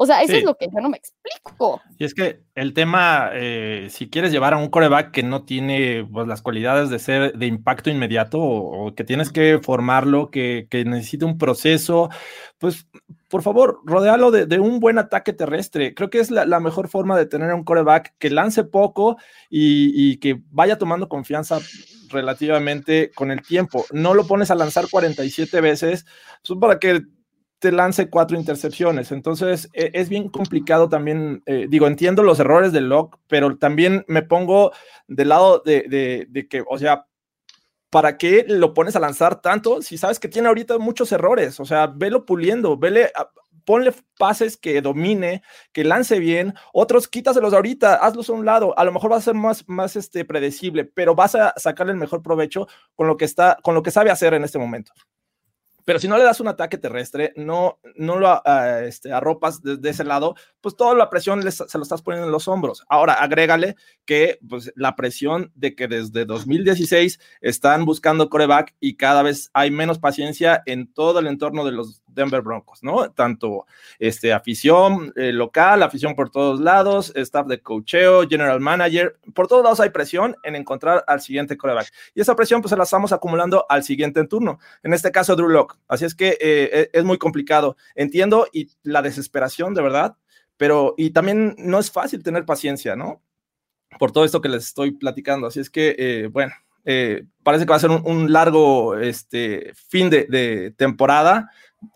O 0.00 0.06
sea, 0.06 0.22
eso 0.22 0.36
es 0.36 0.44
lo 0.44 0.54
que 0.54 0.66
yo 0.72 0.80
no 0.80 0.88
me 0.88 0.96
explico. 0.96 1.82
Y 1.98 2.04
es 2.04 2.14
que 2.14 2.44
el 2.54 2.72
tema, 2.72 3.30
eh, 3.34 3.88
si 3.90 4.08
quieres 4.08 4.30
llevar 4.30 4.54
a 4.54 4.56
un 4.56 4.68
coreback 4.68 5.10
que 5.10 5.24
no 5.24 5.44
tiene 5.44 6.06
pues, 6.08 6.28
las 6.28 6.40
cualidades 6.40 6.88
de 6.88 7.00
ser 7.00 7.36
de 7.36 7.46
impacto 7.46 7.90
inmediato 7.90 8.38
o, 8.40 8.94
que 8.94 9.02
tienes 9.02 9.32
que 9.32 9.58
formarlo, 9.60 10.30
que, 10.30 10.68
que 10.70 10.84
necesita 10.84 11.26
un 11.26 11.36
proceso, 11.36 12.10
pues 12.58 12.86
por 13.28 13.42
favor, 13.42 13.80
rodealo 13.84 14.30
de, 14.30 14.60
un 14.60 14.78
buen 14.78 14.98
ataque 14.98 15.32
terrestre. 15.32 15.94
Creo 15.94 16.10
que 16.10 16.20
es 16.20 16.30
la, 16.30 16.60
mejor 16.60 16.88
forma 16.88 17.18
de 17.18 17.26
tener 17.26 17.52
un 17.52 17.64
coreback 17.64 18.14
que 18.18 18.30
lance 18.30 18.62
poco 18.62 19.16
y, 19.50 19.90
y 19.94 20.18
que 20.18 20.40
vaya 20.52 20.78
tomando 20.78 21.08
confianza 21.08 21.58
relativamente 22.08 23.10
con 23.16 23.32
el 23.32 23.42
tiempo. 23.42 23.84
No 23.90 24.14
lo 24.14 24.28
pones 24.28 24.52
a 24.52 24.54
lanzar 24.54 24.86
47 24.88 25.60
veces 25.60 26.06
pues, 26.46 26.58
para 26.60 26.78
que 26.78 27.02
te 27.58 27.72
lance 27.72 28.08
cuatro 28.08 28.38
intercepciones. 28.38 29.12
Entonces, 29.12 29.68
e, 29.72 29.90
es 29.94 30.08
bien 30.08 30.28
complicado 30.28 30.88
también, 30.88 31.42
eh, 31.46 31.66
digo, 31.68 31.86
entiendo 31.86 32.22
los 32.22 32.40
errores 32.40 32.72
del 32.72 32.88
lock, 32.88 33.18
pero 33.26 33.56
también 33.58 34.04
me 34.08 34.22
pongo 34.22 34.72
del 35.06 35.28
lado 35.28 35.62
de, 35.64 36.26
de, 36.28 36.48
que, 36.48 36.64
o 36.68 36.78
sea, 36.78 37.06
¿para 37.90 38.18
qué 38.18 38.44
lo 38.48 38.74
pones 38.74 38.96
a 38.96 39.00
lanzar 39.00 39.40
tanto 39.40 39.82
si 39.82 39.98
sabes 39.98 40.18
que 40.20 40.28
tiene 40.28 40.48
ahorita 40.48 40.78
muchos 40.78 41.12
errores? 41.12 41.58
O 41.60 41.64
sea, 41.64 41.86
velo 41.88 42.24
puliendo, 42.26 42.76
vele, 42.76 43.10
ponle 43.64 43.92
pases 44.18 44.56
que 44.56 44.80
domine, 44.80 45.42
que 45.72 45.84
lance 45.84 46.18
bien, 46.18 46.54
otros 46.72 47.08
quítaselos 47.08 47.52
ahorita, 47.52 47.96
hazlos 47.96 48.30
a 48.30 48.32
un 48.32 48.46
lado, 48.46 48.78
a 48.78 48.84
lo 48.84 48.92
mejor 48.92 49.12
va 49.12 49.16
a 49.16 49.20
ser 49.20 49.34
más, 49.34 49.64
más 49.68 49.96
este, 49.96 50.24
predecible, 50.24 50.84
pero 50.84 51.14
vas 51.14 51.34
a 51.34 51.52
sacarle 51.56 51.92
el 51.92 51.98
mejor 51.98 52.22
provecho 52.22 52.68
con 52.94 53.06
lo 53.08 53.16
que 53.16 53.24
está, 53.24 53.58
con 53.62 53.74
lo 53.74 53.82
que 53.82 53.90
sabe 53.90 54.10
hacer 54.10 54.32
en 54.34 54.44
este 54.44 54.58
momento. 54.58 54.92
Pero 55.88 56.00
si 56.00 56.06
no 56.06 56.18
le 56.18 56.24
das 56.24 56.38
un 56.38 56.48
ataque 56.48 56.76
terrestre, 56.76 57.32
no, 57.34 57.78
no 57.96 58.18
lo 58.18 58.30
uh, 58.30 58.84
este, 58.84 59.10
arropas 59.10 59.62
desde 59.62 59.88
ese 59.88 60.04
lado, 60.04 60.34
pues 60.60 60.76
toda 60.76 60.94
la 60.94 61.08
presión 61.08 61.40
se 61.50 61.78
lo 61.78 61.82
estás 61.82 62.02
poniendo 62.02 62.26
en 62.26 62.30
los 62.30 62.46
hombros. 62.46 62.84
Ahora, 62.90 63.14
agrégale 63.14 63.74
que 64.04 64.38
pues, 64.46 64.70
la 64.76 64.96
presión 64.96 65.50
de 65.54 65.74
que 65.74 65.88
desde 65.88 66.26
2016 66.26 67.18
están 67.40 67.86
buscando 67.86 68.28
coreback 68.28 68.74
y 68.80 68.98
cada 68.98 69.22
vez 69.22 69.48
hay 69.54 69.70
menos 69.70 69.98
paciencia 69.98 70.62
en 70.66 70.92
todo 70.92 71.20
el 71.20 71.26
entorno 71.26 71.64
de 71.64 71.72
los 71.72 72.02
Denver 72.18 72.42
Broncos, 72.42 72.82
¿no? 72.82 73.10
Tanto 73.12 73.66
este, 73.98 74.32
afición 74.32 75.12
eh, 75.16 75.32
local, 75.32 75.82
afición 75.82 76.14
por 76.14 76.30
todos 76.30 76.60
lados, 76.60 77.12
staff 77.14 77.46
de 77.46 77.60
cocheo, 77.60 78.28
general 78.28 78.60
manager, 78.60 79.16
por 79.34 79.46
todos 79.46 79.62
lados 79.62 79.80
hay 79.80 79.90
presión 79.90 80.36
en 80.42 80.56
encontrar 80.56 81.04
al 81.06 81.20
siguiente 81.20 81.56
coreback. 81.56 81.90
Y 82.14 82.20
esa 82.20 82.34
presión 82.36 82.60
pues 82.60 82.70
se 82.70 82.76
la 82.76 82.82
estamos 82.82 83.12
acumulando 83.12 83.64
al 83.68 83.84
siguiente 83.84 84.20
en 84.20 84.28
turno, 84.28 84.58
en 84.82 84.92
este 84.92 85.10
caso 85.10 85.36
Drew 85.36 85.48
Locke. 85.48 85.76
Así 85.86 86.04
es 86.04 86.14
que 86.14 86.36
eh, 86.40 86.70
e, 86.72 86.90
es 86.92 87.04
muy 87.04 87.18
complicado. 87.18 87.76
Entiendo 87.94 88.46
y 88.52 88.68
la 88.82 89.00
desesperación 89.00 89.74
de 89.74 89.82
verdad, 89.82 90.16
pero 90.56 90.94
y 90.98 91.10
también 91.10 91.54
no 91.58 91.78
es 91.78 91.90
fácil 91.90 92.22
tener 92.22 92.44
paciencia, 92.44 92.96
¿no? 92.96 93.22
Por 93.98 94.12
todo 94.12 94.24
esto 94.24 94.40
que 94.40 94.48
les 94.48 94.64
estoy 94.64 94.90
platicando. 94.90 95.46
Así 95.46 95.60
es 95.60 95.70
que, 95.70 95.94
eh, 95.98 96.28
bueno, 96.30 96.52
parece 97.42 97.64
que 97.64 97.70
va 97.70 97.76
a 97.76 97.80
ser 97.80 97.90
un, 97.90 98.32
largo 98.32 98.96
este, 98.96 99.72
fin 99.74 100.08
de, 100.08 100.24
de 100.24 100.72
temporada 100.76 101.50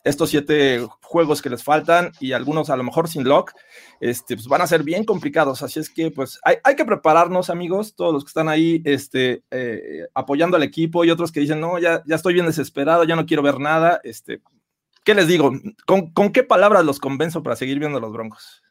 estos 0.05 0.31
siete 0.31 0.87
juegos 1.01 1.43
que 1.43 1.51
les 1.51 1.63
faltan 1.63 2.13
y 2.21 2.33
algunos 2.33 2.71
a 2.71 2.77
lo 2.77 2.85
mejor 2.85 3.09
sin 3.09 3.25
lock, 3.25 3.53
este, 4.01 4.37
pues 4.37 4.47
van 4.47 4.63
a 4.63 4.67
ser 4.67 4.83
bien 4.83 5.05
complicados. 5.05 5.63
Así 5.63 5.81
es 5.81 5.91
que 5.91 6.11
pues 6.11 6.41
hay, 6.45 6.77
que 6.77 6.85
prepararnos, 6.85 7.51
amigos, 7.51 7.95
todos 7.95 8.13
los 8.13 8.25
que 8.25 8.29
están 8.29 8.49
ahí 8.49 8.83
este, 8.85 9.43
eh, 9.51 10.07
apoyando 10.15 10.57
al 10.57 10.63
equipo 10.63 11.05
y 11.05 11.11
otros 11.11 11.33
que 11.33 11.41
dicen, 11.41 11.61
no, 11.61 11.79
ya, 11.79 12.03
ya 12.07 12.17
estoy 12.17 12.35
bien 12.35 12.47
desesperado, 12.47 13.05
ya 13.05 13.17
no 13.17 13.27
quiero 13.27 13.43
ver 13.43 13.59
nada. 13.59 14.01
Este, 14.05 14.41
¿Qué 15.05 15.15
les 15.15 15.27
digo? 15.27 15.53
¿Con, 15.87 16.33
qué 16.33 16.43
palabras 16.45 16.85
los 16.85 17.01
convenzo 17.01 17.43
para 17.43 17.57
seguir 17.57 17.79
viendo 17.79 17.99
los 18.01 18.13
Broncos? 18.13 18.63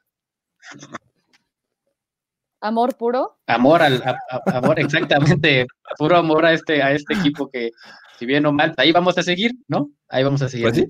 Amor 2.61 2.95
puro. 2.95 3.39
Amor 3.47 3.81
al 3.81 4.03
amor, 4.45 4.79
exactamente. 4.79 5.65
Puro 5.97 6.15
amor 6.15 6.45
a 6.45 6.53
este, 6.53 6.81
a 6.81 6.91
este 6.91 7.15
equipo 7.15 7.49
que, 7.49 7.71
si 8.21 8.27
bien 8.27 8.45
o 8.45 8.51
mal, 8.51 8.75
ahí 8.77 8.91
vamos 8.91 9.17
a 9.17 9.23
seguir, 9.23 9.51
¿no? 9.67 9.89
Ahí 10.07 10.23
vamos 10.23 10.43
a 10.43 10.47
seguir. 10.47 10.69
Pues 10.69 10.77
sí, 10.77 10.85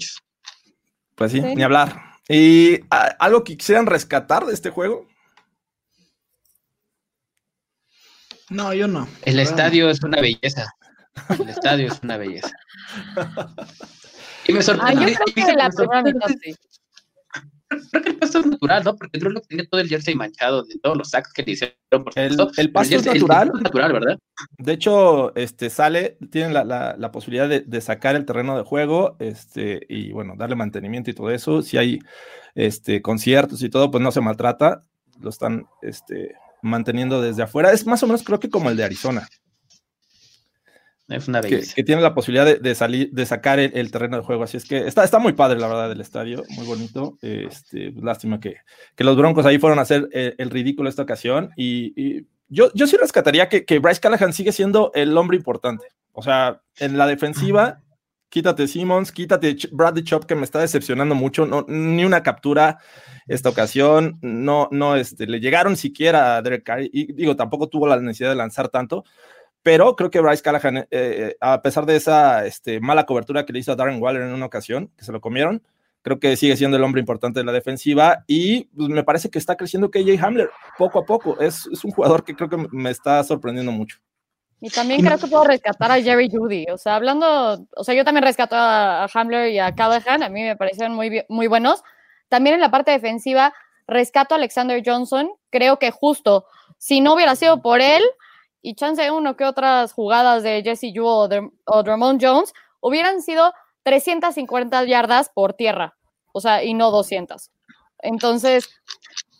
pues 1.15 1.31
sí, 1.31 1.39
ni 1.39 1.63
hablar. 1.63 2.17
¿Y 2.27 2.81
algo 2.89 3.45
que 3.45 3.55
quisieran 3.55 3.85
rescatar 3.85 4.45
de 4.45 4.53
este 4.53 4.69
juego? 4.69 5.07
No, 8.49 8.73
yo 8.73 8.89
no. 8.89 9.07
El 9.21 9.39
estadio 9.39 9.89
es 9.89 10.03
una 10.03 10.19
belleza. 10.19 10.73
El 11.29 11.47
estadio 11.47 11.87
es 11.87 12.01
una 12.03 12.17
belleza. 12.17 12.51
Y 14.47 14.53
me 14.53 14.63
sorprendió. 14.63 15.05
Ah, 15.05 15.11
yo 15.11 15.15
creo 15.33 15.45
que 15.45 15.53
la 15.53 15.69
primera 15.69 16.01
mitad 16.01 16.27
sí 16.41 16.55
creo 17.91 18.03
que 18.03 18.09
el 18.09 18.17
pasto 18.17 18.39
es 18.39 18.45
natural, 18.45 18.83
¿no? 18.83 18.95
Porque 18.95 19.19
Drew 19.19 19.39
tiene 19.47 19.65
todo 19.67 19.81
el 19.81 19.87
jersey 19.87 20.15
manchado 20.15 20.63
de 20.63 20.77
todos 20.79 20.97
los 20.97 21.09
sacks 21.09 21.33
que 21.33 21.43
le 21.43 21.51
hicieron. 21.53 21.75
Por 21.89 22.13
el, 22.15 22.37
el, 22.57 22.71
pasto 22.71 22.95
es 22.95 23.05
natural. 23.05 23.51
natural, 23.61 23.93
¿verdad? 23.93 24.17
De 24.57 24.73
hecho, 24.73 25.35
este 25.35 25.69
sale, 25.69 26.17
tienen 26.29 26.53
la, 26.53 26.63
la, 26.63 26.95
la 26.97 27.11
posibilidad 27.11 27.49
de, 27.49 27.61
de, 27.61 27.81
sacar 27.81 28.15
el 28.15 28.25
terreno 28.25 28.57
de 28.57 28.63
juego, 28.63 29.15
este, 29.19 29.85
y 29.89 30.11
bueno, 30.11 30.35
darle 30.37 30.55
mantenimiento 30.55 31.09
y 31.09 31.13
todo 31.13 31.31
eso. 31.31 31.61
Si 31.61 31.77
hay 31.77 31.99
este, 32.55 33.01
conciertos 33.01 33.61
y 33.63 33.69
todo, 33.69 33.91
pues 33.91 34.03
no 34.03 34.11
se 34.11 34.21
maltrata. 34.21 34.81
Lo 35.19 35.29
están 35.29 35.67
este, 35.81 36.35
manteniendo 36.61 37.21
desde 37.21 37.43
afuera. 37.43 37.71
Es 37.71 37.85
más 37.85 38.01
o 38.03 38.07
menos 38.07 38.23
creo 38.23 38.39
que 38.39 38.49
como 38.49 38.69
el 38.69 38.77
de 38.77 38.83
Arizona. 38.83 39.27
Es 41.11 41.27
una 41.27 41.41
que, 41.41 41.61
tiene 41.83 42.01
la 42.01 42.13
posibilidad 42.13 42.45
de, 42.45 42.55
de 42.55 42.75
salir, 42.75 43.11
de 43.11 43.25
sacar 43.25 43.59
el, 43.59 43.71
el 43.75 43.91
terreno 43.91 44.17
de 44.17 44.23
juego. 44.23 44.43
Así 44.43 44.57
es 44.57 44.65
que 44.65 44.87
está, 44.87 45.03
está 45.03 45.19
muy 45.19 45.33
padre, 45.33 45.59
la 45.59 45.67
verdad, 45.67 45.91
el 45.91 46.01
estadio, 46.01 46.43
muy 46.55 46.65
bonito. 46.65 47.17
Este, 47.21 47.91
lástima 48.01 48.39
que, 48.39 48.57
que 48.95 49.03
los 49.03 49.17
Broncos 49.17 49.45
ahí 49.45 49.59
fueron 49.59 49.79
a 49.79 49.83
hacer 49.83 50.07
el, 50.11 50.35
el 50.37 50.49
ridículo 50.49 50.89
esta 50.89 51.03
ocasión. 51.03 51.51
Y, 51.55 51.93
y 51.95 52.27
yo, 52.47 52.71
yo 52.73 52.87
sí 52.87 52.97
rescataría 52.97 53.47
que, 53.49 53.65
que 53.65 53.79
Bryce 53.79 54.01
Callahan 54.01 54.33
sigue 54.33 54.51
siendo 54.51 54.91
el 54.93 55.17
hombre 55.17 55.37
importante. 55.37 55.85
O 56.11 56.21
sea, 56.21 56.61
en 56.79 56.97
la 56.97 57.07
defensiva, 57.07 57.81
quítate 58.29 58.67
Simmons, 58.67 59.11
quítate 59.11 59.55
Bradley 59.71 60.03
Chop, 60.03 60.25
que 60.25 60.35
me 60.35 60.43
está 60.43 60.59
decepcionando 60.59 61.15
mucho. 61.15 61.45
No, 61.45 61.65
ni 61.67 62.03
una 62.03 62.23
captura 62.23 62.79
esta 63.27 63.49
ocasión. 63.49 64.17
No, 64.21 64.67
no, 64.71 64.95
este, 64.95 65.27
le 65.27 65.39
llegaron 65.39 65.77
siquiera 65.77 66.37
a 66.37 66.41
Derek 66.41 66.63
Carr. 66.63 66.83
Y 66.83 67.13
digo, 67.13 67.35
tampoco 67.35 67.69
tuvo 67.69 67.87
la 67.87 67.99
necesidad 67.99 68.29
de 68.29 68.35
lanzar 68.35 68.69
tanto. 68.69 69.05
Pero 69.63 69.95
creo 69.95 70.09
que 70.09 70.19
Bryce 70.19 70.41
Callahan, 70.41 70.77
eh, 70.77 70.87
eh, 70.91 71.37
a 71.39 71.61
pesar 71.61 71.85
de 71.85 71.95
esa 71.95 72.45
este, 72.45 72.79
mala 72.79 73.05
cobertura 73.05 73.45
que 73.45 73.53
le 73.53 73.59
hizo 73.59 73.71
a 73.71 73.75
Darren 73.75 74.01
Waller 74.01 74.23
en 74.23 74.33
una 74.33 74.47
ocasión, 74.47 74.91
que 74.97 75.05
se 75.05 75.11
lo 75.11 75.21
comieron, 75.21 75.61
creo 76.01 76.19
que 76.19 76.35
sigue 76.35 76.57
siendo 76.57 76.77
el 76.77 76.83
hombre 76.83 76.99
importante 76.99 77.39
de 77.39 77.45
la 77.45 77.51
defensiva 77.51 78.23
y 78.25 78.63
pues, 78.75 78.89
me 78.89 79.03
parece 79.03 79.29
que 79.29 79.37
está 79.37 79.55
creciendo 79.55 79.91
KJ 79.91 80.19
Hamler 80.19 80.49
poco 80.77 80.99
a 80.99 81.05
poco. 81.05 81.39
Es, 81.39 81.67
es 81.71 81.83
un 81.83 81.91
jugador 81.91 82.23
que 82.23 82.35
creo 82.35 82.49
que 82.49 82.57
me 82.71 82.89
está 82.89 83.23
sorprendiendo 83.23 83.71
mucho. 83.71 83.99
Y 84.63 84.69
también 84.69 85.01
creo 85.01 85.17
que 85.17 85.25
puedo 85.25 85.43
rescatar 85.43 85.91
a 85.91 85.99
Jerry 85.99 86.29
Judy. 86.31 86.67
O 86.71 86.77
sea, 86.77 86.95
hablando, 86.95 87.65
o 87.75 87.83
sea, 87.83 87.95
yo 87.95 88.05
también 88.05 88.23
rescato 88.23 88.55
a, 88.55 89.07
Hamler 89.11 89.49
y 89.49 89.57
a 89.57 89.73
Callahan, 89.73 90.21
a 90.21 90.29
mí 90.29 90.43
me 90.43 90.55
parecieron 90.55 90.93
muy, 90.95 91.23
muy 91.29 91.47
buenos. 91.47 91.83
También 92.29 92.53
en 92.55 92.61
la 92.61 92.69
parte 92.69 92.91
defensiva, 92.91 93.53
rescato 93.87 94.35
a 94.35 94.37
Alexander 94.37 94.81
Johnson. 94.85 95.31
Creo 95.49 95.79
que 95.79 95.89
justo, 95.89 96.45
si 96.77 97.01
no 97.01 97.15
hubiera 97.15 97.35
sido 97.35 97.63
por 97.63 97.81
él, 97.81 98.03
y 98.61 98.75
chance 98.75 99.09
uno 99.11 99.35
que 99.35 99.45
otras 99.45 99.93
jugadas 99.93 100.43
de 100.43 100.61
Jesse 100.63 100.93
Jewell 100.93 101.05
o, 101.05 101.27
de, 101.27 101.49
Drummond 101.83 102.23
Jones, 102.23 102.53
hubieran 102.79 103.21
sido 103.21 103.53
350 103.83 104.85
yardas 104.85 105.29
por 105.29 105.53
tierra. 105.53 105.97
O 106.33 106.41
sea, 106.41 106.63
y 106.63 106.73
no 106.73 106.91
200. 106.91 107.51
Entonces, 107.99 108.69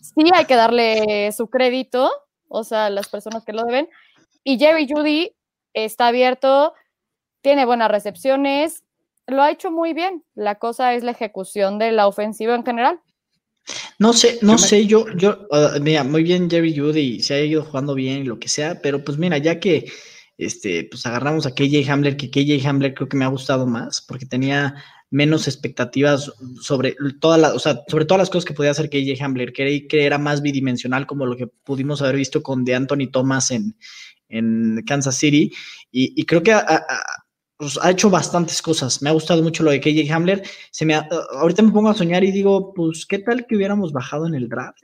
sí 0.01 0.23
hay 0.33 0.45
que 0.45 0.55
darle 0.55 1.31
su 1.31 1.47
crédito, 1.49 2.11
o 2.47 2.63
sea, 2.63 2.89
las 2.89 3.09
personas 3.09 3.43
que 3.45 3.53
lo 3.53 3.63
deben. 3.63 3.89
Y 4.43 4.57
Jerry 4.57 4.87
Judy 4.89 5.35
está 5.73 6.07
abierto, 6.07 6.73
tiene 7.41 7.65
buenas 7.65 7.91
recepciones, 7.91 8.83
lo 9.27 9.41
ha 9.41 9.51
hecho 9.51 9.71
muy 9.71 9.93
bien. 9.93 10.23
La 10.35 10.55
cosa 10.55 10.93
es 10.93 11.03
la 11.03 11.11
ejecución 11.11 11.79
de 11.79 11.91
la 11.91 12.07
ofensiva 12.07 12.55
en 12.55 12.65
general. 12.65 12.99
No 14.01 14.13
sé, 14.13 14.39
no 14.41 14.57
sé, 14.57 14.87
yo, 14.87 15.05
yo, 15.15 15.47
uh, 15.51 15.79
mira, 15.79 16.03
muy 16.03 16.23
bien 16.23 16.49
Jerry 16.49 16.75
Judy, 16.75 17.21
se 17.21 17.35
ha 17.35 17.45
ido 17.45 17.63
jugando 17.63 17.93
bien 17.93 18.23
y 18.23 18.23
lo 18.23 18.39
que 18.39 18.47
sea, 18.47 18.81
pero 18.81 19.03
pues 19.03 19.19
mira, 19.19 19.37
ya 19.37 19.59
que 19.59 19.91
este, 20.39 20.85
pues 20.85 21.05
agarramos 21.05 21.45
a 21.45 21.53
KJ 21.53 21.87
Hamler, 21.87 22.17
que 22.17 22.31
KJ 22.31 22.67
Hamler 22.67 22.95
creo 22.95 23.07
que 23.07 23.15
me 23.15 23.25
ha 23.25 23.27
gustado 23.27 23.67
más, 23.67 24.01
porque 24.01 24.25
tenía 24.25 24.73
menos 25.11 25.47
expectativas 25.47 26.31
sobre 26.59 26.95
todas 27.19 27.39
las, 27.39 27.53
o 27.53 27.59
sea, 27.59 27.83
sobre 27.87 28.05
todas 28.05 28.21
las 28.21 28.31
cosas 28.31 28.45
que 28.45 28.55
podía 28.55 28.71
hacer 28.71 28.89
KJ 28.89 29.23
Hamler, 29.23 29.53
creí 29.53 29.87
que 29.87 30.03
era 30.03 30.17
más 30.17 30.41
bidimensional 30.41 31.05
como 31.05 31.27
lo 31.27 31.37
que 31.37 31.45
pudimos 31.45 32.01
haber 32.01 32.15
visto 32.15 32.41
con 32.41 32.65
de 32.65 32.73
Anthony 32.73 33.11
Thomas 33.11 33.51
en, 33.51 33.77
en 34.29 34.81
Kansas 34.83 35.15
City, 35.15 35.51
y, 35.91 36.19
y 36.19 36.25
creo 36.25 36.41
que 36.41 36.53
a, 36.53 36.57
a, 36.57 37.20
pues, 37.61 37.77
ha 37.79 37.91
hecho 37.91 38.09
bastantes 38.09 38.59
cosas. 38.59 39.03
Me 39.03 39.09
ha 39.11 39.13
gustado 39.13 39.43
mucho 39.43 39.61
lo 39.61 39.69
de 39.69 39.79
KJ 39.79 40.11
Hamler. 40.11 40.41
Se 40.71 40.83
me 40.83 40.95
ha- 40.95 41.07
ahorita 41.33 41.61
me 41.61 41.71
pongo 41.71 41.89
a 41.89 41.93
soñar 41.93 42.23
y 42.23 42.31
digo, 42.31 42.73
pues, 42.73 43.05
¿qué 43.05 43.19
tal 43.19 43.45
que 43.45 43.55
hubiéramos 43.55 43.93
bajado 43.93 44.25
en 44.25 44.33
el 44.33 44.49
draft? 44.49 44.81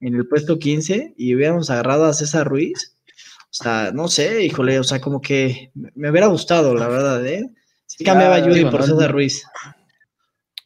En 0.00 0.16
el 0.16 0.26
puesto 0.26 0.58
15 0.58 1.14
y 1.16 1.36
hubiéramos 1.36 1.70
agarrado 1.70 2.06
a 2.06 2.12
César 2.12 2.48
Ruiz. 2.48 2.96
O 3.44 3.52
sea, 3.52 3.92
no 3.94 4.08
sé, 4.08 4.44
híjole, 4.44 4.80
o 4.80 4.82
sea, 4.82 5.00
como 5.00 5.20
que 5.20 5.70
me 5.94 6.10
hubiera 6.10 6.26
gustado, 6.26 6.74
la 6.74 6.88
verdad, 6.88 7.24
¿eh? 7.24 7.48
Sí 7.86 8.02
cambiaba 8.02 8.40
Judy 8.40 8.64
por 8.64 8.82
César. 8.82 9.12
Ruiz. 9.12 9.44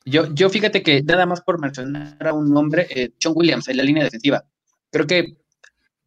Yo, 0.06 0.32
yo 0.32 0.48
fíjate 0.48 0.82
que 0.82 1.02
nada 1.02 1.26
más 1.26 1.42
por 1.42 1.60
mencionar 1.60 2.16
a 2.26 2.32
un 2.32 2.50
nombre, 2.50 2.86
eh, 2.88 3.10
John 3.22 3.34
Williams 3.36 3.68
en 3.68 3.76
la 3.76 3.82
línea 3.82 4.04
defensiva. 4.04 4.42
Creo 4.90 5.06
que 5.06 5.18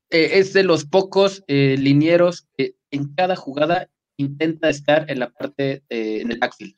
eh, 0.10 0.30
es 0.40 0.54
de 0.54 0.64
los 0.64 0.86
pocos 0.86 1.44
eh, 1.48 1.76
linieros 1.78 2.48
que 2.58 2.78
en 2.90 3.14
cada 3.14 3.36
jugada 3.36 3.90
intenta 4.18 4.70
estar 4.70 5.10
en 5.10 5.20
la 5.20 5.30
parte, 5.30 5.84
eh, 5.90 6.22
en 6.22 6.32
el 6.32 6.40
backfield. 6.40 6.76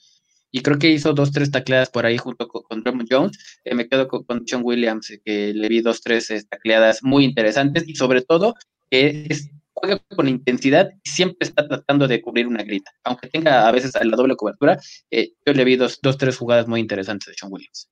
Y 0.52 0.62
creo 0.62 0.80
que 0.80 0.90
hizo 0.90 1.14
dos, 1.14 1.32
tres 1.32 1.52
tacleadas 1.52 1.90
por 1.90 2.06
ahí 2.06 2.18
junto 2.18 2.48
con, 2.48 2.82
con 2.82 3.06
Jones. 3.10 3.60
Eh, 3.64 3.76
me 3.76 3.88
quedo 3.88 4.08
con, 4.08 4.24
con 4.24 4.44
Williams, 4.64 5.12
que 5.24 5.54
le 5.54 5.68
vi 5.68 5.82
dos, 5.82 6.02
tres 6.02 6.30
eh, 6.32 6.44
tacleadas 6.50 7.04
muy 7.04 7.26
interesantes 7.26 7.88
y 7.88 7.96
sobre 7.96 8.22
todo 8.22 8.56
que 8.90 9.28
es, 9.30 9.50
juega 9.74 10.00
con 10.16 10.28
intensidad 10.28 10.90
y 11.04 11.10
siempre 11.10 11.48
está 11.48 11.68
tratando 11.68 12.08
de 12.08 12.22
cubrir 12.22 12.48
una 12.48 12.64
grita. 12.64 12.92
Aunque 13.04 13.28
tenga 13.30 13.68
a 13.68 13.72
veces 13.72 13.94
la 14.02 14.16
doble 14.16 14.36
cobertura, 14.36 14.80
eh, 15.12 15.34
yo 15.46 15.54
le 15.54 15.64
vi 15.64 15.76
dos, 15.76 16.00
dos, 16.02 16.18
tres 16.18 16.38
jugadas 16.38 16.68
muy 16.68 16.80
interesantes 16.80 17.28
de 17.28 17.36
John 17.40 17.52
Williams. 17.52 17.90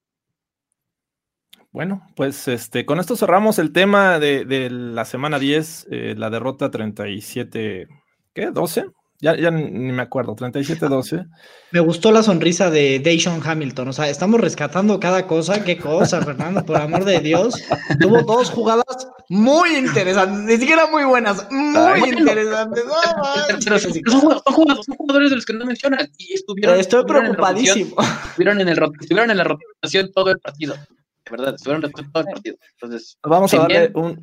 Bueno, 1.71 2.07
pues 2.15 2.47
este, 2.47 2.85
con 2.85 2.99
esto 2.99 3.17
cerramos 3.17 3.59
el 3.59 3.73
tema 3.73 4.17
de, 4.17 4.45
de 4.45 4.69
la 4.69 5.03
semana 5.03 5.39
10, 5.39 5.87
eh, 5.91 6.15
la 6.17 6.29
derrota 6.29 6.71
37, 6.71 7.87
¿qué? 8.33 8.49
¿12? 8.49 8.93
Ya, 9.25 9.35
ya 9.35 9.49
ni 9.49 9.91
me 9.91 10.03
acuerdo, 10.03 10.35
37-12. 10.35 11.25
Me 11.71 11.79
gustó 11.79 12.11
la 12.11 12.21
sonrisa 12.21 12.69
de 12.69 12.99
Dayshon 12.99 13.41
Hamilton. 13.43 13.87
O 13.87 13.93
sea, 13.93 14.07
estamos 14.07 14.39
rescatando 14.39 14.99
cada 14.99 15.25
cosa. 15.25 15.63
Qué 15.63 15.79
cosa, 15.79 16.21
Fernando, 16.21 16.63
por 16.63 16.77
amor 16.77 17.03
de 17.05 17.19
Dios. 17.21 17.55
Tuvo 17.99 18.21
dos 18.21 18.51
jugadas 18.51 18.85
muy 19.27 19.77
interesantes, 19.77 20.45
ni 20.45 20.57
siquiera 20.57 20.85
muy 20.91 21.05
buenas, 21.05 21.49
muy 21.49 21.75
Ay, 21.75 21.99
bueno. 22.01 22.19
interesantes. 22.19 22.83
No, 22.85 23.79
son, 23.79 23.93
son 24.11 24.21
jugadores, 24.21 24.85
son 24.85 24.95
jugadores- 24.95 25.29
de 25.31 25.35
los 25.37 25.45
que 25.45 25.53
no 25.53 25.65
mencionan 25.65 26.07
y 26.19 26.33
estuvieron, 26.33 26.79
Estoy 26.79 26.99
estuvieron 27.01 27.25
en 27.25 27.31
la 27.31 27.37
rotación, 27.37 27.89
preocupadísimo. 27.89 28.27
estuvieron 28.29 28.61
en, 28.61 28.67
el, 28.69 28.79
estuvieron 29.01 29.31
en 29.31 29.37
la 29.37 29.43
rotación 29.43 30.11
todo 30.13 30.29
el 30.29 30.39
partido. 30.39 30.75
De 30.75 31.31
verdad, 31.31 31.55
estuvieron 31.55 31.83
en 31.83 31.91
todo 31.91 32.03
el 32.03 32.11
partido. 32.11 32.57
Entonces, 32.79 33.17
Vamos 33.23 33.51
a 33.55 33.57
darle 33.57 33.91
un, 33.95 34.21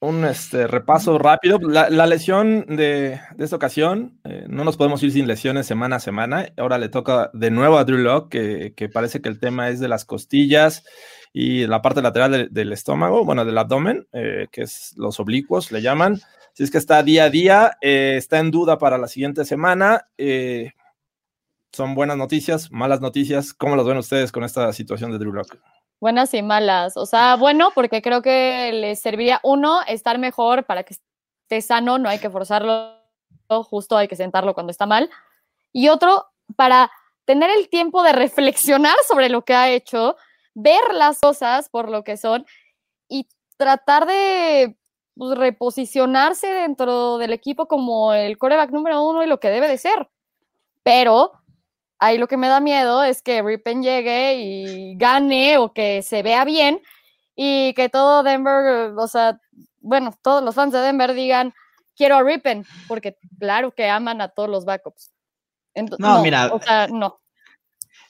un 0.00 0.24
este, 0.24 0.66
repaso 0.66 1.18
rápido. 1.18 1.58
La, 1.60 2.06
lesión 2.06 2.64
de, 2.66 3.20
de 3.36 3.44
esta 3.44 3.56
ocasión, 3.56 4.18
eh, 4.24 4.44
no 4.48 4.64
nos 4.64 4.76
podemos 4.76 5.02
ir 5.02 5.12
sin 5.12 5.26
lesiones 5.26 5.66
semana 5.66 5.96
a 5.96 6.00
semana. 6.00 6.48
Ahora 6.56 6.78
le 6.78 6.88
toca 6.88 7.30
de 7.34 7.50
nuevo 7.50 7.78
a 7.78 7.84
Drew 7.84 7.98
Lock, 7.98 8.30
que, 8.30 8.74
que 8.76 8.88
parece 8.88 9.20
que 9.20 9.28
el 9.28 9.40
tema 9.40 9.68
es 9.70 9.80
de 9.80 9.88
las 9.88 10.04
costillas 10.04 10.84
y 11.32 11.66
la 11.66 11.82
parte 11.82 12.00
lateral 12.02 12.30
de- 12.32 12.48
del 12.48 12.72
estómago, 12.72 13.24
bueno, 13.24 13.44
del 13.44 13.58
abdomen, 13.58 14.06
eh, 14.12 14.46
que 14.52 14.62
es 14.62 14.94
los 14.96 15.18
oblicuos, 15.20 15.72
le 15.72 15.82
llaman. 15.82 16.20
Si 16.54 16.62
es 16.64 16.70
que 16.70 16.78
está 16.78 17.02
día 17.02 17.24
a 17.24 17.30
día, 17.30 17.76
eh, 17.80 18.14
está 18.16 18.38
en 18.38 18.50
duda 18.50 18.78
para 18.78 18.98
la 18.98 19.08
siguiente 19.08 19.44
semana. 19.44 20.08
eh, 20.16 20.72
son 21.72 21.94
buenas 21.94 22.16
noticias, 22.16 22.72
malas 22.72 23.00
noticias. 23.00 23.52
¿Cómo 23.52 23.76
las 23.76 23.84
ven 23.86 23.98
ustedes 23.98 24.32
con 24.32 24.42
esta 24.42 24.72
situación 24.72 25.12
de 25.12 25.18
Drew 25.18 25.32
Lock? 25.32 25.56
Buenas 26.00 26.32
y 26.34 26.42
malas. 26.42 26.96
O 26.96 27.06
sea, 27.06 27.36
bueno, 27.36 27.70
porque 27.74 28.02
creo 28.02 28.22
que 28.22 28.72
les 28.72 29.00
serviría, 29.00 29.40
uno, 29.42 29.80
estar 29.86 30.18
mejor 30.18 30.64
para 30.64 30.84
que 30.84 30.94
esté 30.94 31.60
sano, 31.60 31.98
no 31.98 32.08
hay 32.08 32.18
que 32.18 32.30
forzarlo, 32.30 32.94
justo 33.48 33.96
hay 33.96 34.06
que 34.06 34.16
sentarlo 34.16 34.54
cuando 34.54 34.70
está 34.70 34.86
mal. 34.86 35.10
Y 35.72 35.88
otro, 35.88 36.26
para 36.56 36.90
tener 37.24 37.50
el 37.50 37.68
tiempo 37.68 38.02
de 38.02 38.12
reflexionar 38.12 38.96
sobre 39.06 39.28
lo 39.28 39.42
que 39.44 39.54
ha 39.54 39.70
hecho, 39.70 40.16
ver 40.54 40.94
las 40.94 41.20
cosas 41.20 41.68
por 41.68 41.90
lo 41.90 42.04
que 42.04 42.16
son 42.16 42.46
y 43.08 43.28
tratar 43.56 44.06
de 44.06 44.76
pues, 45.16 45.36
reposicionarse 45.36 46.46
dentro 46.46 47.18
del 47.18 47.32
equipo 47.32 47.66
como 47.66 48.14
el 48.14 48.38
coreback 48.38 48.70
número 48.70 49.02
uno 49.02 49.22
y 49.22 49.26
lo 49.26 49.40
que 49.40 49.50
debe 49.50 49.68
de 49.68 49.78
ser. 49.78 50.08
Pero 50.82 51.32
ahí 51.98 52.18
lo 52.18 52.28
que 52.28 52.36
me 52.36 52.48
da 52.48 52.60
miedo 52.60 53.02
es 53.02 53.22
que 53.22 53.42
Rippen 53.42 53.82
llegue 53.82 54.34
y 54.36 54.96
gane 54.96 55.58
o 55.58 55.72
que 55.72 56.02
se 56.02 56.22
vea 56.22 56.44
bien 56.44 56.80
y 57.34 57.72
que 57.74 57.88
todo 57.88 58.22
Denver, 58.22 58.92
o 58.96 59.08
sea, 59.08 59.40
bueno, 59.80 60.12
todos 60.22 60.42
los 60.42 60.54
fans 60.54 60.72
de 60.72 60.80
Denver 60.80 61.14
digan, 61.14 61.54
quiero 61.96 62.16
a 62.16 62.22
Rippen, 62.22 62.64
porque 62.88 63.16
claro 63.38 63.72
que 63.72 63.88
aman 63.88 64.20
a 64.20 64.28
todos 64.28 64.48
los 64.48 64.64
backups. 64.64 65.12
Ento- 65.74 65.96
No, 65.98 66.22
mira. 66.22 66.52
O 66.52 66.60
sea, 66.60 66.88
no. 66.88 67.20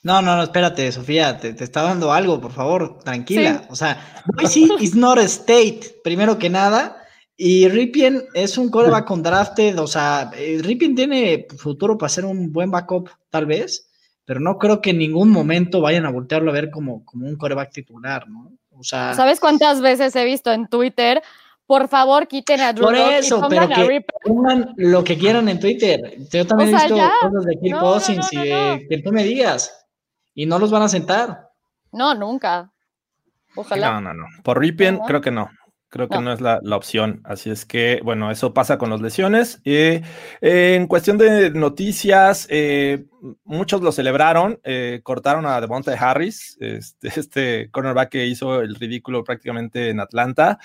No, 0.01 0.21
no, 0.21 0.35
no, 0.37 0.43
espérate, 0.43 0.91
Sofía, 0.91 1.37
te, 1.37 1.53
te 1.53 1.63
está 1.65 1.81
dando 1.83 2.13
algo, 2.13 2.39
por 2.39 2.53
favor, 2.53 2.99
tranquila. 3.03 3.59
Sí. 3.63 3.67
O 3.69 3.75
sea, 3.75 4.23
Boise 4.33 4.67
is 4.79 4.95
not 4.95 5.17
a 5.17 5.23
state, 5.23 5.99
primero 6.03 6.39
que 6.39 6.49
nada. 6.49 6.98
Y 7.41 7.69
Ripien 7.69 8.25
es 8.33 8.57
un 8.57 8.69
coreback 8.69 9.07
con 9.07 9.23
drafted, 9.23 9.79
o 9.79 9.87
sea, 9.87 10.29
eh, 10.35 10.59
Ripien 10.61 10.93
tiene 10.93 11.47
futuro 11.57 11.97
para 11.97 12.09
ser 12.09 12.25
un 12.25 12.51
buen 12.51 12.69
backup, 12.69 13.09
tal 13.29 13.45
vez, 13.45 13.89
pero 14.25 14.41
no 14.41 14.57
creo 14.57 14.81
que 14.81 14.89
en 14.89 14.97
ningún 14.97 15.29
momento 15.29 15.79
vayan 15.79 16.05
a 16.05 16.11
voltearlo 16.11 16.51
a 16.51 16.53
ver 16.53 16.69
como, 16.69 17.05
como 17.05 17.27
un 17.27 17.37
coreback 17.37 17.71
titular, 17.71 18.27
¿no? 18.27 18.51
O 18.77 18.83
sea, 18.83 19.13
¿Sabes 19.13 19.39
cuántas 19.39 19.79
veces 19.79 20.13
he 20.17 20.25
visto 20.25 20.51
en 20.51 20.67
Twitter? 20.67 21.23
Por 21.65 21.87
favor, 21.87 22.27
quiten 22.27 22.59
a 22.59 22.73
Drew 22.73 22.87
por 22.87 22.97
y 22.97 22.99
eso, 22.99 23.39
pongan 23.39 23.69
pero 23.69 23.87
que 23.87 24.05
pongan 24.25 24.73
lo 24.75 25.01
que 25.05 25.17
quieran 25.17 25.47
en 25.47 25.61
Twitter. 25.61 26.17
Yo 26.29 26.45
también 26.45 26.73
O 26.73 26.75
he 26.75 26.79
sea, 26.79 26.87
visto 26.89 26.97
ya. 26.97 27.13
cosas 27.21 27.45
de 27.45 27.53
Kirk 27.61 27.71
No, 27.71 27.81
no, 27.81 27.93
Cousins 27.93 28.29
no, 28.33 28.43
y 28.43 28.49
no, 28.49 28.55
de 28.73 28.87
que 28.89 28.97
tú 28.97 29.13
me 29.13 29.23
digas, 29.23 29.87
y 30.35 30.45
no 30.45 30.59
los 30.59 30.71
van 30.71 30.81
a 30.81 30.89
sentar. 30.89 31.51
No, 31.93 32.13
nunca. 32.15 32.69
Ojalá. 33.55 33.93
No, 33.93 34.01
no, 34.01 34.13
no. 34.13 34.25
Por 34.43 34.59
Ripien, 34.59 34.99
creo 35.07 35.21
que 35.21 35.31
no. 35.31 35.49
Creo 35.89 36.07
que 36.07 36.19
no, 36.19 36.31
es 36.31 36.39
la, 36.39 36.59
la, 36.61 36.75
opción. 36.75 37.21
Así 37.23 37.49
es 37.49 37.65
que, 37.65 37.99
bueno, 38.03 38.29
eso 38.29 38.53
pasa 38.53 38.77
con 38.77 38.91
las 38.91 39.01
lesiones. 39.01 39.59
Eh, 39.65 40.03
en 40.39 40.85
cuestión 40.85 41.17
de 41.17 41.49
noticias, 41.49 42.45
eh, 42.51 43.05
muchos 43.43 43.81
lo 43.81 43.91
celebraron. 43.91 44.59
Eh, 44.63 44.99
cortaron 45.01 45.47
a 45.47 45.59
Devonta 45.59 45.91
Harris, 45.93 46.57
este, 46.59 47.07
este 47.19 47.71
cornerback 47.71 48.09
que 48.09 48.27
hizo 48.27 48.61
el 48.61 48.75
ridículo 48.75 49.23
prácticamente 49.23 49.89
en 49.89 49.99
Atlanta. 49.99 50.59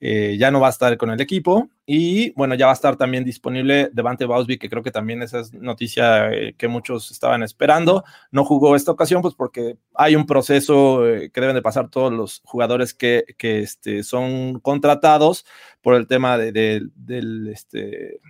Eh, 0.00 0.36
ya 0.38 0.50
no 0.50 0.60
va 0.60 0.66
a 0.66 0.70
estar 0.70 0.96
con 0.98 1.10
el 1.10 1.20
equipo 1.20 1.70
y 1.86 2.30
bueno, 2.32 2.54
ya 2.54 2.66
va 2.66 2.72
a 2.72 2.74
estar 2.74 2.96
también 2.96 3.24
disponible 3.24 3.88
Devante 3.92 4.26
Bausby, 4.26 4.58
que 4.58 4.68
creo 4.68 4.82
que 4.82 4.90
también 4.90 5.22
esa 5.22 5.40
es 5.40 5.54
noticia 5.54 6.30
eh, 6.32 6.54
que 6.58 6.68
muchos 6.68 7.10
estaban 7.10 7.42
esperando. 7.42 8.04
No 8.30 8.44
jugó 8.44 8.76
esta 8.76 8.92
ocasión, 8.92 9.22
pues 9.22 9.34
porque 9.34 9.78
hay 9.94 10.16
un 10.16 10.26
proceso 10.26 11.06
eh, 11.08 11.30
que 11.30 11.40
deben 11.40 11.56
de 11.56 11.62
pasar 11.62 11.88
todos 11.88 12.12
los 12.12 12.42
jugadores 12.44 12.92
que, 12.92 13.24
que 13.38 13.60
este, 13.60 14.02
son 14.02 14.60
contratados 14.60 15.46
por 15.80 15.94
el 15.94 16.06
tema 16.06 16.36
de, 16.36 16.52
de, 16.52 16.82
del, 16.94 17.48
este, 17.48 18.20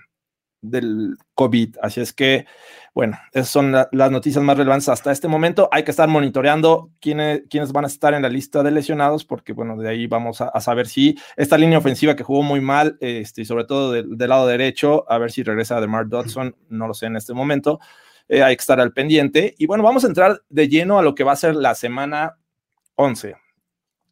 del 0.60 1.16
COVID. 1.34 1.76
Así 1.82 2.00
es 2.00 2.12
que, 2.12 2.46
bueno, 2.94 3.18
esas 3.32 3.48
son 3.48 3.72
las 3.72 4.10
noticias 4.10 4.42
más 4.42 4.56
relevantes 4.56 4.88
hasta 4.88 5.12
este 5.12 5.28
momento. 5.28 5.68
Hay 5.72 5.84
que 5.84 5.90
estar 5.90 6.08
monitoreando 6.08 6.90
quiénes, 7.00 7.42
quiénes 7.50 7.72
van 7.72 7.84
a 7.84 7.88
estar 7.88 8.14
en 8.14 8.22
la 8.22 8.28
lista 8.28 8.62
de 8.62 8.70
lesionados, 8.70 9.24
porque, 9.24 9.52
bueno, 9.52 9.76
de 9.76 9.88
ahí 9.88 10.06
vamos 10.06 10.40
a, 10.40 10.60
saber 10.60 10.88
si 10.88 11.16
esta 11.36 11.58
línea 11.58 11.78
ofensiva 11.78 12.16
que 12.16 12.24
jugó 12.24 12.42
muy 12.42 12.60
mal, 12.60 12.96
este, 13.00 13.44
sobre 13.44 13.64
todo 13.64 13.92
del, 13.92 14.16
lado 14.16 14.46
derecho, 14.46 15.04
a 15.10 15.18
ver 15.18 15.30
si 15.30 15.42
regresa 15.42 15.80
de 15.80 15.86
Mark 15.86 16.08
Dodson, 16.08 16.56
no 16.68 16.88
lo 16.88 16.94
sé 16.94 17.06
en 17.06 17.16
este 17.16 17.34
momento. 17.34 17.78
Eh, 18.28 18.42
hay 18.42 18.56
que 18.56 18.60
estar 18.60 18.80
al 18.80 18.92
pendiente. 18.92 19.54
Y 19.58 19.66
bueno, 19.66 19.84
vamos 19.84 20.04
a 20.04 20.08
entrar 20.08 20.42
de 20.48 20.68
lleno 20.68 20.98
a 20.98 21.02
lo 21.02 21.14
que 21.14 21.24
va 21.24 21.32
a 21.32 21.36
ser 21.36 21.54
la 21.54 21.74
semana 21.74 22.36
11. 22.96 23.36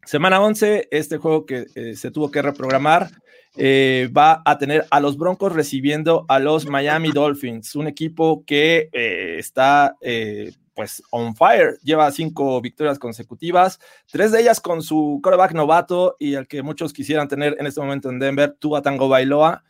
Semana 0.04 0.40
11, 0.40 0.88
este 0.90 1.16
juego 1.16 1.46
que 1.46 1.66
eh, 1.74 1.96
se 1.96 2.10
tuvo 2.10 2.30
que 2.30 2.42
reprogramar 2.42 3.10
eh, 3.56 4.10
va 4.16 4.42
a 4.44 4.58
tener 4.58 4.84
a 4.90 4.98
los 4.98 5.16
Broncos 5.16 5.52
recibiendo 5.52 6.24
a 6.28 6.40
los 6.40 6.66
Miami 6.66 7.12
Dolphins, 7.12 7.76
un 7.76 7.86
equipo 7.86 8.44
que 8.44 8.88
eh, 8.92 9.36
está 9.38 9.96
eh, 10.00 10.52
pues 10.74 11.04
on 11.10 11.36
fire, 11.36 11.78
lleva 11.84 12.10
cinco 12.10 12.60
victorias 12.60 12.98
consecutivas, 12.98 13.78
tres 14.10 14.32
de 14.32 14.40
ellas 14.40 14.60
con 14.60 14.82
su 14.82 15.20
quarterback 15.22 15.52
novato 15.52 16.16
y 16.18 16.34
el 16.34 16.48
que 16.48 16.62
muchos 16.62 16.92
quisieran 16.92 17.28
tener 17.28 17.56
en 17.60 17.66
este 17.66 17.80
momento 17.80 18.10
en 18.10 18.18
Denver, 18.18 18.56
Tua 18.58 18.82
Tango 18.82 19.08
Bailoa. 19.08 19.62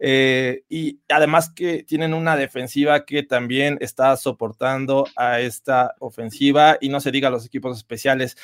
y 0.00 0.98
además 1.08 1.50
que 1.50 1.84
tienen 1.84 2.14
una 2.14 2.36
defensiva 2.36 3.04
que 3.04 3.22
también 3.22 3.78
está 3.80 4.16
soportando 4.16 5.06
a 5.14 5.40
esta 5.40 5.94
ofensiva 6.00 6.76
y 6.80 6.88
no 6.88 7.00
se 7.00 7.12
diga 7.12 7.30
los 7.30 7.46
equipos 7.46 7.76
especiales. 7.76 8.36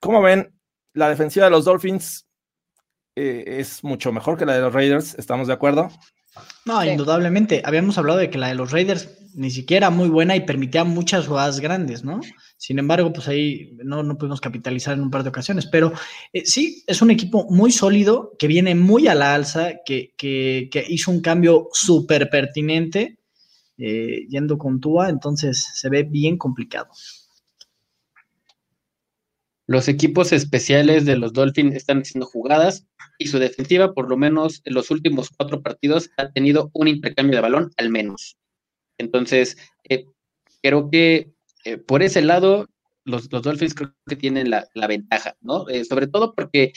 ¿Cómo 0.00 0.22
ven? 0.22 0.52
La 0.92 1.08
defensiva 1.08 1.44
de 1.44 1.50
los 1.50 1.64
Dolphins 1.66 2.25
eh, 3.16 3.44
es 3.58 3.82
mucho 3.82 4.12
mejor 4.12 4.38
que 4.38 4.46
la 4.46 4.54
de 4.54 4.60
los 4.60 4.72
Raiders, 4.72 5.14
¿estamos 5.18 5.48
de 5.48 5.54
acuerdo? 5.54 5.88
No, 6.64 6.84
indudablemente. 6.84 7.62
Habíamos 7.64 7.96
hablado 7.96 8.18
de 8.18 8.28
que 8.28 8.38
la 8.38 8.48
de 8.48 8.54
los 8.54 8.70
Raiders 8.70 9.08
ni 9.34 9.50
siquiera 9.50 9.90
muy 9.90 10.08
buena 10.08 10.34
y 10.34 10.40
permitía 10.40 10.84
muchas 10.84 11.26
jugadas 11.26 11.60
grandes, 11.60 12.04
¿no? 12.04 12.20
Sin 12.56 12.78
embargo, 12.78 13.12
pues 13.12 13.28
ahí 13.28 13.76
no, 13.84 14.02
no 14.02 14.16
pudimos 14.16 14.40
capitalizar 14.40 14.94
en 14.94 15.02
un 15.02 15.10
par 15.10 15.22
de 15.22 15.28
ocasiones. 15.28 15.66
Pero 15.66 15.92
eh, 16.32 16.44
sí, 16.46 16.82
es 16.86 17.02
un 17.02 17.10
equipo 17.10 17.46
muy 17.50 17.70
sólido, 17.70 18.32
que 18.38 18.46
viene 18.46 18.74
muy 18.74 19.08
a 19.08 19.14
la 19.14 19.34
alza, 19.34 19.74
que, 19.84 20.14
que, 20.16 20.84
hizo 20.88 21.10
un 21.10 21.20
cambio 21.20 21.68
súper 21.72 22.30
pertinente 22.30 23.18
eh, 23.78 24.26
yendo 24.28 24.56
con 24.56 24.80
Tua, 24.80 25.10
entonces 25.10 25.70
se 25.74 25.88
ve 25.90 26.02
bien 26.02 26.38
complicado. 26.38 26.88
Los 29.68 29.88
equipos 29.88 30.32
especiales 30.32 31.04
de 31.06 31.16
los 31.16 31.32
Dolphins 31.32 31.74
están 31.74 32.02
haciendo 32.02 32.26
jugadas 32.26 32.86
y 33.18 33.26
su 33.26 33.40
defensiva, 33.40 33.94
por 33.94 34.08
lo 34.08 34.16
menos 34.16 34.62
en 34.64 34.74
los 34.74 34.90
últimos 34.92 35.30
cuatro 35.36 35.60
partidos, 35.60 36.10
ha 36.18 36.30
tenido 36.30 36.70
un 36.72 36.86
intercambio 36.86 37.36
de 37.36 37.42
balón 37.42 37.72
al 37.76 37.90
menos. 37.90 38.36
Entonces, 38.98 39.56
eh, 39.88 40.04
creo 40.62 40.88
que 40.88 41.32
eh, 41.64 41.78
por 41.78 42.04
ese 42.04 42.22
lado, 42.22 42.68
los, 43.04 43.28
Dolphins 43.28 43.74
creo 43.74 43.92
que 44.06 44.14
tienen 44.14 44.50
la, 44.50 44.68
ventaja, 44.86 45.34
¿no? 45.40 45.68
Eh, 45.68 45.84
sobre 45.84 46.06
todo 46.06 46.32
porque 46.34 46.72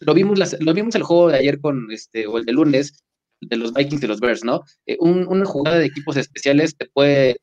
lo, 0.00 0.14
vimos 0.14 0.56
lo 0.60 0.74
vimos 0.74 0.94
el 0.96 1.02
juego 1.04 1.28
de 1.28 1.38
ayer 1.38 1.60
con, 1.60 1.90
este, 1.92 2.26
o 2.26 2.38
el 2.38 2.44
de 2.44 2.52
lunes, 2.52 3.04
de 3.40 3.56
los 3.56 3.72
Vikings 3.74 4.02
y 4.02 4.06
los 4.06 4.20
Bears, 4.20 4.44
¿no? 4.44 4.62
una 5.00 5.44
jugada 5.44 5.78
de 5.78 5.86
equipos 5.86 6.16
especiales 6.16 6.76
te 6.76 6.86
puede 6.86 7.38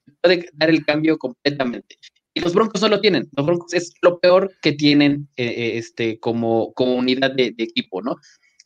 dar 0.54 0.70
el 0.70 0.86
cambio 0.86 1.18
completamente 1.18 1.98
los 2.36 2.54
Broncos 2.54 2.82
no 2.82 2.90
lo 2.90 3.02
tienen. 3.02 3.28
Los 3.36 3.46
Broncos 3.46 3.74
es 3.74 3.94
lo 4.02 4.20
peor 4.20 4.52
que 4.62 4.74
tienen 4.74 5.28
eh, 5.36 5.46
eh, 5.46 5.78
este, 5.78 6.20
como, 6.20 6.74
unidad 6.78 7.32
de, 7.32 7.54
equipo, 7.58 8.02
¿no? 8.02 8.16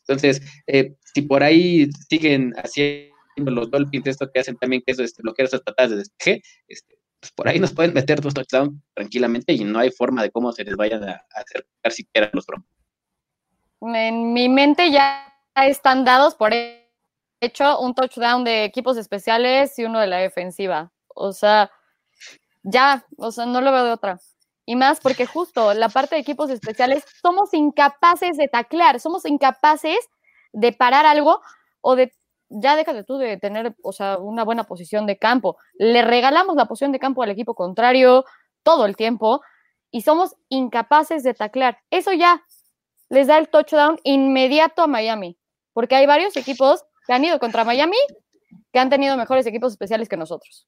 Entonces, 0.00 0.42
eh, 0.66 0.94
si 1.14 1.22
por 1.22 1.42
ahí 1.42 1.88
siguen 2.08 2.52
haciendo 2.56 3.14
los 3.36 3.70
Dolphins 3.70 4.06
esto 4.06 4.30
que 4.32 4.40
hacen 4.40 4.56
también, 4.56 4.82
que 4.84 4.92
es 4.92 4.98
este, 4.98 5.22
bloquear 5.22 5.46
esas 5.46 5.62
patadas 5.62 5.92
de 5.92 5.96
despeje, 5.96 6.42
este, 6.68 6.98
pues 7.20 7.32
por 7.32 7.48
ahí 7.48 7.58
nos 7.58 7.72
pueden 7.72 7.94
meter 7.94 8.20
dos 8.20 8.34
touchdowns 8.34 8.78
tranquilamente 8.92 9.54
y 9.54 9.64
no 9.64 9.78
hay 9.78 9.90
forma 9.90 10.22
de 10.22 10.30
cómo 10.30 10.52
se 10.52 10.64
les 10.64 10.76
vayan 10.76 11.02
a, 11.04 11.24
acercar 11.34 11.92
siquiera 11.92 12.30
los 12.34 12.44
Broncos. 12.46 12.70
En 13.80 14.32
mi 14.32 14.48
mente 14.48 14.90
ya 14.90 15.32
están 15.56 16.04
dados 16.04 16.34
por 16.34 16.52
hecho 17.40 17.80
un 17.80 17.94
touchdown 17.94 18.44
de 18.44 18.64
equipos 18.64 18.96
especiales 18.96 19.78
y 19.78 19.84
uno 19.84 20.00
de 20.00 20.06
la 20.06 20.18
defensiva. 20.18 20.92
O 21.08 21.32
sea, 21.32 21.70
ya, 22.64 23.06
o 23.18 23.30
sea, 23.30 23.46
no 23.46 23.60
lo 23.60 23.70
veo 23.70 23.84
de 23.84 23.92
otra. 23.92 24.18
Y 24.66 24.76
más 24.76 24.98
porque 25.00 25.26
justo 25.26 25.74
la 25.74 25.90
parte 25.90 26.14
de 26.14 26.22
equipos 26.22 26.50
especiales 26.50 27.04
somos 27.22 27.52
incapaces 27.52 28.36
de 28.36 28.48
taclear, 28.48 28.98
somos 28.98 29.26
incapaces 29.26 29.98
de 30.52 30.72
parar 30.72 31.04
algo 31.04 31.40
o 31.82 31.94
de, 31.96 32.12
ya 32.48 32.74
déjate 32.74 33.04
tú 33.04 33.18
de 33.18 33.36
tener, 33.36 33.76
o 33.82 33.92
sea, 33.92 34.18
una 34.18 34.42
buena 34.42 34.64
posición 34.64 35.06
de 35.06 35.18
campo. 35.18 35.58
Le 35.74 36.02
regalamos 36.02 36.56
la 36.56 36.64
posición 36.64 36.92
de 36.92 36.98
campo 36.98 37.22
al 37.22 37.30
equipo 37.30 37.54
contrario 37.54 38.24
todo 38.62 38.86
el 38.86 38.96
tiempo 38.96 39.42
y 39.90 40.00
somos 40.00 40.34
incapaces 40.48 41.22
de 41.22 41.34
taclear. 41.34 41.78
Eso 41.90 42.12
ya 42.12 42.42
les 43.10 43.26
da 43.26 43.36
el 43.36 43.50
touchdown 43.50 44.00
inmediato 44.02 44.82
a 44.82 44.86
Miami, 44.86 45.38
porque 45.74 45.96
hay 45.96 46.06
varios 46.06 46.36
equipos 46.38 46.84
que 47.06 47.12
han 47.12 47.24
ido 47.24 47.38
contra 47.38 47.64
Miami 47.64 47.98
que 48.72 48.78
han 48.78 48.90
tenido 48.90 49.16
mejores 49.16 49.46
equipos 49.46 49.72
especiales 49.72 50.08
que 50.08 50.16
nosotros. 50.16 50.66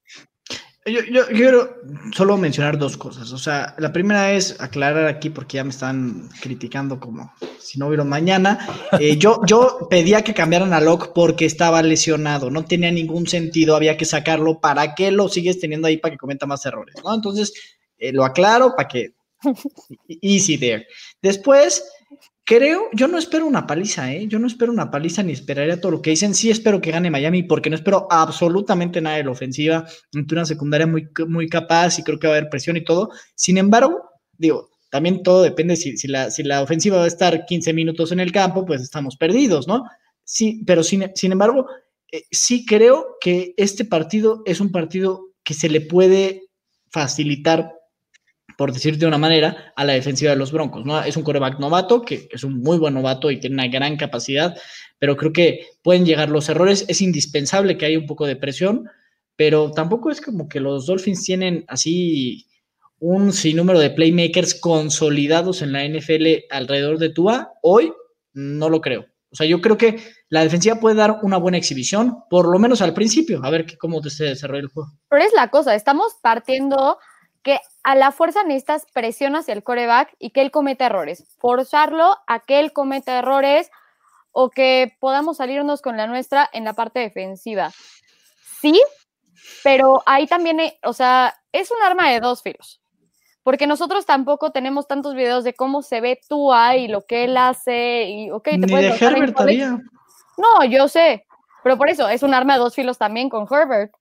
Yo, 0.86 1.26
quiero 1.26 1.82
solo 2.12 2.36
mencionar 2.36 2.78
dos 2.78 2.96
cosas. 2.96 3.32
O 3.32 3.38
sea, 3.38 3.74
la 3.78 3.92
primera 3.92 4.32
es 4.32 4.60
aclarar 4.60 5.06
aquí, 5.06 5.30
porque 5.30 5.56
ya 5.56 5.64
me 5.64 5.70
están 5.70 6.28
criticando 6.40 7.00
como 7.00 7.32
si 7.58 7.78
no 7.78 7.88
hubiera 7.88 8.04
mañana. 8.04 8.88
Eh, 9.00 9.16
yo, 9.18 9.40
yo 9.46 9.88
pedía 9.90 10.22
que 10.22 10.32
cambiaran 10.32 10.72
a 10.72 10.80
Locke 10.80 11.10
porque 11.12 11.44
estaba 11.44 11.82
lesionado. 11.82 12.50
No 12.50 12.64
tenía 12.64 12.92
ningún 12.92 13.26
sentido, 13.26 13.74
había 13.74 13.96
que 13.96 14.04
sacarlo. 14.04 14.60
¿Para 14.60 14.94
qué 14.94 15.10
lo 15.10 15.28
sigues 15.28 15.58
teniendo 15.58 15.88
ahí 15.88 15.96
para 15.96 16.12
que 16.12 16.18
cometa 16.18 16.46
más 16.46 16.64
errores? 16.66 16.94
¿no? 17.02 17.12
Entonces, 17.12 17.52
eh, 17.98 18.12
lo 18.12 18.24
aclaro 18.24 18.76
para 18.76 18.88
que. 18.88 19.14
Easy 20.22 20.56
there. 20.56 20.86
Después, 21.20 21.82
Creo, 22.48 22.88
yo 22.92 23.08
no 23.08 23.18
espero 23.18 23.44
una 23.44 23.66
paliza, 23.66 24.12
¿eh? 24.12 24.28
Yo 24.28 24.38
no 24.38 24.46
espero 24.46 24.70
una 24.70 24.88
paliza 24.88 25.20
ni 25.24 25.32
esperaría 25.32 25.80
todo 25.80 25.90
lo 25.90 26.00
que 26.00 26.10
dicen. 26.10 26.32
Sí 26.32 26.48
espero 26.48 26.80
que 26.80 26.92
gane 26.92 27.10
Miami 27.10 27.42
porque 27.42 27.68
no 27.70 27.74
espero 27.74 28.06
absolutamente 28.08 29.00
nada 29.00 29.16
de 29.16 29.24
la 29.24 29.32
ofensiva. 29.32 29.84
Una 30.14 30.44
secundaria 30.44 30.86
muy, 30.86 31.08
muy 31.26 31.48
capaz 31.48 31.98
y 31.98 32.04
creo 32.04 32.20
que 32.20 32.28
va 32.28 32.34
a 32.34 32.36
haber 32.36 32.48
presión 32.48 32.76
y 32.76 32.84
todo. 32.84 33.10
Sin 33.34 33.58
embargo, 33.58 34.00
digo, 34.38 34.70
también 34.90 35.24
todo 35.24 35.42
depende 35.42 35.74
si, 35.74 35.96
si, 35.96 36.06
la, 36.06 36.30
si 36.30 36.44
la 36.44 36.62
ofensiva 36.62 36.98
va 36.98 37.04
a 37.04 37.08
estar 37.08 37.46
15 37.46 37.72
minutos 37.72 38.12
en 38.12 38.20
el 38.20 38.30
campo, 38.30 38.64
pues 38.64 38.80
estamos 38.80 39.16
perdidos, 39.16 39.66
¿no? 39.66 39.82
Sí, 40.22 40.62
pero 40.64 40.84
sin, 40.84 41.10
sin 41.16 41.32
embargo, 41.32 41.66
eh, 42.12 42.22
sí 42.30 42.64
creo 42.64 43.16
que 43.20 43.54
este 43.56 43.84
partido 43.84 44.42
es 44.46 44.60
un 44.60 44.70
partido 44.70 45.32
que 45.42 45.54
se 45.54 45.68
le 45.68 45.80
puede 45.80 46.42
facilitar 46.92 47.72
por 48.56 48.72
decirte 48.72 49.00
de 49.00 49.06
una 49.06 49.18
manera, 49.18 49.72
a 49.76 49.84
la 49.84 49.92
defensiva 49.92 50.32
de 50.32 50.36
los 50.36 50.52
Broncos. 50.52 50.84
¿no? 50.84 51.02
Es 51.02 51.16
un 51.16 51.22
coreback 51.22 51.58
novato, 51.58 52.02
que 52.02 52.28
es 52.30 52.42
un 52.44 52.60
muy 52.60 52.78
buen 52.78 52.94
novato 52.94 53.30
y 53.30 53.38
tiene 53.38 53.54
una 53.54 53.68
gran 53.68 53.96
capacidad, 53.96 54.56
pero 54.98 55.16
creo 55.16 55.32
que 55.32 55.66
pueden 55.82 56.06
llegar 56.06 56.30
los 56.30 56.48
errores. 56.48 56.84
Es 56.88 57.00
indispensable 57.00 57.76
que 57.76 57.86
haya 57.86 57.98
un 57.98 58.06
poco 58.06 58.26
de 58.26 58.36
presión, 58.36 58.88
pero 59.36 59.70
tampoco 59.70 60.10
es 60.10 60.20
como 60.20 60.48
que 60.48 60.60
los 60.60 60.86
Dolphins 60.86 61.22
tienen 61.22 61.64
así 61.68 62.46
un 62.98 63.32
sinnúmero 63.32 63.78
de 63.78 63.90
playmakers 63.90 64.54
consolidados 64.54 65.60
en 65.60 65.72
la 65.72 65.86
NFL 65.86 66.46
alrededor 66.50 66.98
de 66.98 67.10
Tua. 67.10 67.52
Hoy 67.62 67.92
no 68.32 68.70
lo 68.70 68.80
creo. 68.80 69.06
O 69.30 69.36
sea, 69.36 69.46
yo 69.46 69.60
creo 69.60 69.76
que 69.76 69.98
la 70.30 70.42
defensiva 70.42 70.76
puede 70.76 70.96
dar 70.96 71.18
una 71.22 71.36
buena 71.36 71.58
exhibición, 71.58 72.24
por 72.30 72.48
lo 72.48 72.58
menos 72.58 72.80
al 72.80 72.94
principio, 72.94 73.44
a 73.44 73.50
ver 73.50 73.76
cómo 73.78 74.02
se 74.02 74.24
desarrolla 74.24 74.62
el 74.62 74.68
juego. 74.68 74.92
Pero 75.10 75.22
es 75.22 75.32
la 75.34 75.48
cosa, 75.50 75.74
estamos 75.74 76.14
partiendo 76.22 76.98
que 77.46 77.60
a 77.84 77.94
la 77.94 78.10
fuerza 78.10 78.42
necesitas 78.42 78.86
presión 78.92 79.36
hacia 79.36 79.54
el 79.54 79.62
coreback 79.62 80.16
y 80.18 80.30
que 80.30 80.42
él 80.42 80.50
cometa 80.50 80.86
errores. 80.86 81.24
Forzarlo 81.38 82.16
a 82.26 82.40
que 82.40 82.58
él 82.58 82.72
cometa 82.72 83.20
errores 83.20 83.70
o 84.32 84.50
que 84.50 84.96
podamos 84.98 85.36
salirnos 85.36 85.80
con 85.80 85.96
la 85.96 86.08
nuestra 86.08 86.50
en 86.52 86.64
la 86.64 86.72
parte 86.72 86.98
defensiva. 86.98 87.70
Sí, 88.60 88.82
pero 89.62 90.02
ahí 90.06 90.26
también, 90.26 90.58
o 90.82 90.92
sea, 90.92 91.36
es 91.52 91.70
un 91.70 91.80
arma 91.84 92.10
de 92.10 92.18
dos 92.18 92.42
filos. 92.42 92.80
porque 93.44 93.68
nosotros 93.68 94.06
tampoco 94.06 94.50
tenemos 94.50 94.88
tantos 94.88 95.14
videos 95.14 95.44
de 95.44 95.54
cómo 95.54 95.82
se 95.82 96.00
ve 96.00 96.18
Tua 96.28 96.74
y 96.74 96.88
lo 96.88 97.06
que 97.06 97.22
él 97.22 97.36
hace 97.36 98.02
y, 98.10 98.30
ok, 98.32 98.42
te 98.42 98.58
Ni 98.58 98.66
puedes 98.66 98.98
de 98.98 99.06
Herbert 99.06 99.38
había. 99.38 99.78
No, 100.36 100.64
yo 100.68 100.88
sé, 100.88 101.24
pero 101.62 101.78
por 101.78 101.88
eso 101.88 102.08
es 102.08 102.24
un 102.24 102.34
arma 102.34 102.54
de 102.54 102.58
dos 102.58 102.74
filos 102.74 102.98
también 102.98 103.28
con 103.28 103.46
Herbert. 103.48 103.92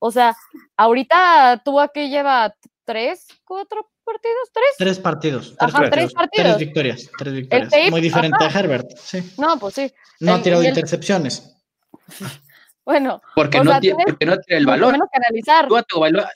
O 0.00 0.10
sea, 0.10 0.34
ahorita 0.76 1.62
Tua 1.64 1.90
que 1.94 2.08
lleva 2.08 2.56
tres, 2.84 3.26
cuatro 3.44 3.90
partidos, 4.04 4.50
tres. 4.52 4.66
Tres 4.78 4.98
partidos. 4.98 5.54
Ajá, 5.58 5.78
tres 5.78 5.90
Tres 5.90 6.12
partidos. 6.14 6.58
victorias. 6.58 7.10
Tres 7.18 7.34
victorias. 7.34 7.70
tape, 7.70 7.90
Muy 7.90 8.00
diferente 8.00 8.44
ajá. 8.44 8.58
a 8.58 8.60
Herbert. 8.60 8.90
Sí. 8.98 9.18
No, 9.38 9.58
pues 9.58 9.74
sí. 9.74 9.92
No 10.20 10.34
ha 10.34 10.42
tirado 10.42 10.62
el- 10.62 10.68
intercepciones. 10.68 11.56
Bueno, 12.84 13.22
Porque 13.36 13.58
no, 13.58 13.70
sea, 13.70 13.80
tiene, 13.80 13.94
tienes 13.98 14.12
porque 14.14 14.26
no 14.26 14.36
tira 14.38 14.58
el 14.58 14.66
balón. 14.66 14.90
menos 14.92 15.06
que 15.12 15.18
analizar. 15.24 15.68
Tua, 15.68 15.84
tu 15.84 16.00
valor- 16.00 16.26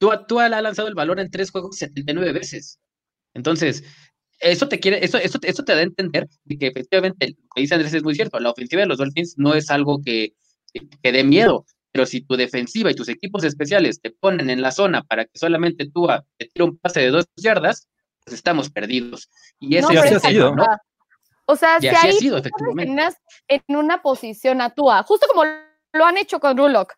Tua- 0.00 0.26
Tua 0.26 0.48
le 0.48 0.56
ha 0.56 0.60
lanzado 0.60 0.88
el 0.88 0.94
balón 0.94 1.20
en 1.20 1.30
tres 1.30 1.52
juegos 1.52 1.76
79 1.76 2.32
veces. 2.32 2.80
Entonces, 3.32 3.84
eso 4.40 4.66
te 4.68 4.80
quiere, 4.80 5.04
eso, 5.04 5.18
eso, 5.18 5.38
eso 5.40 5.62
te 5.62 5.72
da 5.74 5.78
a 5.78 5.82
entender 5.82 6.28
de 6.42 6.58
que 6.58 6.66
efectivamente 6.66 7.28
lo 7.28 7.48
que 7.54 7.60
dice 7.60 7.74
Andrés 7.76 7.94
es 7.94 8.02
muy 8.02 8.16
cierto. 8.16 8.40
La 8.40 8.50
ofensiva 8.50 8.80
de 8.82 8.88
los 8.88 8.98
Dolphins 8.98 9.34
no 9.38 9.54
es 9.54 9.70
algo 9.70 10.00
que, 10.04 10.34
que 11.00 11.12
dé 11.12 11.22
miedo. 11.22 11.64
Pero 11.92 12.06
si 12.06 12.22
tu 12.22 12.36
defensiva 12.36 12.90
y 12.90 12.94
tus 12.94 13.08
equipos 13.08 13.44
especiales 13.44 14.00
te 14.00 14.10
ponen 14.10 14.50
en 14.50 14.62
la 14.62 14.72
zona 14.72 15.02
para 15.02 15.26
que 15.26 15.38
solamente 15.38 15.90
Tua 15.90 16.24
te 16.38 16.46
tire 16.46 16.64
un 16.64 16.78
pase 16.78 17.00
de 17.00 17.10
dos 17.10 17.26
yardas, 17.36 17.88
pues 18.24 18.34
estamos 18.34 18.70
perdidos. 18.70 19.28
Y 19.60 19.76
ese 19.76 19.92
No, 19.92 20.00
ha 20.00 20.20
sido. 20.20 20.54
¿no? 20.54 20.66
O 21.46 21.56
sea, 21.56 21.80
si 21.80 21.88
ha 21.88 22.00
ahí 22.00 22.12
sido, 22.12 22.36
tú 22.36 22.48
efectivamente. 22.48 22.92
una, 22.92 23.14
en 23.48 23.76
una 23.76 24.02
posición 24.02 24.60
a 24.60 24.70
Tua, 24.70 25.02
justo 25.02 25.26
como 25.28 25.44
lo 25.44 26.04
han 26.04 26.16
hecho 26.16 26.40
con 26.40 26.56
Rulock, 26.56 26.94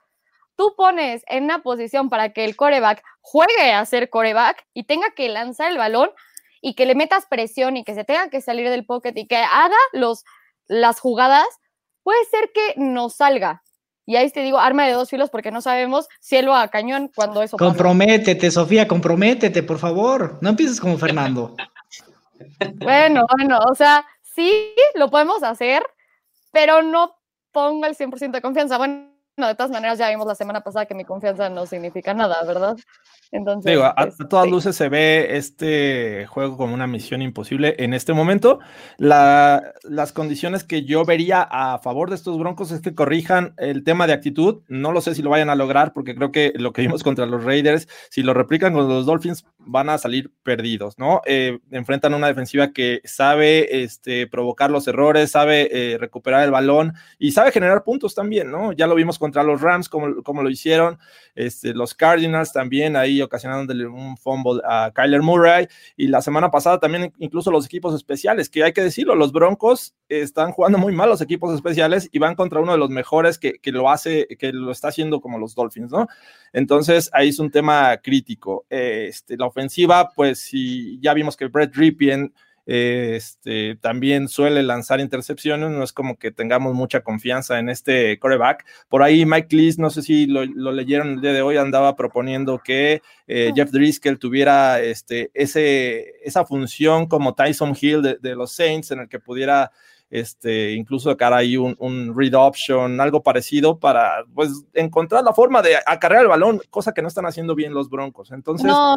tú 0.56 0.74
pones 0.76 1.22
en 1.26 1.44
una 1.44 1.62
posición 1.62 2.08
para 2.08 2.32
que 2.32 2.44
el 2.44 2.54
coreback 2.54 3.02
juegue 3.20 3.72
a 3.72 3.84
ser 3.86 4.10
coreback 4.10 4.64
y 4.72 4.84
tenga 4.84 5.10
que 5.16 5.28
lanzar 5.28 5.72
el 5.72 5.78
balón 5.78 6.10
y 6.60 6.74
que 6.74 6.86
le 6.86 6.94
metas 6.94 7.26
presión 7.26 7.76
y 7.76 7.84
que 7.84 7.94
se 7.94 8.04
tenga 8.04 8.30
que 8.30 8.40
salir 8.40 8.70
del 8.70 8.86
pocket 8.86 9.12
y 9.16 9.26
que 9.26 9.36
haga 9.36 9.76
los, 9.92 10.24
las 10.66 11.00
jugadas, 11.00 11.46
puede 12.02 12.24
ser 12.26 12.52
que 12.54 12.74
no 12.76 13.10
salga. 13.10 13.63
Y 14.06 14.16
ahí 14.16 14.30
te 14.30 14.40
digo, 14.40 14.58
arma 14.58 14.86
de 14.86 14.92
dos 14.92 15.08
filos 15.08 15.30
porque 15.30 15.50
no 15.50 15.60
sabemos 15.62 16.08
cielo 16.20 16.54
a 16.54 16.68
cañón 16.68 17.10
cuando 17.14 17.42
eso 17.42 17.56
pasa. 17.56 17.70
Comprométete, 17.70 18.50
Sofía, 18.50 18.86
comprométete, 18.86 19.62
por 19.62 19.78
favor. 19.78 20.38
No 20.42 20.50
empieces 20.50 20.80
como 20.80 20.98
Fernando. 20.98 21.56
Bueno, 22.76 23.26
bueno, 23.36 23.58
o 23.70 23.74
sea, 23.74 24.04
sí 24.22 24.74
lo 24.94 25.10
podemos 25.10 25.42
hacer, 25.42 25.82
pero 26.52 26.82
no 26.82 27.16
pongo 27.52 27.86
el 27.86 27.96
100% 27.96 28.32
de 28.32 28.42
confianza. 28.42 28.76
Bueno, 28.76 29.13
de 29.36 29.54
todas 29.56 29.70
maneras 29.72 29.98
ya 29.98 30.08
vimos 30.10 30.26
la 30.26 30.34
semana 30.36 30.60
pasada 30.60 30.86
que 30.86 30.94
mi 30.94 31.04
confianza 31.04 31.48
no 31.48 31.66
significa 31.66 32.14
nada, 32.14 32.36
¿verdad? 32.46 32.76
Entonces, 33.32 33.72
Digo, 33.72 33.82
a, 33.82 33.92
a 33.96 34.04
este, 34.04 34.26
todas 34.26 34.48
luces 34.48 34.76
se 34.76 34.88
ve 34.88 35.36
este 35.36 36.26
juego 36.26 36.56
como 36.56 36.72
una 36.72 36.86
misión 36.86 37.20
imposible 37.20 37.74
en 37.78 37.92
este 37.92 38.12
momento. 38.12 38.60
La- 38.96 39.72
las 39.82 40.12
condiciones 40.12 40.62
que 40.62 40.84
yo 40.84 41.04
vería 41.04 41.42
a 41.42 41.78
favor 41.80 42.10
de 42.10 42.14
estos 42.14 42.38
Broncos 42.38 42.70
es 42.70 42.80
que 42.80 42.94
corrijan 42.94 43.54
el 43.56 43.82
tema 43.82 44.06
de 44.06 44.12
actitud. 44.12 44.62
No 44.68 44.92
lo 44.92 45.00
sé 45.00 45.16
si 45.16 45.22
lo 45.22 45.30
vayan 45.30 45.50
a 45.50 45.56
lograr 45.56 45.92
porque 45.92 46.14
creo 46.14 46.30
que 46.30 46.52
lo 46.54 46.72
que 46.72 46.82
vimos 46.82 47.02
contra 47.02 47.26
los 47.26 47.42
Raiders, 47.42 47.88
si 48.10 48.22
lo 48.22 48.34
replican 48.34 48.72
con 48.72 48.88
los 48.88 49.04
Dolphins, 49.04 49.44
van 49.58 49.88
a 49.88 49.98
salir 49.98 50.30
perdidos, 50.44 50.96
¿no? 50.98 51.22
Eh, 51.26 51.58
enfrentan 51.72 52.14
una 52.14 52.28
defensiva 52.28 52.72
que 52.72 53.00
sabe 53.04 53.82
este, 53.82 54.28
provocar 54.28 54.70
los 54.70 54.86
errores, 54.86 55.32
sabe 55.32 55.68
eh, 55.72 55.98
recuperar 55.98 56.44
el 56.44 56.52
balón 56.52 56.92
y 57.18 57.32
sabe 57.32 57.50
generar 57.50 57.82
puntos 57.82 58.14
también, 58.14 58.50
¿no? 58.50 58.70
Ya 58.72 58.86
lo 58.86 58.94
vimos 58.94 59.18
contra 59.24 59.42
los 59.42 59.62
Rams, 59.62 59.88
como, 59.88 60.22
como 60.22 60.42
lo 60.42 60.50
hicieron. 60.50 60.98
Este, 61.34 61.72
los 61.72 61.94
Cardinals 61.94 62.52
también 62.52 62.94
ahí 62.94 63.22
ocasionándole 63.22 63.86
un 63.86 64.18
fumble 64.18 64.60
a 64.68 64.92
Kyler 64.94 65.22
Murray 65.22 65.66
y 65.96 66.08
la 66.08 66.20
semana 66.20 66.50
pasada 66.50 66.78
también 66.78 67.10
incluso 67.18 67.50
los 67.50 67.64
equipos 67.64 67.94
especiales, 67.94 68.50
que 68.50 68.62
hay 68.62 68.74
que 68.74 68.82
decirlo, 68.82 69.14
los 69.14 69.32
Broncos 69.32 69.94
están 70.10 70.52
jugando 70.52 70.76
muy 70.76 70.92
mal 70.92 71.08
los 71.08 71.22
equipos 71.22 71.54
especiales 71.54 72.10
y 72.12 72.18
van 72.18 72.34
contra 72.34 72.60
uno 72.60 72.72
de 72.72 72.78
los 72.78 72.90
mejores 72.90 73.38
que, 73.38 73.54
que 73.54 73.72
lo 73.72 73.88
hace, 73.88 74.26
que 74.38 74.52
lo 74.52 74.70
está 74.70 74.88
haciendo 74.88 75.22
como 75.22 75.38
los 75.38 75.54
Dolphins, 75.54 75.90
¿no? 75.90 76.06
Entonces 76.52 77.08
ahí 77.14 77.30
es 77.30 77.38
un 77.38 77.50
tema 77.50 77.96
crítico. 77.96 78.66
Este, 78.68 79.38
la 79.38 79.46
ofensiva, 79.46 80.10
pues 80.14 80.38
si 80.38 81.00
ya 81.00 81.14
vimos 81.14 81.34
que 81.34 81.46
Brett 81.46 81.74
Ripien 81.74 82.34
este, 82.66 83.76
también 83.76 84.28
suele 84.28 84.62
lanzar 84.62 85.00
intercepciones, 85.00 85.70
no 85.70 85.82
es 85.82 85.92
como 85.92 86.16
que 86.16 86.30
tengamos 86.30 86.74
mucha 86.74 87.02
confianza 87.02 87.58
en 87.58 87.68
este 87.68 88.18
coreback. 88.18 88.64
Por 88.88 89.02
ahí 89.02 89.26
Mike 89.26 89.54
Lees, 89.54 89.78
no 89.78 89.90
sé 89.90 90.02
si 90.02 90.26
lo, 90.26 90.44
lo 90.44 90.72
leyeron 90.72 91.10
el 91.10 91.20
día 91.20 91.32
de 91.32 91.42
hoy, 91.42 91.56
andaba 91.56 91.96
proponiendo 91.96 92.58
que 92.58 93.02
eh, 93.26 93.52
Jeff 93.54 93.70
Driscoll 93.70 94.18
tuviera 94.18 94.80
este, 94.80 95.30
ese, 95.34 96.14
esa 96.22 96.44
función 96.44 97.06
como 97.06 97.34
Tyson 97.34 97.76
Hill 97.78 98.02
de, 98.02 98.18
de 98.20 98.34
los 98.34 98.52
Saints, 98.52 98.90
en 98.90 99.00
el 99.00 99.08
que 99.08 99.18
pudiera 99.18 99.70
este, 100.10 100.72
incluso 100.72 101.10
sacar 101.10 101.32
ahí 101.32 101.56
un, 101.56 101.74
un, 101.78 102.16
read 102.16 102.34
option, 102.34 103.00
algo 103.00 103.22
parecido 103.22 103.78
para 103.78 104.24
pues 104.32 104.64
encontrar 104.72 105.24
la 105.24 105.32
forma 105.32 105.60
de 105.60 105.76
acarrear 105.84 106.22
el 106.22 106.28
balón, 106.28 106.60
cosa 106.70 106.92
que 106.92 107.02
no 107.02 107.08
están 107.08 107.26
haciendo 107.26 107.54
bien 107.54 107.74
los 107.74 107.90
Broncos. 107.90 108.30
Entonces, 108.30 108.66
no. 108.66 108.96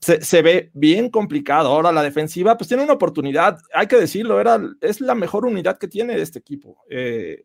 Se, 0.00 0.42
ve 0.42 0.70
bien 0.74 1.10
complicado. 1.10 1.68
Ahora 1.68 1.92
la 1.92 2.02
defensiva, 2.02 2.56
pues 2.56 2.68
tiene 2.68 2.84
una 2.84 2.94
oportunidad, 2.94 3.58
hay 3.74 3.86
que 3.86 3.96
decirlo, 3.96 4.40
era, 4.40 4.60
es 4.80 5.00
la 5.00 5.14
mejor 5.14 5.44
unidad 5.44 5.78
que 5.78 5.88
tiene 5.88 6.20
este 6.20 6.38
equipo. 6.38 6.84
Eh, 6.90 7.42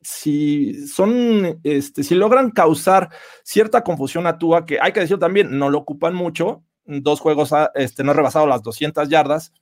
si 0.00 0.86
son, 0.86 1.60
este, 1.64 2.02
si 2.02 2.14
logran 2.14 2.50
causar 2.50 3.08
cierta 3.42 3.82
confusión 3.82 4.26
a 4.26 4.38
Tua, 4.38 4.66
que 4.66 4.78
hay 4.80 4.92
que 4.92 5.00
decir 5.00 5.18
también, 5.18 5.58
no 5.58 5.70
lo 5.70 5.78
ocupan 5.78 6.14
mucho, 6.14 6.62
dos 6.84 7.20
juegos 7.20 7.50
este, 7.74 8.04
no 8.04 8.10
ha 8.10 8.14
rebasado 8.14 8.46
las 8.46 8.62
200 8.62 9.08
yardas, 9.08 9.52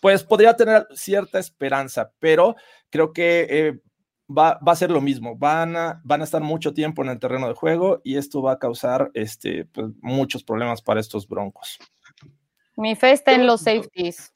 pues 0.00 0.24
podría 0.24 0.56
tener 0.56 0.88
cierta 0.94 1.38
esperanza, 1.38 2.10
pero 2.18 2.56
creo 2.90 3.12
que 3.12 3.46
eh, 3.48 3.80
va, 4.36 4.58
va, 4.66 4.72
a 4.72 4.76
ser 4.76 4.90
lo 4.90 5.00
mismo, 5.00 5.36
van 5.36 5.76
a, 5.76 6.00
van 6.04 6.20
a 6.20 6.24
estar 6.24 6.42
mucho 6.42 6.72
tiempo 6.72 7.02
en 7.02 7.10
el 7.10 7.18
terreno 7.18 7.48
de 7.48 7.54
juego 7.54 8.00
y 8.04 8.16
esto 8.16 8.42
va 8.42 8.52
a 8.52 8.58
causar 8.58 9.10
este, 9.14 9.64
pues, 9.66 9.88
muchos 10.00 10.42
problemas 10.42 10.82
para 10.82 11.00
estos 11.00 11.28
broncos. 11.28 11.78
Mi 12.76 12.96
fe 12.96 13.12
está 13.12 13.32
en 13.32 13.46
los 13.46 13.62
safeties. 13.62 14.32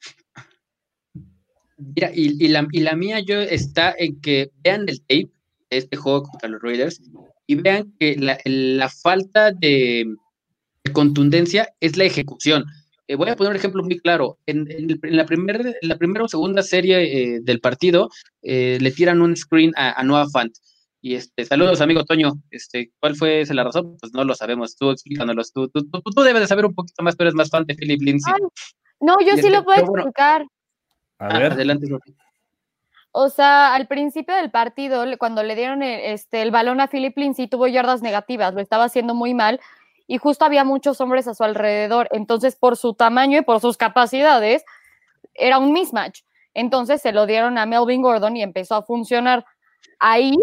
Mira, 1.77 2.11
y, 2.13 2.43
y, 2.43 2.47
la, 2.47 2.67
y, 2.71 2.79
la, 2.79 2.95
mía 2.95 3.19
yo 3.19 3.39
está 3.39 3.93
en 3.97 4.19
que 4.21 4.51
vean 4.63 4.85
el 4.87 5.01
tape 5.01 5.29
de 5.69 5.77
este 5.77 5.95
juego 5.95 6.23
contra 6.23 6.49
los 6.49 6.61
Raiders 6.61 7.01
y 7.45 7.55
vean 7.55 7.93
que 7.99 8.15
la, 8.15 8.37
la 8.45 8.89
falta 8.89 9.51
de, 9.51 10.05
de, 10.83 10.93
contundencia 10.93 11.69
es 11.79 11.97
la 11.97 12.05
ejecución. 12.05 12.65
Eh, 13.07 13.15
voy 13.15 13.29
a 13.29 13.35
poner 13.35 13.51
un 13.51 13.57
ejemplo 13.57 13.83
muy 13.83 13.99
claro. 13.99 14.37
En, 14.45 14.69
en, 14.69 14.99
en 15.01 15.17
la, 15.17 15.25
primer, 15.25 15.77
en 15.81 15.89
la 15.89 15.97
primera 15.97 16.25
o 16.25 16.27
segunda 16.27 16.61
serie 16.61 17.35
eh, 17.35 17.39
del 17.41 17.61
partido 17.61 18.09
eh, 18.41 18.77
le 18.81 18.91
tiran 18.91 19.21
un 19.21 19.35
screen 19.35 19.71
a, 19.75 19.99
a 19.99 20.03
Noah 20.03 20.27
Fant. 20.29 20.53
Y 21.01 21.15
este, 21.15 21.45
saludos, 21.45 21.79
amigo 21.79 22.03
Toño. 22.03 22.33
Este, 22.51 22.91
¿Cuál 22.99 23.15
fue 23.15 23.45
la 23.45 23.63
razón? 23.63 23.95
Pues 23.99 24.13
no 24.13 24.25
lo 24.25 24.35
sabemos. 24.35 24.75
Tú 24.75 24.91
explícanos. 24.91 25.53
Tú, 25.53 25.69
tú, 25.69 25.87
tú, 25.89 26.01
tú, 26.01 26.21
debes 26.21 26.41
de 26.41 26.47
saber 26.47 26.65
un 26.65 26.75
poquito 26.75 27.01
más, 27.01 27.15
tú 27.15 27.23
eres 27.23 27.33
más 27.33 27.49
fan 27.49 27.65
de 27.65 27.75
Philip 27.75 28.01
Lindsay. 28.01 28.33
Ay, 28.35 28.41
no, 28.99 29.15
yo 29.21 29.27
y 29.27 29.31
sí 29.31 29.37
este, 29.37 29.51
lo 29.51 29.63
puedo 29.63 29.85
bueno, 29.85 29.99
explicar. 29.99 30.45
A 31.19 31.39
ver. 31.39 31.51
Ah, 31.51 31.55
adelante. 31.55 31.87
O 33.11 33.29
sea, 33.29 33.73
al 33.73 33.87
principio 33.87 34.35
del 34.35 34.51
partido, 34.51 35.05
cuando 35.17 35.43
le 35.43 35.55
dieron 35.55 35.81
el, 35.81 36.13
este, 36.13 36.41
el 36.41 36.51
balón 36.51 36.81
a 36.81 36.87
Philip 36.87 37.17
Lindsay, 37.17 37.47
tuvo 37.47 37.67
yardas 37.67 38.01
negativas, 38.01 38.53
lo 38.53 38.59
estaba 38.59 38.83
haciendo 38.83 39.15
muy 39.15 39.33
mal 39.33 39.59
y 40.07 40.17
justo 40.17 40.45
había 40.45 40.63
muchos 40.63 41.01
hombres 41.01 41.27
a 41.27 41.35
su 41.35 41.43
alrededor. 41.43 42.07
Entonces, 42.11 42.55
por 42.55 42.77
su 42.77 42.93
tamaño 42.93 43.39
y 43.39 43.41
por 43.41 43.59
sus 43.59 43.77
capacidades, 43.77 44.63
era 45.33 45.59
un 45.59 45.73
mismatch. 45.73 46.21
Entonces 46.53 47.01
se 47.01 47.11
lo 47.11 47.27
dieron 47.27 47.57
a 47.57 47.65
Melvin 47.65 48.01
Gordon 48.01 48.35
y 48.35 48.41
empezó 48.41 48.75
a 48.75 48.81
funcionar. 48.81 49.45
Ahí, 49.99 50.35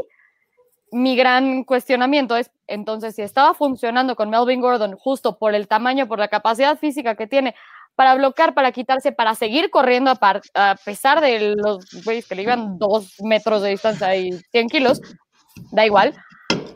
mi 0.93 1.17
gran 1.17 1.65
cuestionamiento 1.65 2.37
es, 2.37 2.51
entonces, 2.67 3.17
si 3.17 3.23
estaba 3.23 3.55
funcionando 3.55 4.15
con 4.15 4.31
Melvin 4.31 4.61
Gordon 4.61 4.97
justo 4.97 5.39
por 5.39 5.55
el 5.55 5.67
tamaño, 5.67 6.07
por 6.07 6.19
la 6.19 6.29
capacidad 6.29 6.79
física 6.79 7.17
que 7.17 7.27
tiene, 7.27 7.55
para 7.97 8.15
bloquear, 8.15 8.55
para 8.55 8.73
quitarse, 8.73 9.12
para 9.12 9.35
seguir 9.35 9.71
corriendo 9.71 10.12
a, 10.21 10.77
pesar 10.85 11.21
de 11.21 11.55
los 11.57 11.85
güeyes 12.05 12.27
que 12.27 12.35
le 12.35 12.43
iban 12.43 12.79
dos 12.79 13.15
metros 13.21 13.62
de 13.62 13.71
distancia 13.71 14.15
y 14.17 14.33
100 14.33 14.69
kilos, 14.69 15.01
da 15.73 15.87
igual, 15.87 16.15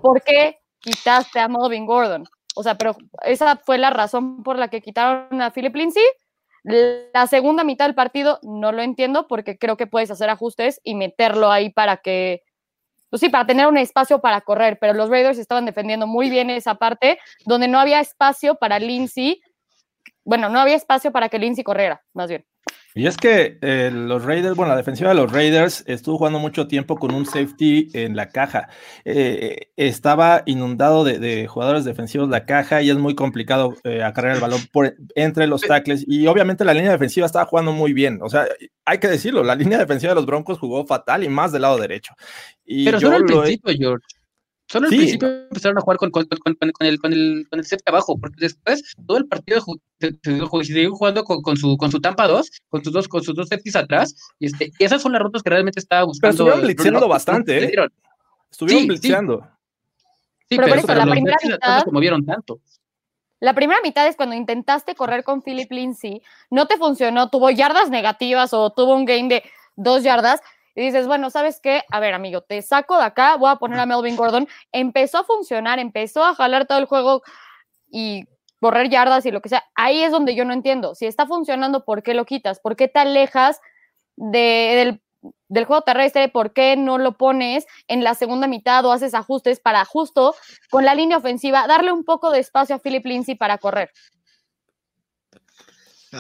¿por 0.01 0.23
qué 0.23 0.59
quitaste 0.81 1.41
a 1.41 1.49
Melvin 1.49 1.87
Gordon? 1.87 2.25
O 2.59 2.65
sea, 2.65 2.75
pero 2.75 2.97
esa 3.23 3.55
fue 3.55 3.79
la 3.79 3.91
razón 3.91 4.43
por 4.43 4.59
la 4.59 4.67
que 4.67 4.81
quitaron 4.81 5.41
a 5.41 5.53
Philip 5.53 5.77
Lindsay. 5.77 6.03
La 6.65 7.29
segunda 7.29 7.63
mitad 7.63 7.87
del 7.87 7.95
partido 7.95 8.41
no 8.43 8.73
lo 8.73 8.83
entiendo 8.83 9.29
porque 9.29 9.57
creo 9.57 9.77
que 9.77 9.87
puedes 9.87 10.11
hacer 10.11 10.29
ajustes 10.29 10.81
y 10.83 10.97
meterlo 10.97 11.53
ahí 11.53 11.71
para 11.71 11.99
que, 11.99 12.43
pues 13.11 13.21
sí, 13.21 13.29
para 13.29 13.47
tener 13.47 13.69
un 13.69 13.79
espacio 13.79 14.21
para 14.21 14.41
correr, 14.41 14.77
pero 14.81 14.93
los 14.93 15.09
Raiders 15.09 15.39
estaban 15.39 15.67
defendiendo 15.67 16.09
muy 16.09 16.31
bien 16.31 16.51
esa 16.51 16.75
parte 16.75 17.21
donde 17.47 17.69
no 17.69 17.79
había 17.79 18.01
espacio 18.01 18.57
para 18.57 18.81
Lindsay 18.81 19.41
bueno, 20.29 20.51
no 20.51 20.61
había 20.61 20.77
espacio 20.77 21.11
para 21.11 21.31
que 21.31 21.39
Lindsay 21.39 21.65
corriera, 21.65 22.03
más 22.13 22.29
bien. 22.29 22.45
Y 22.95 23.07
es 23.07 23.17
que 23.17 23.57
eh, 23.63 23.91
los 23.91 24.27
Raiders, 24.27 24.57
bueno, 24.57 24.73
la 24.73 24.77
defensiva 24.77 25.09
de 25.09 25.15
los 25.15 25.33
Raiders 25.33 25.85
estuvo 25.87 26.19
jugando 26.19 26.39
mucho 26.39 26.69
tiempo 26.69 26.97
con 26.97 27.15
un 27.15 27.25
safety 27.25 27.89
en 27.95 28.15
la 28.15 28.29
caja. 28.29 28.69
Eh, 29.07 29.71
estaba 29.77 30.43
inundado 30.45 31.03
de, 31.03 31.19
de, 31.19 31.47
jugadores 31.47 31.87
defensivos 31.87 32.29
la 32.29 32.45
caja 32.45 32.83
y 32.83 32.91
es 32.91 32.99
muy 32.99 33.15
complicado 33.15 33.75
eh, 33.85 34.03
acarrear 34.03 34.35
el 34.35 34.43
balón 34.43 34.61
por, 34.71 34.97
entre 35.15 35.47
los 35.47 35.63
tackles. 35.63 36.05
Y 36.07 36.27
obviamente 36.27 36.63
la 36.63 36.75
línea 36.75 36.91
defensiva 36.91 37.25
estaba 37.25 37.47
jugando 37.47 37.73
muy 37.73 37.95
bien. 37.95 38.19
O 38.21 38.29
sea, 38.29 38.47
hay 38.85 38.99
que 38.99 39.09
decirlo, 39.09 39.43
la 39.43 39.55
línea 39.55 39.79
defensiva 39.79 40.11
de 40.11 40.17
los 40.17 40.27
Broncos 40.27 40.59
jugó 40.59 40.85
fatal 40.85 41.25
y 41.25 41.31
más 41.31 41.53
del 41.53 41.63
lado 41.63 41.79
derecho. 41.79 42.13
Y 42.67 42.85
Pero 42.85 43.01
solo 43.01 43.17
al 43.17 43.25
principio, 43.25 43.73
George. 43.79 44.18
Solo 44.71 44.87
al 44.87 44.91
sí. 44.91 44.99
principio 44.99 45.29
empezaron 45.29 45.79
a 45.79 45.81
jugar 45.81 45.97
con, 45.97 46.11
con, 46.11 46.27
con, 46.27 46.55
con, 46.55 46.73
el, 46.81 47.01
con, 47.01 47.13
el, 47.13 47.47
con 47.49 47.59
el 47.59 47.65
set 47.65 47.81
abajo, 47.87 48.19
porque 48.21 48.37
después 48.39 48.83
todo 49.07 49.17
el 49.17 49.27
partido 49.27 49.65
se, 49.99 50.15
siguió 50.63 50.95
jugando 50.95 51.25
con, 51.25 51.41
con, 51.41 51.57
su, 51.57 51.77
con 51.79 51.91
su 51.91 52.01
Tampa 52.01 52.29
2, 52.29 52.51
con 52.69 52.85
sus 52.85 52.93
dos, 52.93 53.09
con 53.09 53.23
sus 53.23 53.35
dos 53.35 53.49
safeties 53.49 53.77
atrás, 53.77 54.15
y, 54.39 54.47
este, 54.47 54.71
y 54.79 54.85
esas 54.85 55.01
son 55.01 55.13
las 55.13 55.23
rutas 55.23 55.43
que 55.43 55.49
realmente 55.49 55.81
estaba 55.81 56.05
buscando. 56.05 56.37
Pero 56.37 56.51
estuvieron 56.51 56.67
blitzeando 56.67 57.09
bastante, 57.09 57.65
¿eh? 57.65 57.89
Estuvieron 58.51 58.83
sí, 58.83 58.89
blitzeando. 58.89 59.49
Sí, 60.51 60.57
pero, 60.57 60.65
pero, 60.65 60.75
eso, 60.77 60.87
pero 60.87 61.05
la 61.05 61.13
primera 61.13 61.37
mitad 61.43 61.79
no 61.79 61.85
se 61.85 61.91
movieron 61.91 62.27
tanto. 62.27 62.61
La 63.41 63.55
primera 63.55 63.81
mitad 63.83 64.07
es 64.07 64.17
cuando 64.17 64.35
intentaste 64.35 64.95
correr 64.95 65.25
con 65.25 65.43
Philip 65.43 65.71
Lindsay, 65.71 66.21
no 66.51 66.67
te 66.67 66.77
funcionó, 66.77 67.31
tuvo 67.31 67.51
yardas 67.51 67.89
negativas 67.89 68.53
o 68.53 68.71
tuvo 68.71 68.95
un 68.95 69.05
gain 69.05 69.29
de 69.29 69.45
dos 69.77 70.03
yardas, 70.03 70.41
y 70.79 70.83
dices, 70.83 71.09
bueno, 71.09 71.29
¿sabes 71.29 71.59
qué? 71.61 71.83
A 71.91 71.99
ver, 71.99 72.15
amigo, 72.15 72.41
te 72.41 72.63
saco 72.63 72.97
de 72.97 73.03
acá, 73.03 73.35
voy 73.35 73.51
a 73.51 73.57
poner 73.57 73.81
a 73.81 73.87
Melvin 73.87 74.15
Gordon. 74.15 74.47
Empezó 74.71 75.19
a 75.19 75.25
funcionar, 75.25 75.81
empezó 75.81 76.25
a 76.25 76.37
jalar 76.37 76.67
todo 76.67 76.79
el 76.79 76.85
juego 76.85 77.23
y 77.91 78.27
correr 78.61 78.89
yardas 78.89 79.27
y 79.27 79.33
lo 79.33 79.41
que 79.41 79.49
sea. 79.49 79.65
Ahí 79.75 80.05
es 80.05 80.13
donde 80.13 80.37
yo 80.37 80.45
no 80.45 80.53
entiendo. 80.53 80.95
Si 80.95 81.07
está 81.07 81.27
funcionando, 81.27 81.85
¿por 81.85 82.05
qué 82.05 82.15
lo 82.15 82.25
quitas? 82.27 82.61
¿Por 82.61 82.77
qué 82.77 82.87
te 82.87 83.01
alejas 83.01 83.61
de, 84.15 85.01
del, 85.21 85.33
del 85.49 85.65
juego 85.65 85.83
terrestre? 85.83 86.29
¿Por 86.29 86.53
qué 86.53 86.77
no 86.77 86.99
lo 86.99 87.17
pones 87.17 87.67
en 87.89 88.05
la 88.05 88.15
segunda 88.15 88.47
mitad 88.47 88.85
o 88.85 88.93
haces 88.93 89.15
ajustes 89.15 89.59
para 89.59 89.85
justo 89.85 90.37
con 90.71 90.85
la 90.85 90.95
línea 90.95 91.19
ofensiva 91.19 91.67
darle 91.67 91.91
un 91.91 92.05
poco 92.05 92.31
de 92.31 92.39
espacio 92.39 92.77
a 92.77 92.79
Philip 92.79 93.05
Lindsay 93.05 93.35
para 93.35 93.59
correr? 93.59 93.91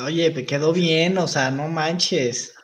Oye, 0.04 0.32
me 0.32 0.44
quedó 0.44 0.72
bien, 0.72 1.16
o 1.16 1.28
sea, 1.28 1.52
no 1.52 1.68
manches. 1.68 2.56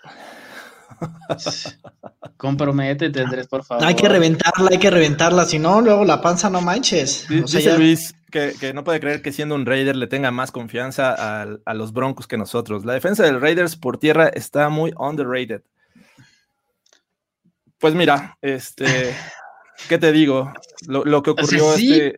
Comprométete, 2.37 3.23
Andrés, 3.23 3.47
por 3.47 3.65
favor. 3.65 3.85
Hay 3.85 3.95
que 3.95 4.09
reventarla, 4.09 4.71
hay 4.71 4.79
que 4.79 4.91
reventarla, 4.91 5.45
si 5.45 5.59
no, 5.59 5.81
luego 5.81 6.05
la 6.05 6.21
panza 6.21 6.51
no 6.51 6.61
manches. 6.61 7.25
O 7.25 7.47
sea, 7.47 7.61
Dice 7.61 7.63
ya... 7.63 7.79
Luis 7.79 8.15
que, 8.31 8.55
que, 8.59 8.75
no 8.75 8.83
puede 8.83 8.99
creer 8.99 9.23
que 9.23 9.33
siendo 9.33 9.55
un 9.55 9.65
Raider 9.65 9.95
le 9.95 10.09
tenga 10.09 10.31
más 10.33 10.51
confianza 10.51 11.15
a, 11.15 11.47
a, 11.65 11.75
los 11.75 11.93
Broncos 11.93 12.27
que 12.27 12.37
nosotros. 12.37 12.85
La 12.85 12.93
defensa 12.93 13.23
del 13.23 13.41
Raiders 13.41 13.77
por 13.77 13.99
tierra 13.99 14.29
está 14.29 14.69
muy 14.69 14.93
underrated. 14.99 15.63
Pues 17.79 17.95
mira, 17.95 18.37
este, 18.43 18.85
¿qué 19.89 19.99
te 19.99 20.11
digo? 20.11 20.53
Lo, 20.89 21.05
lo 21.05 21.23
que 21.23 21.31
ocurrió 21.31 21.75
este, 21.75 22.17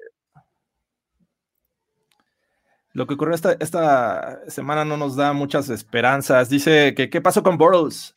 lo 2.96 3.06
que 3.06 3.12
ocurrió 3.12 3.34
esta, 3.34 3.52
esta, 3.60 4.40
semana 4.48 4.86
no 4.86 4.96
nos 4.96 5.16
da 5.16 5.34
muchas 5.34 5.68
esperanzas. 5.68 6.48
Dice 6.48 6.94
que 6.94 7.10
qué 7.10 7.20
pasó 7.20 7.42
con 7.42 7.58
Bortles. 7.58 8.14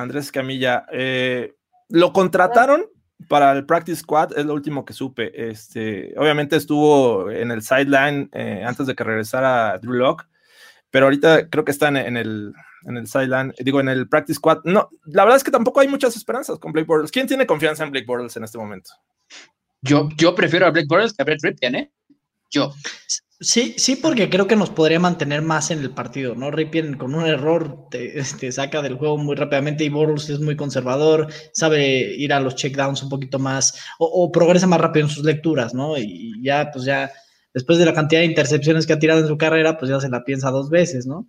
Andrés 0.00 0.32
Camilla, 0.32 0.86
eh, 0.92 1.54
lo 1.88 2.12
contrataron 2.12 2.86
para 3.28 3.52
el 3.52 3.66
practice 3.66 4.00
squad, 4.00 4.36
es 4.36 4.46
lo 4.46 4.54
último 4.54 4.84
que 4.84 4.92
supe. 4.92 5.50
Este, 5.50 6.14
obviamente 6.16 6.56
estuvo 6.56 7.30
en 7.30 7.50
el 7.50 7.62
sideline 7.62 8.30
eh, 8.32 8.64
antes 8.66 8.86
de 8.86 8.94
que 8.94 9.04
regresara 9.04 9.78
Drew 9.78 9.94
Locke, 9.94 10.26
pero 10.90 11.06
ahorita 11.06 11.48
creo 11.48 11.64
que 11.64 11.70
está 11.70 11.88
en, 11.88 11.96
en 11.96 12.16
el, 12.16 12.52
en 12.86 12.96
el 12.96 13.06
sideline, 13.06 13.54
digo, 13.58 13.80
en 13.80 13.88
el 13.88 14.08
practice 14.08 14.36
squad. 14.36 14.60
No, 14.64 14.88
la 15.04 15.24
verdad 15.24 15.36
es 15.36 15.44
que 15.44 15.50
tampoco 15.50 15.80
hay 15.80 15.88
muchas 15.88 16.16
esperanzas 16.16 16.58
con 16.58 16.72
Blake 16.72 16.86
Bortles. 16.86 17.10
¿Quién 17.10 17.26
tiene 17.26 17.46
confianza 17.46 17.84
en 17.84 17.90
Blake 17.90 18.06
Bortles 18.06 18.36
en 18.36 18.44
este 18.44 18.58
momento? 18.58 18.90
Yo, 19.82 20.08
yo 20.16 20.34
prefiero 20.34 20.66
a 20.66 20.70
Blake 20.70 20.88
Bortles 20.88 21.12
que 21.12 21.22
a 21.22 21.24
Brett 21.24 21.42
Ripien, 21.42 21.74
¿eh? 21.74 21.92
Yo. 22.50 22.72
Sí, 23.42 23.74
sí, 23.78 23.96
porque 23.96 24.28
creo 24.28 24.46
que 24.46 24.54
nos 24.54 24.68
podría 24.68 25.00
mantener 25.00 25.40
más 25.40 25.70
en 25.70 25.78
el 25.78 25.92
partido, 25.92 26.34
¿no? 26.34 26.50
Ripien 26.50 26.98
con 26.98 27.14
un 27.14 27.24
error 27.24 27.88
te, 27.90 28.22
te, 28.38 28.52
saca 28.52 28.82
del 28.82 28.96
juego 28.96 29.16
muy 29.16 29.34
rápidamente 29.34 29.82
y 29.82 29.88
Bortles 29.88 30.28
es 30.28 30.40
muy 30.40 30.56
conservador, 30.56 31.26
sabe 31.54 32.14
ir 32.18 32.34
a 32.34 32.40
los 32.40 32.54
checkdowns 32.54 33.02
un 33.02 33.08
poquito 33.08 33.38
más 33.38 33.80
o, 33.98 34.30
progresa 34.30 34.66
más 34.66 34.78
rápido 34.78 35.06
en 35.06 35.10
sus 35.10 35.24
lecturas, 35.24 35.72
¿no? 35.72 35.96
Y 35.96 36.34
ya, 36.42 36.70
pues 36.70 36.84
ya, 36.84 37.10
después 37.54 37.78
de 37.78 37.86
la 37.86 37.94
cantidad 37.94 38.20
de 38.20 38.26
intercepciones 38.26 38.86
que 38.86 38.92
ha 38.92 38.98
tirado 38.98 39.20
en 39.20 39.28
su 39.28 39.38
carrera, 39.38 39.78
pues 39.78 39.90
ya 39.90 39.98
se 40.00 40.10
la 40.10 40.22
piensa 40.22 40.50
dos 40.50 40.68
veces, 40.68 41.06
¿no? 41.06 41.26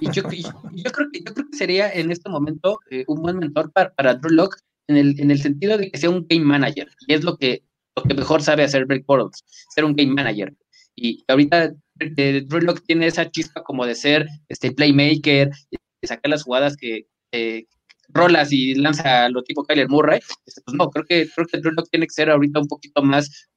Y 0.00 0.10
yo, 0.10 0.24
creo, 0.24 0.30
que, 0.30 1.22
yo 1.22 1.32
creo 1.32 1.46
que 1.48 1.56
sería 1.56 1.92
en 1.92 2.10
este 2.10 2.28
momento 2.28 2.80
eh, 2.90 3.04
un 3.06 3.22
buen 3.22 3.38
mentor 3.38 3.70
para, 3.70 3.94
para 3.94 4.14
Drew 4.14 4.32
Locke 4.32 4.58
en 4.88 4.96
el, 4.96 5.20
en 5.20 5.30
el 5.30 5.40
sentido 5.40 5.78
de 5.78 5.92
que 5.92 5.98
sea 5.98 6.10
un 6.10 6.26
game 6.28 6.44
manager, 6.44 6.90
y 7.06 7.14
es 7.14 7.22
lo 7.22 7.36
que, 7.36 7.62
lo 7.94 8.02
que 8.02 8.14
mejor 8.14 8.42
sabe 8.42 8.64
hacer 8.64 8.86
Blake 8.86 9.04
Bortles, 9.06 9.44
ser 9.72 9.84
un 9.84 9.94
game 9.94 10.12
manager 10.12 10.52
y 10.96 11.24
ahorita 11.28 11.72
eh, 12.00 12.42
Drew 12.46 12.60
Locke 12.60 12.82
tiene 12.86 13.06
esa 13.06 13.30
chispa 13.30 13.62
como 13.62 13.86
de 13.86 13.94
ser 13.94 14.26
este 14.48 14.72
playmaker, 14.72 15.50
de 15.70 16.08
sacar 16.08 16.30
las 16.30 16.42
jugadas 16.42 16.76
que 16.76 17.06
eh, 17.32 17.66
rolas 18.08 18.52
y 18.52 18.74
lanza 18.74 19.28
lo 19.28 19.42
tipo 19.42 19.64
Kyler 19.64 19.88
Murray, 19.88 20.20
este, 20.46 20.62
pues 20.62 20.76
no, 20.76 20.90
creo 20.90 21.04
que, 21.04 21.28
creo 21.34 21.46
que 21.46 21.58
Drew 21.58 21.72
Locke 21.72 21.90
tiene 21.90 22.06
que 22.06 22.14
ser 22.14 22.30
ahorita 22.30 22.60
un 22.60 22.68
poquito 22.68 23.02
más, 23.02 23.48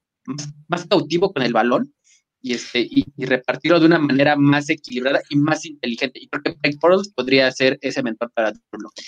más 0.67 0.85
cautivo 0.87 1.33
con 1.33 1.43
el 1.43 1.53
balón 1.53 1.93
y, 2.41 2.53
este, 2.53 2.81
y, 2.81 3.05
repartirlo 3.25 3.79
de 3.79 3.85
una 3.85 3.99
manera 3.99 4.35
más 4.35 4.69
equilibrada 4.69 5.21
y 5.29 5.37
más 5.37 5.65
inteligente. 5.65 6.19
Y 6.21 6.27
creo 6.27 6.43
que 6.43 6.51
Blake 6.61 6.77
Bortles 6.79 7.13
podría 7.13 7.49
ser 7.51 7.79
ese 7.81 8.03
mentor 8.03 8.31
para 8.33 8.51
Drew 8.51 8.81
Locke. 8.81 9.01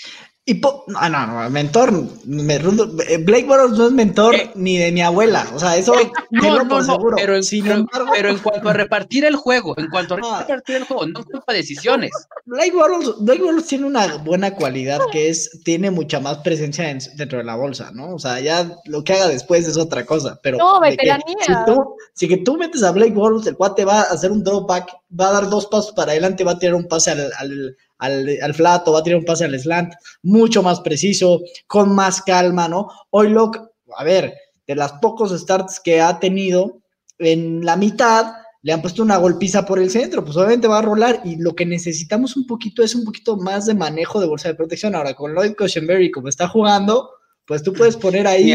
Y 0.48 0.54
po 0.54 0.84
no, 0.86 1.08
no, 1.08 1.26
no, 1.26 1.50
mentor, 1.50 1.92
me, 2.24 2.58
Blake 2.60 3.46
Bortles 3.46 3.76
no 3.76 3.86
es 3.88 3.92
mentor 3.92 4.36
eh, 4.36 4.52
ni 4.54 4.78
de 4.78 4.92
mi 4.92 5.02
abuela, 5.02 5.44
o 5.52 5.58
sea, 5.58 5.76
eso 5.76 5.98
eh, 5.98 6.08
no, 6.30 6.62
no, 6.62 6.82
no, 6.82 6.98
pero, 7.16 7.34
en, 7.34 7.42
Sin 7.42 7.64
pero, 7.64 7.74
embargo, 7.74 8.10
pero 8.14 8.28
en 8.28 8.38
cuanto 8.38 8.68
a 8.68 8.72
repartir 8.72 9.24
el 9.24 9.34
juego, 9.34 9.74
en 9.76 9.88
cuanto 9.88 10.14
a 10.14 10.18
ah. 10.22 10.44
repartir 10.46 10.76
el 10.76 10.84
juego, 10.84 11.04
no 11.08 11.24
culpa 11.24 11.52
decisiones. 11.52 12.12
Blake 12.44 12.70
Bortles, 12.70 13.14
Blake 13.18 13.42
Bortles 13.42 13.66
tiene 13.66 13.86
una 13.86 14.18
buena 14.18 14.54
cualidad 14.54 15.00
que 15.10 15.30
es, 15.30 15.50
tiene 15.64 15.90
mucha 15.90 16.20
más 16.20 16.38
presencia 16.38 16.90
en, 16.90 17.00
dentro 17.16 17.38
de 17.38 17.44
la 17.44 17.56
bolsa, 17.56 17.90
¿no? 17.92 18.14
O 18.14 18.20
sea, 18.20 18.38
ya 18.38 18.70
lo 18.84 19.02
que 19.02 19.14
haga 19.14 19.26
después 19.26 19.66
es 19.66 19.76
otra 19.76 20.06
cosa, 20.06 20.38
pero 20.44 20.58
no, 20.58 20.78
veteranía. 20.78 21.44
Si 21.44 21.52
tú, 21.66 21.96
si 22.14 22.28
que 22.28 22.36
tú 22.36 22.56
metes 22.56 22.84
a 22.84 22.92
Blake 22.92 23.14
Bortles, 23.14 23.48
el 23.48 23.56
cuate 23.56 23.84
va 23.84 24.02
a 24.02 24.12
hacer 24.12 24.30
un 24.30 24.44
dropback, 24.44 24.90
va 25.20 25.30
a 25.30 25.32
dar 25.32 25.50
dos 25.50 25.66
pasos 25.66 25.90
para 25.90 26.12
adelante, 26.12 26.44
va 26.44 26.52
a 26.52 26.58
tirar 26.60 26.76
un 26.76 26.86
pase 26.86 27.10
al, 27.10 27.32
al 27.36 27.76
al, 27.98 28.28
al, 28.42 28.54
flato, 28.54 28.92
va 28.92 29.00
a 29.00 29.02
tirar 29.02 29.18
un 29.18 29.24
pase 29.24 29.44
al 29.44 29.58
slant, 29.58 29.94
mucho 30.22 30.62
más 30.62 30.80
preciso, 30.80 31.40
con 31.66 31.94
más 31.94 32.22
calma, 32.22 32.68
¿no? 32.68 32.88
Hoy 33.10 33.28
Locke, 33.28 33.60
a 33.96 34.04
ver, 34.04 34.34
de 34.66 34.74
las 34.74 34.92
pocos 34.94 35.38
starts 35.38 35.80
que 35.80 36.00
ha 36.00 36.18
tenido, 36.18 36.82
en 37.18 37.64
la 37.64 37.76
mitad 37.76 38.34
le 38.62 38.72
han 38.72 38.82
puesto 38.82 39.02
una 39.02 39.16
golpiza 39.16 39.64
por 39.64 39.78
el 39.78 39.90
centro, 39.90 40.24
pues 40.24 40.36
obviamente 40.36 40.66
va 40.66 40.80
a 40.80 40.82
rolar 40.82 41.20
y 41.24 41.36
lo 41.36 41.54
que 41.54 41.64
necesitamos 41.64 42.36
un 42.36 42.48
poquito 42.48 42.82
es 42.82 42.96
un 42.96 43.04
poquito 43.04 43.36
más 43.36 43.66
de 43.66 43.74
manejo 43.74 44.20
de 44.20 44.26
bolsa 44.26 44.48
de 44.48 44.56
protección. 44.56 44.96
Ahora, 44.96 45.14
con 45.14 45.34
Lloyd 45.34 45.54
Cushenberry, 45.56 46.10
como 46.10 46.26
está 46.28 46.48
jugando, 46.48 47.10
pues 47.46 47.62
tú 47.62 47.72
puedes 47.72 47.96
poner 47.96 48.26
ahí 48.26 48.52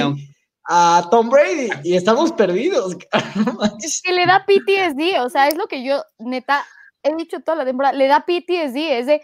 a 0.67 1.07
Tom 1.09 1.29
Brady 1.29 1.69
y 1.85 1.95
estamos 1.95 2.33
perdidos. 2.33 2.97
es 3.81 4.01
que 4.01 4.11
le 4.11 4.25
da 4.25 4.45
PTSD, 4.45 5.21
o 5.23 5.29
sea, 5.29 5.47
es 5.47 5.55
lo 5.55 5.67
que 5.67 5.81
yo 5.85 6.03
neta 6.19 6.65
he 7.03 7.15
dicho 7.15 7.39
toda 7.39 7.57
la 7.57 7.65
temporada, 7.65 7.97
le 7.97 8.07
da 8.07 8.25
PTSD, 8.25 8.99
es 8.99 9.05
de, 9.05 9.21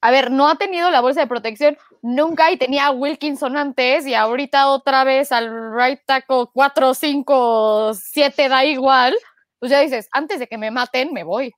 a 0.00 0.10
ver, 0.10 0.30
no 0.30 0.48
ha 0.48 0.56
tenido 0.56 0.90
la 0.90 1.00
bolsa 1.00 1.20
de 1.20 1.26
protección 1.26 1.78
nunca 2.02 2.50
y 2.50 2.58
tenía 2.58 2.86
a 2.86 2.90
Wilkinson 2.90 3.56
antes 3.56 4.06
y 4.06 4.14
ahorita 4.14 4.68
otra 4.68 5.04
vez 5.04 5.32
al 5.32 5.74
right 5.74 6.00
tackle 6.06 6.46
4, 6.52 6.94
5, 6.94 7.94
7 7.94 8.48
da 8.48 8.64
igual, 8.64 9.14
pues 9.58 9.70
ya 9.70 9.80
dices, 9.80 10.08
antes 10.12 10.38
de 10.40 10.46
que 10.46 10.58
me 10.58 10.70
maten, 10.70 11.12
me 11.12 11.24
voy. 11.24 11.54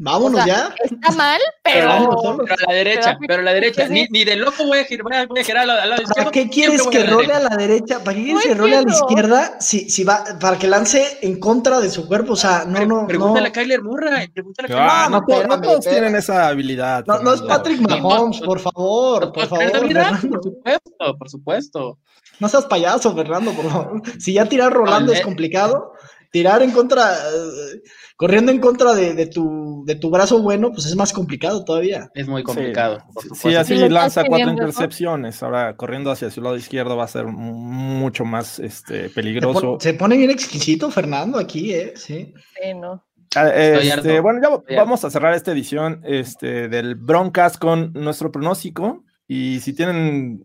Vámonos 0.00 0.40
o 0.40 0.44
sea, 0.44 0.46
ya. 0.46 0.74
Está 0.84 1.10
mal, 1.16 1.40
pero. 1.64 1.88
Pero, 1.88 2.38
pero 2.46 2.54
a 2.54 2.70
la 2.70 2.74
derecha, 2.74 3.18
pero 3.20 3.40
a 3.40 3.42
la 3.42 3.52
derecha. 3.52 3.88
Ni, 3.88 4.06
ni 4.10 4.24
de 4.24 4.36
loco 4.36 4.64
voy 4.64 4.78
a 4.78 4.84
girar, 4.84 5.26
voy 5.26 5.40
a 5.40 5.44
girar 5.44 5.66
lado 5.66 5.90
izquierdo. 5.94 6.14
¿Para 6.14 6.30
qué 6.30 6.48
quieres 6.48 6.86
que 6.86 7.02
role 7.04 7.32
a 7.32 7.40
la 7.40 7.56
derecha? 7.56 8.04
¿Para 8.04 8.16
qué 8.16 8.22
quieres 8.22 8.44
no 8.44 8.48
que 8.48 8.54
role 8.54 8.76
a 8.76 8.82
la 8.82 8.92
izquierda? 8.92 9.60
Si, 9.60 9.90
si 9.90 10.04
va, 10.04 10.24
para 10.40 10.56
que 10.56 10.68
lance 10.68 11.18
en 11.22 11.40
contra 11.40 11.80
de 11.80 11.90
su 11.90 12.06
cuerpo. 12.06 12.34
O 12.34 12.36
sea, 12.36 12.64
no, 12.64 12.86
no. 12.86 13.08
Pregúntale 13.08 13.48
no. 13.48 13.50
a 13.50 13.52
Kyler 13.52 13.82
Murray. 13.82 14.28
Pregúntale 14.28 14.72
a 14.72 15.06
ah, 15.06 15.08
no, 15.10 15.24
no, 15.26 15.42
no, 15.44 15.60
todos 15.60 15.84
tienen 15.84 16.14
esa 16.14 16.46
habilidad. 16.46 17.04
No, 17.06 17.18
no 17.18 17.34
es 17.34 17.42
Patrick 17.42 17.80
Mahomes, 17.80 18.40
por 18.40 18.60
favor. 18.60 19.32
Por 19.32 19.48
favor. 19.48 19.72
Por 19.72 20.42
supuesto, 20.42 21.18
por 21.18 21.28
supuesto. 21.28 21.98
No 22.38 22.48
seas 22.48 22.66
payaso, 22.66 23.14
Fernando, 23.16 23.52
por 23.52 23.68
favor. 23.68 24.02
Si 24.20 24.32
ya 24.34 24.46
tirar 24.46 24.72
rolando 24.72 25.12
es 25.12 25.22
complicado, 25.22 25.92
tirar 26.30 26.62
en 26.62 26.70
contra. 26.70 27.10
Uh, 27.10 27.78
corriendo 28.18 28.50
en 28.50 28.58
contra 28.58 28.94
de, 28.94 29.14
de, 29.14 29.26
tu, 29.26 29.84
de 29.86 29.94
tu 29.94 30.10
brazo 30.10 30.42
bueno, 30.42 30.72
pues 30.72 30.86
es 30.86 30.96
más 30.96 31.12
complicado 31.12 31.64
todavía. 31.64 32.10
Es 32.14 32.26
muy 32.26 32.42
complicado. 32.42 32.98
Sí, 33.22 33.50
sí 33.50 33.54
así 33.54 33.78
sí, 33.78 33.88
lanza 33.88 34.24
cuatro 34.24 34.50
intercepciones. 34.50 35.40
Ahora, 35.40 35.76
corriendo 35.76 36.10
hacia 36.10 36.28
su 36.28 36.42
lado 36.42 36.56
izquierdo 36.56 36.96
va 36.96 37.04
a 37.04 37.08
ser 37.08 37.26
mucho 37.26 38.24
más 38.24 38.58
este, 38.58 39.08
peligroso. 39.10 39.60
Se 39.60 39.64
pone, 39.66 39.80
se 39.80 39.94
pone 39.94 40.16
bien 40.16 40.30
exquisito 40.30 40.90
Fernando 40.90 41.38
aquí, 41.38 41.72
¿eh? 41.72 41.92
Sí. 41.94 42.34
Sí, 42.60 42.74
no. 42.74 43.06
Ah, 43.36 43.50
este, 43.50 44.18
bueno, 44.18 44.40
ya 44.42 44.48
Estoy 44.48 44.74
harto. 44.74 44.84
vamos 44.84 45.04
a 45.04 45.10
cerrar 45.10 45.34
esta 45.34 45.52
edición 45.52 46.00
este, 46.04 46.68
del 46.68 46.96
Broncast 46.96 47.56
con 47.58 47.92
nuestro 47.92 48.32
pronóstico. 48.32 49.04
Y 49.28 49.60
si 49.60 49.74
tienen 49.74 50.42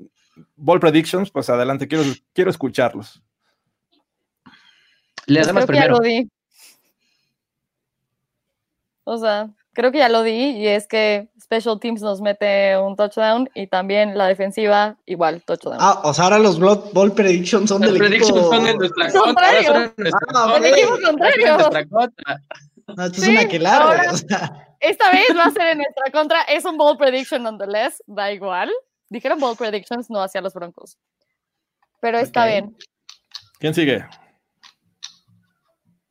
ball 0.55 0.79
predictions, 0.79 1.31
pues 1.31 1.49
adelante, 1.49 1.87
quiero, 1.87 2.03
quiero 2.33 2.51
escucharlos. 2.51 3.23
Le 5.25 5.41
Pues 5.43 5.65
primero. 5.65 5.97
O 9.05 9.17
sea, 9.17 9.49
creo 9.73 9.91
que 9.91 9.97
ya 9.99 10.09
lo 10.09 10.23
di 10.23 10.31
y 10.57 10.67
es 10.67 10.87
que 10.87 11.29
Special 11.41 11.79
Teams 11.79 12.01
nos 12.01 12.21
mete 12.21 12.77
un 12.77 12.95
touchdown 12.95 13.49
y 13.53 13.67
también 13.67 14.17
la 14.17 14.27
defensiva 14.27 14.95
igual 15.05 15.43
touchdown. 15.43 15.77
Ah, 15.79 15.99
o 16.03 16.13
sea, 16.13 16.25
ahora 16.25 16.39
los 16.39 16.59
ball, 16.59 16.83
ball 16.93 17.11
predictions 17.13 17.69
son 17.69 17.81
Las 17.81 17.91
del 17.91 17.99
predictions 17.99 18.31
equipo... 18.37 18.55
son 18.55 18.67
en 18.67 18.77
nuestra 18.77 19.11
Contrario. 19.11 19.73
contra. 19.73 19.73
ahora 19.73 19.85
son 19.85 19.93
en 19.97 20.03
nuestra 20.03 20.19
Ah, 20.29 20.43
contra. 20.53 20.57
El 20.57 20.73
equipo 20.73 20.89
Ahora 20.89 21.01
son 21.01 21.09
en 21.09 21.17
contrario. 21.17 21.53
nuestra 21.57 21.85
contra. 21.85 22.41
No, 22.95 23.05
esto 23.05 23.21
Sí, 23.21 23.23
es 23.23 23.29
una 23.29 23.41
aquelarre, 23.41 23.83
ahora- 23.83 24.11
o 24.11 24.17
sea. 24.17 24.67
Esta 24.79 25.11
vez 25.11 25.27
va 25.37 25.43
a 25.45 25.51
ser 25.51 25.67
en 25.67 25.77
nuestra 25.77 26.11
contra. 26.11 26.41
Es 26.43 26.65
un 26.65 26.77
ball 26.77 26.97
prediction 26.97 27.43
nonetheless. 27.43 28.03
Da 28.05 28.31
igual. 28.33 28.69
Dijeron 29.09 29.39
ball 29.39 29.55
predictions, 29.55 30.09
no 30.09 30.21
hacia 30.21 30.41
los 30.41 30.53
broncos. 30.53 30.97
Pero 32.01 32.19
está 32.19 32.45
bien. 32.45 32.75
¿Quién 33.59 33.73
sigue? 33.73 34.05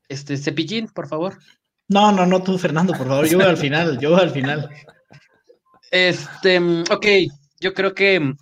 Este, 0.09 0.37
cepillín, 0.37 0.89
por 0.89 1.07
favor. 1.09 1.39
No, 1.93 2.11
no, 2.11 2.25
no, 2.25 2.43
tú, 2.43 2.59
Fernando, 2.59 2.95
por 2.95 3.07
favor, 3.07 3.29
yo 3.29 3.39
voy 3.39 3.47
al 3.47 3.57
final, 3.57 3.99
yo 3.99 4.11
voy 4.11 4.21
al 4.21 4.31
final. 4.31 4.71
Este, 5.91 6.59
mm, 6.59 6.85
ok, 6.91 7.07
yo 7.61 7.75
creo 7.75 7.95
que 7.95 8.19
mm, 8.19 8.37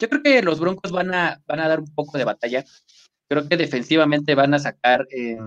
yo 0.00 0.08
creo 0.08 0.22
que 0.22 0.42
los 0.42 0.58
Broncos 0.60 0.90
van 0.90 1.14
a, 1.14 1.40
van 1.46 1.60
a 1.60 1.68
dar 1.68 1.80
un 1.80 1.94
poco 1.94 2.18
de 2.18 2.24
batalla. 2.24 2.64
Creo 3.28 3.48
que 3.48 3.56
defensivamente 3.56 4.34
van 4.34 4.54
a 4.54 4.58
sacar, 4.58 5.06
eh, 5.10 5.38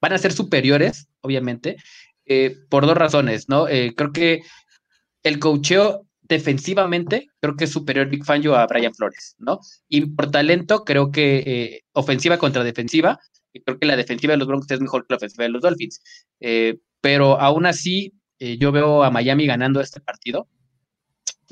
van 0.00 0.12
a 0.12 0.18
ser 0.18 0.32
superiores, 0.32 1.08
obviamente, 1.20 1.76
eh, 2.26 2.56
por 2.68 2.86
dos 2.86 2.96
razones, 2.96 3.48
¿no? 3.48 3.68
Eh, 3.68 3.94
creo 3.96 4.12
que 4.12 4.42
el 5.22 5.38
cocheo 5.38 6.06
defensivamente, 6.22 7.28
creo 7.40 7.56
que 7.56 7.64
es 7.64 7.70
superior 7.70 8.08
Big 8.08 8.24
Fangio 8.24 8.54
a 8.54 8.66
Brian 8.66 8.94
Flores, 8.94 9.34
¿no? 9.38 9.60
Y 9.88 10.06
por 10.06 10.30
talento, 10.30 10.84
creo 10.84 11.10
que 11.10 11.82
ofensiva 11.92 12.36
contra 12.36 12.64
defensiva, 12.64 13.18
creo 13.64 13.78
que 13.78 13.86
la 13.86 13.96
defensiva 13.96 14.32
de 14.32 14.38
los 14.38 14.48
Broncos 14.48 14.70
es 14.70 14.80
mejor 14.80 15.02
que 15.06 15.14
la 15.14 15.16
ofensiva 15.16 15.44
de 15.44 15.50
los 15.50 15.62
Dolphins. 15.62 16.00
Eh, 16.40 16.78
pero 17.00 17.40
aún 17.40 17.66
así, 17.66 18.12
eh, 18.38 18.56
yo 18.58 18.72
veo 18.72 19.02
a 19.04 19.10
Miami 19.10 19.46
ganando 19.46 19.80
este 19.80 20.00
partido 20.00 20.48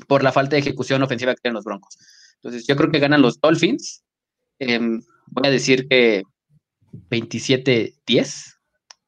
por 0.07 0.23
la 0.23 0.31
falta 0.31 0.55
de 0.55 0.59
ejecución 0.61 1.01
ofensiva 1.03 1.33
que 1.33 1.41
tienen 1.41 1.55
los 1.55 1.65
Broncos. 1.65 1.97
Entonces, 2.35 2.65
yo 2.67 2.75
creo 2.75 2.91
que 2.91 2.99
ganan 2.99 3.21
los 3.21 3.39
Dolphins. 3.41 4.03
Em, 4.59 5.01
voy 5.27 5.47
a 5.47 5.51
decir 5.51 5.87
que 5.87 6.23
27-10 7.09 8.55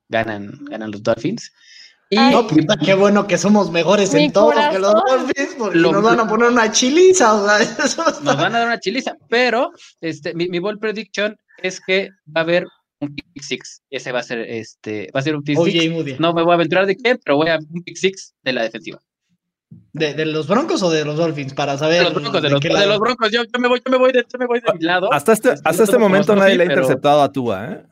ganan, 0.10 0.60
ganan 0.66 0.92
los 0.92 1.04
Dolphins. 1.04 1.52
Y. 2.10 2.16
No, 2.16 2.48
puta, 2.48 2.76
qué 2.78 2.96
bueno 2.96 3.28
que 3.28 3.38
somos 3.38 3.72
mejores 3.72 4.14
en 4.16 4.32
todo 4.32 4.50
que 4.72 4.80
los. 4.80 4.94
Dolphins, 4.94 5.56
porque 5.58 5.78
Lo- 5.78 5.92
nos 5.92 6.04
van 6.04 6.20
a 6.20 6.28
poner 6.28 6.50
una 6.50 6.72
chiliza, 6.72 7.36
o 7.36 7.46
sea, 7.48 7.60
eso 7.86 7.86
está- 7.86 8.20
nos 8.24 8.36
van 8.36 8.56
a 8.56 8.60
dar 8.60 8.68
una 8.68 8.80
chiliza, 8.80 9.16
pero 9.30 9.72
este, 10.02 10.34
mi, 10.34 10.48
mi 10.50 10.58
ball 10.60 10.80
prediction 10.80 11.38
es 11.62 11.80
que 11.80 12.10
va 12.36 12.42
a 12.42 12.44
haber 12.44 12.66
un 13.02 13.16
pick 13.16 13.42
six. 13.42 13.82
Ese 13.90 14.12
va 14.12 14.20
a 14.20 14.24
ser, 14.24 14.40
este, 14.40 15.10
va 15.16 15.20
a 15.20 15.24
ser 15.24 15.36
un 15.36 15.44
pick 15.44 15.58
six. 15.64 15.92
Moody. 15.92 16.16
No 16.20 16.34
me 16.34 16.44
voy 16.44 16.52
a 16.52 16.56
aventurar 16.56 16.86
de 16.86 16.96
qué, 16.96 17.16
pero 17.24 17.38
voy 17.38 17.50
a 17.50 17.58
un 17.58 17.84
pick 17.84 17.96
six 17.96 18.36
de 18.44 18.54
la 18.54 18.64
defensiva. 18.64 19.00
¿De, 19.94 20.14
de 20.14 20.26
los 20.26 20.48
Broncos 20.48 20.82
o 20.84 20.90
de 20.90 21.06
los 21.06 21.16
Dolphins? 21.18 21.54
Para 21.54 21.78
saber. 21.78 22.00
De 22.00 22.04
los 22.06 22.14
Broncos, 22.14 22.42
de 22.42 22.48
de 22.48 22.50
los, 22.54 22.62
de 22.62 22.70
lado. 22.70 22.88
los 22.88 23.00
Broncos. 23.00 23.32
Yo, 23.32 23.44
yo 23.44 23.60
me 23.60 23.68
voy, 23.68 23.82
yo 23.86 23.92
me 23.92 23.98
voy 23.98 24.12
de, 24.12 24.26
yo 24.32 24.40
me 24.40 24.46
voy 24.48 24.60
de 24.62 24.74
mi 24.74 24.82
lado. 24.84 25.12
Hasta 25.14 25.34
este, 25.34 25.50
hasta 25.64 25.84
este 25.84 25.98
momento 25.98 26.36
nadie 26.36 26.56
le 26.56 26.64
ha 26.64 26.66
interceptado 26.68 27.22
a 27.22 27.32
Tua, 27.32 27.72
¿eh? 27.72 27.84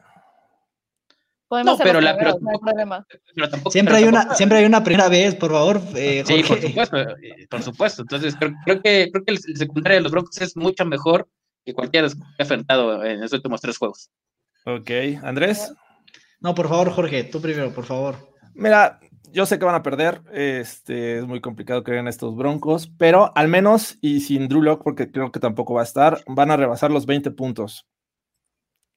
Podemos 1.48 1.78
No, 1.80 1.84
pero 1.84 2.02
la- 2.02 2.18
pero 2.18 2.36
primeros, 2.36 2.42
no 2.42 2.50
hay 2.50 2.54
tampoco- 2.58 2.66
problema. 2.66 3.08
Pero 3.36 3.50
tampoco- 3.50 3.72
Siempre 3.72 3.94
pero 3.96 4.06
hay, 4.06 4.10
una, 4.10 4.36
siempre 4.36 4.58
hay 4.58 4.66
una 4.66 4.84
primera 4.84 5.08
vez, 5.08 5.36
por 5.36 5.52
favor, 5.52 5.82
eh, 5.96 6.24
Sí, 6.28 6.44
por 6.44 6.60
supuesto, 6.62 6.98
eh, 7.00 7.48
por 7.50 7.64
supuesto. 7.64 8.02
Entonces, 8.02 8.36
creo, 8.38 8.52
creo 8.66 8.82
que, 8.82 9.10
creo 9.12 9.24
que 9.24 9.32
el 9.32 9.40
secundario 9.58 9.98
de 10.00 10.02
los 10.04 10.12
Broncos 10.12 10.42
es 10.42 10.58
mucho 10.58 10.84
mejor 10.84 11.30
que 11.66 11.74
cualquiera 11.74 12.10
que 12.10 12.16
ha 12.38 12.44
enfrentado 12.44 13.02
en 13.06 13.22
los 13.22 13.32
últimos 13.32 13.62
tres 13.62 13.78
juegos. 13.78 14.10
Ok, 14.68 14.92
Andrés. 15.24 15.74
No, 16.42 16.54
por 16.54 16.68
favor, 16.68 16.92
Jorge, 16.92 17.24
tú 17.24 17.42
primero, 17.42 17.74
por 17.74 17.86
favor. 17.86 18.18
Mira, 18.54 19.00
yo 19.32 19.46
sé 19.46 19.58
que 19.58 19.64
van 19.64 19.76
a 19.76 19.82
perder. 19.82 20.22
Este 20.34 21.20
es 21.20 21.26
muy 21.26 21.40
complicado 21.40 21.86
creer 21.86 22.02
en 22.02 22.10
estos 22.10 22.36
broncos, 22.36 22.92
pero 22.98 23.32
al 23.38 23.48
menos 23.48 23.98
y 24.02 24.20
sin 24.20 24.50
Drew 24.50 24.62
Lock, 24.62 24.84
porque 24.84 25.10
creo 25.10 25.32
que 25.32 25.40
tampoco 25.40 25.74
va 25.74 25.82
a 25.82 25.86
estar, 25.86 26.22
van 26.28 26.52
a 26.52 26.58
rebasar 26.58 26.92
los 26.92 27.06
20 27.06 27.32
puntos. 27.32 27.88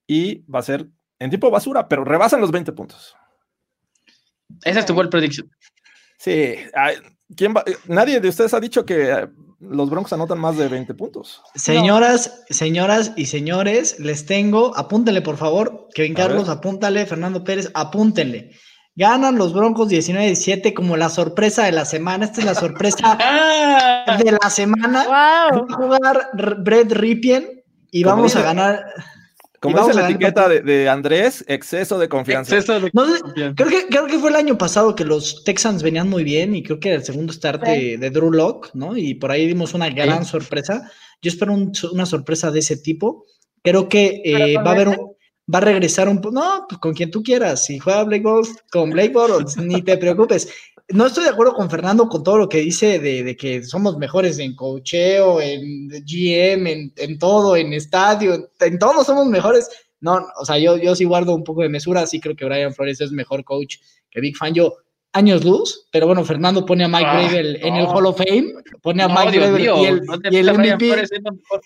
Y 0.09 0.41
va 0.53 0.59
a 0.59 0.63
ser 0.63 0.89
en 1.21 1.31
tipo 1.31 1.53
basura, 1.53 1.87
pero 1.87 2.05
rebasan 2.05 2.41
los 2.41 2.51
20 2.51 2.73
puntos. 2.73 3.15
Esa 4.65 4.81
es 4.81 4.87
tu 4.87 4.95
ball 4.95 5.09
prediction. 5.09 5.49
Sí, 6.19 6.57
¿quién 7.37 7.55
va? 7.55 7.63
Nadie 7.87 8.19
de 8.19 8.29
ustedes 8.29 8.53
ha 8.55 8.61
dicho 8.61 8.85
que 8.85 9.09
eh, 9.09 9.29
los 9.61 9.91
broncos 9.91 10.13
anotan 10.13 10.39
más 10.39 10.57
de 10.57 10.69
20 10.69 10.95
puntos. 10.95 11.43
Señoras, 11.55 12.45
señoras 12.49 13.13
y 13.17 13.27
señores, 13.27 14.01
les 14.01 14.25
tengo, 14.25 14.77
apúntenle 14.77 15.21
por 15.21 15.37
favor, 15.37 15.89
Kevin 15.95 16.15
Carlos, 16.15 16.49
apúntale, 16.49 17.05
Fernando 17.07 17.45
Pérez, 17.45 17.71
apúntenle. 17.75 18.53
Ganan 18.97 19.37
los 19.37 19.53
Broncos 19.53 19.89
19-17 19.89 20.75
como 20.75 20.97
la 20.97 21.09
sorpresa 21.09 21.65
de 21.65 21.73
la 21.73 21.85
semana. 21.85 22.25
Esta 22.25 22.41
es 22.41 22.47
la 22.47 22.55
sorpresa 22.55 23.17
de 24.25 24.33
la 24.33 24.51
semana. 24.51 25.05
¡Wow! 25.05 25.67
Va 25.69 25.75
a 25.75 25.77
jugar 25.77 26.31
Brett 26.59 26.93
Ripien 26.93 27.63
y 27.91 28.03
vamos 28.03 28.35
a 28.37 28.43
ganar. 28.43 28.85
Como 29.61 29.79
dice 29.79 29.95
la 29.95 30.09
etiqueta 30.09 30.49
de, 30.49 30.63
de 30.63 30.89
Andrés, 30.89 31.45
exceso 31.47 31.99
de 31.99 32.09
confianza. 32.09 32.57
Exceso 32.57 32.81
de 32.81 32.91
No 32.95 33.05
confianza. 33.05 33.55
creo 33.57 33.69
que, 33.69 33.87
creo 33.89 34.07
que 34.07 34.19
fue 34.19 34.31
el 34.31 34.37
año 34.37 34.57
pasado 34.57 34.95
que 34.95 35.05
los 35.05 35.45
Texans 35.45 35.83
venían 35.83 36.09
muy 36.09 36.25
bien 36.25 36.57
y 36.57 36.63
creo 36.63 36.81
que 36.81 36.95
el 36.95 37.05
segundo 37.05 37.33
start 37.33 37.63
de, 37.65 37.99
de 37.99 38.11
Drew 38.11 38.33
Lock, 38.33 38.71
¿no? 38.75 38.97
Y 38.97 39.15
por 39.15 39.31
ahí 39.31 39.47
dimos 39.47 39.75
una 39.75 39.91
gran 39.91 40.25
sorpresa. 40.25 40.91
Yo 41.21 41.29
espero 41.31 41.53
un- 41.53 41.73
una 41.93 42.07
sorpresa 42.07 42.51
de 42.51 42.61
ese 42.61 42.79
tipo. 42.79 43.27
Creo 43.63 43.89
que 43.89 44.23
¿Pero 44.25 44.45
eh, 44.47 44.55
va 44.57 44.71
a 44.71 44.75
haber 44.75 44.89
un- 44.89 45.13
va 45.53 45.59
a 45.59 45.63
regresar 45.63 46.09
un 46.09 46.21
poco. 46.23 46.35
No, 46.37 46.65
pues 46.69 46.79
con 46.81 46.95
quien 46.95 47.11
tú 47.11 47.23
quieras. 47.23 47.67
Si 47.67 47.79
juega 47.79 48.05
Blake 48.05 48.23
Bortles, 48.23 48.57
con 48.73 48.89
Blake 48.91 49.11
Bortles, 49.13 49.57
ni 49.59 49.83
te 49.83 49.99
preocupes. 49.99 50.49
No 50.93 51.07
estoy 51.07 51.25
de 51.25 51.31
acuerdo 51.31 51.55
con 51.55 51.71
Fernando 51.71 52.09
con 52.09 52.23
todo 52.25 52.39
lo 52.39 52.49
que 52.49 52.59
dice 52.59 52.99
de, 52.99 53.23
de 53.23 53.37
que 53.37 53.63
somos 53.63 53.97
mejores 53.99 54.39
en 54.39 54.55
cocheo, 54.57 55.41
en 55.41 55.89
GM, 55.89 56.67
en, 56.67 56.93
en 56.97 57.19
todo, 57.19 57.57
en 57.57 57.73
estadio, 57.73 58.35
en, 58.35 58.47
en 58.61 58.79
todo 58.79 59.05
somos 59.05 59.27
mejores. 59.27 59.69
No, 60.01 60.27
o 60.39 60.45
sea, 60.45 60.59
yo, 60.59 60.77
yo 60.79 60.95
sí 60.97 61.05
guardo 61.05 61.35
un 61.35 61.45
poco 61.45 61.63
de 61.63 61.69
mesura, 61.69 62.07
sí 62.07 62.21
creo 62.21 62.35
que 62.35 62.45
Brian 62.47 62.73
Flores 62.75 63.01
es 63.01 63.13
mejor 63.13 63.45
coach 63.45 63.77
que 64.11 64.21
Big 64.21 64.37
Fan. 64.37 64.55
Yo, 64.55 64.75
años 65.13 65.45
luz, 65.45 65.89
pero 65.93 66.07
bueno, 66.07 66.25
Fernando 66.25 66.65
pone 66.65 66.85
a 66.85 66.89
Mike 66.89 67.05
Ah, 67.07 67.29
en 67.33 67.75
el. 67.77 67.87
Hall 67.87 68.07
of 68.07 68.17
Fame, 68.17 68.55
pone 68.81 69.03
a 69.03 69.09
No, 69.09 69.15
Mike 69.15 69.39
mío, 69.53 69.77
y 69.83 69.85
el, 69.87 70.01
no 70.07 70.15
y 70.31 70.53
MVP, 70.59 70.87
Flores 70.87 71.09
siendo 71.11 71.33
mejor. 71.33 71.61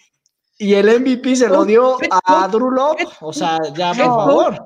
y 0.58 0.74
el 0.74 1.00
MVP 1.00 1.36
se 1.36 1.48
lo 1.48 1.64
dio 1.64 2.00
head 2.02 2.08
a 2.24 2.48
Drew 2.48 2.70
o 3.20 3.32
sea, 3.32 3.58
ya 3.76 3.92
head 3.92 4.04
por 4.06 4.06
coach. 4.06 4.26
favor. 4.26 4.62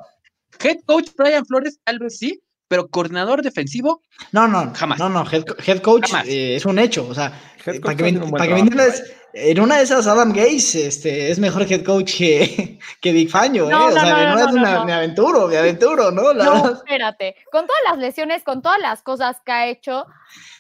Head 0.63 0.77
coach 0.87 1.09
Brian 1.17 1.45
Flores, 1.45 1.79
tal 1.85 1.99
vez 1.99 2.19
sí, 2.19 2.41
pero 2.69 2.89
coordinador 2.89 3.43
defensivo, 3.43 4.03
No, 4.33 4.47
no, 4.47 4.73
Jamás. 4.75 4.99
no, 4.99 5.09
no, 5.09 5.25
head, 5.31 5.45
co- 5.45 5.57
head 5.66 5.81
coach 5.81 6.11
Jamás. 6.11 6.29
eh, 6.29 6.57
es 6.57 6.64
un 6.66 6.79
hecho, 6.79 7.07
o 7.09 7.14
sea, 7.14 7.33
eh, 7.66 7.81
para 7.81 7.97
que, 7.97 8.03
haciendo 8.05 8.25
un 8.27 8.31
para 8.31 8.47
que 8.47 8.59
entiendas, 8.59 9.03
en 9.33 9.61
una 9.61 9.77
de 9.77 9.83
esas 9.85 10.07
Adam 10.07 10.33
Gaze 10.33 10.87
este, 10.87 11.31
es 11.31 11.39
mejor 11.39 11.62
head 11.71 11.85
coach 11.85 12.16
que, 12.19 12.79
que 13.01 13.12
Big 13.12 13.31
Faño, 13.31 13.69
No, 13.69 13.89
¿eh? 13.89 13.93
o 13.93 13.95
no, 13.95 14.01
sea, 14.01 14.03
no, 14.11 14.11
no, 14.11 14.35
no, 14.35 14.39
es 14.41 14.47
no, 14.55 14.61
una- 14.61 14.75
no. 14.75 14.85
me 14.85 14.93
aventuro, 14.93 15.49
me 15.49 15.57
aventuro, 15.59 16.11
¿no? 16.11 16.33
La 16.33 16.45
No, 16.45 16.53
verdad- 16.55 16.73
espérate. 16.85 17.35
Con 17.51 17.66
todas 17.66 17.81
las 17.89 17.99
lesiones, 17.99 18.43
con 18.45 18.62
todas 18.62 18.79
las 18.81 19.03
cosas 19.03 19.37
que 19.45 19.53
ha 19.53 19.66
hecho, 19.66 20.05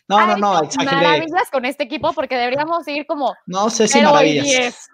no, 0.08 0.18
ha 0.18 0.26
no, 0.28 0.36
no, 0.36 0.56
hecho 0.64 0.80
exageré. 0.80 0.96
maravillas 0.96 1.50
con 1.52 1.64
este 1.64 1.84
equipo 1.84 2.12
porque 2.14 2.36
deberíamos 2.36 2.86
ir 2.88 3.06
como 3.06 3.34
No 3.46 3.68
sé 3.70 3.86
si 3.88 4.00
maravillas. 4.00 4.44
10. 4.46 4.88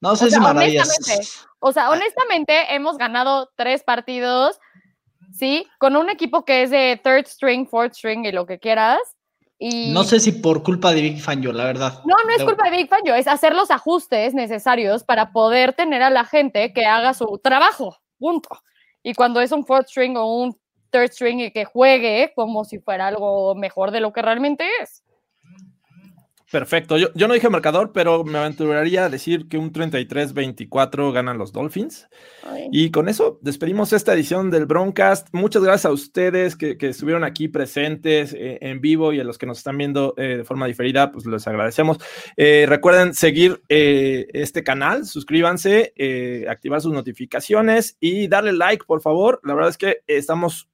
No 0.00 0.14
sé 0.16 0.26
O 0.26 0.28
sea, 0.28 0.38
si 0.38 0.42
maravillas. 0.42 0.88
honestamente, 0.88 1.28
O 1.58 1.72
sea, 1.72 1.90
honestamente, 1.90 2.74
hemos 2.74 2.98
ganado 2.98 3.50
tres 3.56 3.82
partidos, 3.82 4.58
¿sí? 5.36 5.66
Con 5.78 5.96
un 5.96 6.10
equipo 6.10 6.44
que 6.44 6.62
es 6.62 6.70
de 6.70 7.00
third 7.02 7.26
string, 7.26 7.66
fourth 7.66 7.94
string 7.94 8.24
y 8.24 8.32
lo 8.32 8.46
que 8.46 8.58
quieras. 8.58 8.98
Y 9.58 9.92
No 9.92 10.04
sé 10.04 10.20
si 10.20 10.32
por 10.32 10.62
culpa 10.62 10.92
de 10.92 11.00
Big 11.00 11.20
Fan 11.20 11.42
yo, 11.42 11.52
la 11.52 11.64
verdad. 11.64 12.02
No, 12.04 12.14
no 12.26 12.34
es 12.34 12.42
culpa 12.42 12.68
de 12.68 12.76
Big 12.76 12.88
Fan, 12.88 13.00
yo, 13.04 13.14
es 13.14 13.26
hacer 13.26 13.54
los 13.54 13.70
ajustes 13.70 14.34
necesarios 14.34 15.02
para 15.04 15.32
poder 15.32 15.72
tener 15.72 16.02
a 16.02 16.10
la 16.10 16.24
gente 16.24 16.72
que 16.72 16.84
haga 16.84 17.14
su 17.14 17.40
trabajo, 17.42 17.96
punto. 18.18 18.48
Y 19.02 19.14
cuando 19.14 19.40
es 19.40 19.52
un 19.52 19.64
fourth 19.64 19.88
string 19.88 20.16
o 20.16 20.42
un 20.42 20.58
third 20.90 21.10
string 21.10 21.40
y 21.40 21.50
que 21.50 21.64
juegue 21.64 22.32
como 22.34 22.64
si 22.64 22.78
fuera 22.80 23.06
algo 23.06 23.54
mejor 23.54 23.92
de 23.92 24.00
lo 24.00 24.12
que 24.12 24.22
realmente 24.22 24.66
es. 24.82 25.02
Perfecto. 26.50 26.96
Yo, 26.96 27.08
yo 27.14 27.26
no 27.26 27.34
dije 27.34 27.50
marcador, 27.50 27.90
pero 27.92 28.22
me 28.22 28.38
aventuraría 28.38 29.06
a 29.06 29.08
decir 29.08 29.48
que 29.48 29.58
un 29.58 29.72
33-24 29.72 31.12
ganan 31.12 31.38
los 31.38 31.52
Dolphins. 31.52 32.08
Ay. 32.44 32.68
Y 32.70 32.90
con 32.92 33.08
eso 33.08 33.40
despedimos 33.42 33.92
esta 33.92 34.14
edición 34.14 34.50
del 34.50 34.66
Broncast. 34.66 35.28
Muchas 35.32 35.64
gracias 35.64 35.86
a 35.86 35.92
ustedes 35.92 36.54
que, 36.54 36.78
que 36.78 36.90
estuvieron 36.90 37.24
aquí 37.24 37.48
presentes 37.48 38.32
eh, 38.32 38.58
en 38.60 38.80
vivo 38.80 39.12
y 39.12 39.18
a 39.18 39.24
los 39.24 39.38
que 39.38 39.46
nos 39.46 39.58
están 39.58 39.76
viendo 39.76 40.14
eh, 40.16 40.36
de 40.38 40.44
forma 40.44 40.68
diferida, 40.68 41.10
pues 41.10 41.26
les 41.26 41.48
agradecemos. 41.48 41.98
Eh, 42.36 42.64
recuerden 42.68 43.14
seguir 43.14 43.60
este 43.68 44.62
canal, 44.62 45.04
suscríbanse, 45.04 45.92
activar 46.48 46.80
sus 46.80 46.92
notificaciones 46.92 47.96
y 47.98 48.28
darle 48.28 48.52
like, 48.52 48.84
por 48.84 49.00
favor. 49.00 49.40
La 49.42 49.54
verdad 49.54 49.70
es 49.70 49.78
que 49.78 49.98
estamos 50.06 50.68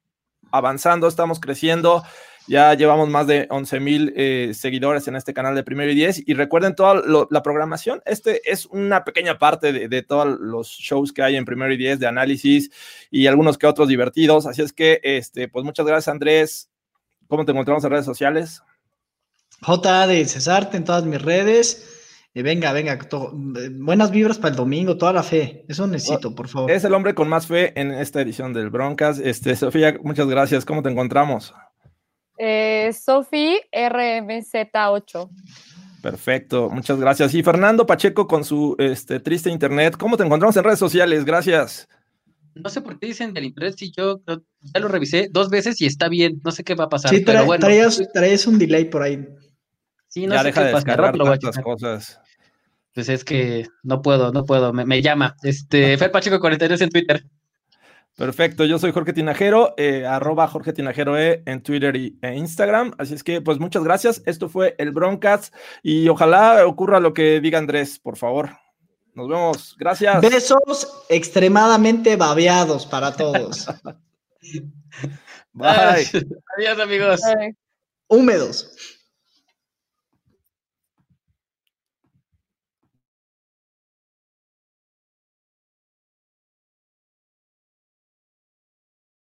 avanzando, 0.51 1.07
estamos 1.07 1.39
creciendo. 1.39 2.03
Ya 2.47 2.73
llevamos 2.73 3.09
más 3.09 3.25
de 3.27 3.47
11 3.49 3.79
mil 3.79 4.13
eh, 4.15 4.51
seguidores 4.53 5.07
en 5.07 5.15
este 5.15 5.33
canal 5.33 5.55
de 5.55 5.63
Primero 5.63 5.91
y 5.91 5.95
Diez. 5.95 6.21
Y 6.25 6.33
recuerden 6.33 6.75
toda 6.75 6.95
lo, 6.95 7.27
la 7.31 7.41
programación. 7.41 8.01
Este 8.05 8.41
es 8.51 8.65
una 8.65 9.05
pequeña 9.05 9.37
parte 9.37 9.71
de, 9.71 9.87
de, 9.87 10.01
todos 10.01 10.39
los 10.39 10.67
shows 10.67 11.13
que 11.13 11.23
hay 11.23 11.35
en 11.35 11.45
Primero 11.45 11.73
y 11.73 11.77
Diez 11.77 11.99
de 11.99 12.07
análisis 12.07 12.69
y 13.09 13.27
algunos 13.27 13.57
que 13.57 13.67
otros 13.67 13.87
divertidos. 13.87 14.45
Así 14.45 14.61
es 14.61 14.73
que, 14.73 14.99
este, 15.03 15.47
pues 15.47 15.63
muchas 15.63 15.85
gracias, 15.85 16.09
Andrés. 16.09 16.69
¿Cómo 17.27 17.45
te 17.45 17.51
encontramos 17.51 17.83
en 17.83 17.91
redes 17.91 18.05
sociales? 18.05 18.61
J 19.61 20.07
de 20.07 20.25
Cesarte 20.25 20.77
en 20.77 20.83
todas 20.83 21.05
mis 21.05 21.21
redes. 21.21 21.89
Eh, 22.35 22.41
venga, 22.41 22.73
venga, 22.73 22.97
buenas 23.71 24.11
vibras 24.11 24.37
para 24.37 24.49
el 24.49 24.55
domingo, 24.55 24.97
toda 24.97 25.13
la 25.13 25.23
fe. 25.23 25.65
Eso 25.67 25.85
necesito, 25.87 26.33
por 26.33 26.47
favor. 26.47 26.71
Es 26.71 26.83
el 26.83 26.93
hombre 26.93 27.13
con 27.13 27.29
más 27.29 27.47
fe 27.47 27.79
en 27.79 27.91
esta 27.91 28.21
edición 28.21 28.53
del 28.53 28.69
Broncas. 28.69 29.19
Este, 29.19 29.55
Sofía, 29.55 29.95
muchas 30.03 30.27
gracias. 30.27 30.65
¿Cómo 30.65 30.81
te 30.81 30.89
encontramos? 30.89 31.53
Eh, 32.37 32.91
Sofi 32.93 33.59
RMZ8. 33.71 35.29
Perfecto, 36.01 36.69
muchas 36.69 36.99
gracias. 36.99 37.33
Y 37.33 37.43
Fernando 37.43 37.85
Pacheco 37.85 38.27
con 38.27 38.43
su 38.43 38.75
este, 38.77 39.19
triste 39.19 39.49
internet. 39.49 39.95
¿Cómo 39.97 40.17
te 40.17 40.23
encontramos 40.23 40.57
en 40.57 40.65
redes 40.65 40.79
sociales? 40.79 41.23
Gracias. 41.23 41.87
No 42.55 42.69
sé 42.69 42.81
por 42.81 42.99
qué 42.99 43.07
dicen 43.07 43.33
del 43.33 43.45
internet 43.45 43.75
si 43.77 43.91
yo 43.91 44.21
ya 44.25 44.79
lo 44.79 44.87
revisé 44.87 45.29
dos 45.31 45.49
veces 45.49 45.79
y 45.81 45.85
está 45.85 46.09
bien. 46.09 46.41
No 46.43 46.51
sé 46.51 46.63
qué 46.63 46.75
va 46.75 46.85
a 46.85 46.89
pasar. 46.89 47.09
Sí, 47.11 47.21
pero 47.21 47.45
bueno. 47.45 47.65
traías, 47.65 48.47
un 48.47 48.59
delay 48.59 48.85
por 48.85 49.01
ahí. 49.01 49.25
Sí, 50.09 50.27
no 50.27 50.37
sé 50.41 50.51
qué 50.51 50.71
pasa. 50.71 51.63
cosas. 51.63 52.19
Pues 52.93 53.09
es 53.09 53.23
que 53.23 53.65
no 53.81 54.01
puedo, 54.01 54.31
no 54.31 54.45
puedo. 54.45 54.71
Me, 54.73 55.01
llama. 55.01 55.35
Este, 55.41 55.97
Fer 55.97 56.11
Pacheco 56.11 56.39
42 56.39 56.81
en 56.81 56.89
Twitter. 56.89 57.25
Perfecto, 58.15 58.65
yo 58.65 58.77
soy 58.77 58.91
Jorge 58.91 59.11
Tinajero, 59.11 59.73
eh, 59.75 60.05
arroba 60.05 60.47
Jorge 60.47 60.71
Tinajero 60.71 61.17
e 61.17 61.41
en 61.47 61.63
Twitter 61.63 61.95
y, 61.95 62.19
e 62.21 62.35
Instagram. 62.35 62.93
Así 62.99 63.15
es 63.15 63.23
que, 63.23 63.41
pues 63.41 63.59
muchas 63.59 63.83
gracias. 63.83 64.21
Esto 64.25 64.49
fue 64.49 64.75
el 64.77 64.91
Broncast 64.91 65.53
y 65.81 66.07
ojalá 66.09 66.65
ocurra 66.67 66.99
lo 66.99 67.13
que 67.13 67.41
diga 67.41 67.57
Andrés, 67.57 67.97
por 67.97 68.17
favor. 68.17 68.51
Nos 69.15 69.27
vemos. 69.27 69.75
Gracias. 69.79 70.21
Besos 70.21 71.05
extremadamente 71.09 72.15
babeados 72.15 72.85
para 72.85 73.15
todos. 73.15 73.67
Bye. 75.53 76.07
Adiós, 76.57 76.79
amigos. 76.79 77.21
Húmedos. 78.07 78.99